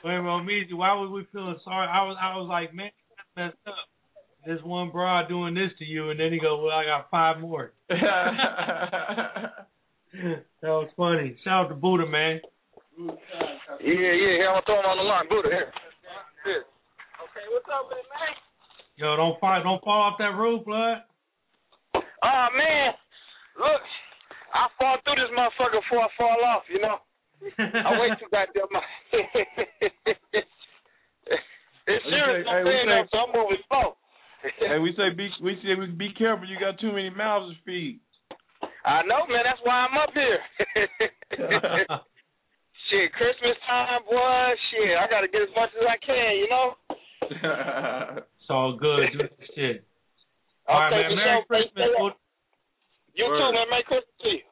[0.04, 1.88] Wait a minute, Meezy, why was we feeling sorry?
[1.88, 2.92] I was I was like, man,
[3.36, 3.74] that's messed up.
[4.46, 7.40] This one broad doing this to you, and then he go, well, I got five
[7.40, 7.74] more.
[7.90, 9.66] that
[10.62, 11.36] was funny.
[11.44, 12.40] Shout out to Buddha, man.
[12.96, 13.12] Yeah,
[13.84, 14.48] yeah, yeah.
[14.48, 15.28] I'm gonna throw him on the line.
[15.28, 15.72] Buddha, here.
[16.48, 16.64] Here.
[17.20, 18.00] Okay, what's up, man?
[18.96, 21.04] Yo, don't fall, don't fall off that roof, blood.
[21.96, 22.94] Oh man,
[23.60, 23.82] look,
[24.56, 26.64] I fall through this motherfucker before I fall off.
[26.72, 26.98] You know,
[27.60, 28.84] I way too goddamn much.
[31.92, 32.48] it's We serious.
[32.48, 33.88] say- I'm hey, we saying say- that, so I'm moving slow.
[34.72, 36.48] hey, we say be we say we be careful.
[36.48, 38.00] You got too many mouths to feed.
[38.86, 39.44] I know, man.
[39.44, 40.40] That's why I'm up here.
[42.90, 44.56] shit, Christmas time, boy.
[44.72, 46.32] Shit, I gotta get as much as I can.
[46.38, 46.68] You know.
[48.46, 49.10] It's all good.
[49.10, 49.82] Do this shit.
[50.70, 51.18] All right, man.
[51.18, 51.46] Merry sure.
[51.50, 51.74] Christmas.
[51.74, 51.98] Stay up.
[51.98, 52.16] Buddha.
[53.18, 53.66] You too, man.
[53.74, 54.46] Merry Christmas to you.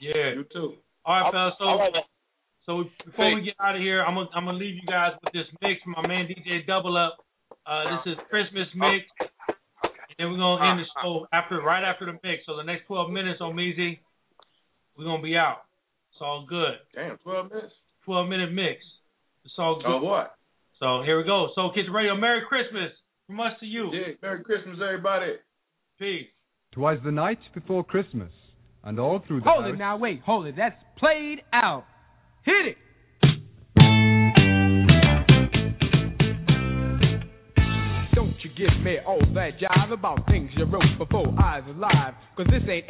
[0.00, 0.28] Yeah.
[0.32, 0.80] You too.
[1.04, 1.54] All right, fellas.
[1.60, 1.92] So, All right,
[2.64, 5.34] so before we get out of here, I'm gonna I'm gonna leave you guys with
[5.36, 7.20] this mix from my man DJ Double Up.
[7.68, 12.06] Uh, this is Christmas mix, and then we're gonna end the show after right after
[12.06, 12.48] the mix.
[12.48, 14.00] So the next 12 minutes Omeezy,
[14.96, 15.68] we're gonna be out.
[16.14, 16.78] It's all good.
[16.94, 17.72] Damn, 12 minutes.
[18.04, 18.78] 12 minute mix.
[19.44, 19.86] It's all good.
[19.86, 20.36] Oh what?
[20.78, 21.48] So here we go.
[21.54, 22.90] So Kids Radio, Merry Christmas
[23.26, 23.90] from us to you.
[23.92, 25.32] Yeah, Merry Christmas, everybody.
[25.98, 26.26] Peace.
[26.72, 28.30] Twas the night before Christmas,
[28.82, 29.74] and all through the Hold house.
[29.74, 30.54] it now, wait, hold it.
[30.56, 31.84] That's played out.
[32.44, 32.76] Hit it.
[38.56, 42.14] Give me all that jive about things you wrote before I was alive.
[42.36, 42.86] Cause this ain't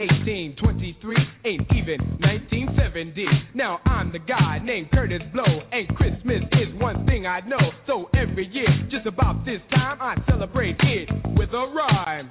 [0.61, 1.17] 1823,
[1.49, 3.25] ain't even 1970.
[3.55, 7.73] Now I'm the guy named Kurtis Blow, and Christmas is one thing I know.
[7.87, 12.29] So every year, just about this time, I celebrate it with a rhyme.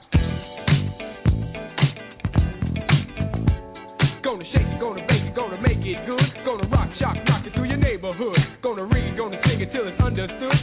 [4.24, 6.22] Gonna shake it, gonna bake it, gonna make it good.
[6.46, 8.38] Gonna rock, shock, knock it through your neighborhood.
[8.62, 10.63] Gonna read, gonna sing it till it's understood.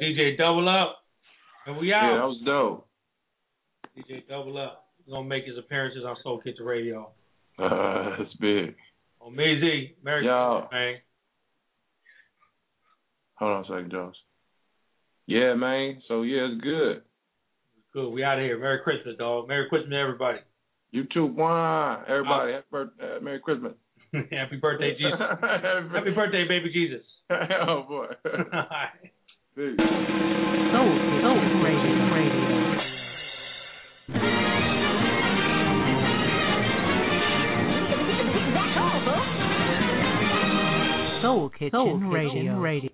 [0.00, 0.96] DJ Double Up.
[1.66, 2.10] And we out.
[2.10, 2.88] Yeah, that was dope.
[3.96, 4.86] DJ Double Up.
[4.98, 7.10] He's gonna make his appearances on Soul Kitchen Radio.
[7.58, 8.74] Uh, that's big.
[9.22, 10.66] Omeezy, Merry Yo.
[10.68, 10.94] Christmas, man.
[13.34, 14.16] Hold on a second, Jones.
[15.26, 16.02] Yeah, man.
[16.08, 17.02] So yeah, it's good.
[17.92, 18.10] Good.
[18.10, 18.58] We out of here.
[18.58, 19.48] Merry Christmas, dog.
[19.48, 20.38] Merry Christmas, everybody.
[20.92, 21.98] You too, one.
[22.08, 23.72] Everybody, happy birthday, uh, Merry Christmas.
[24.32, 25.20] Happy birthday, Jesus.
[25.20, 27.06] Happy birthday, baby Jesus.
[27.30, 28.06] oh boy.
[29.56, 29.74] Peace.
[29.76, 31.94] Soul, Soul Radio.
[32.14, 32.70] Radio.
[41.22, 42.60] Soul Kitchen, Soul Kitchen Radio.
[42.60, 42.90] Radio.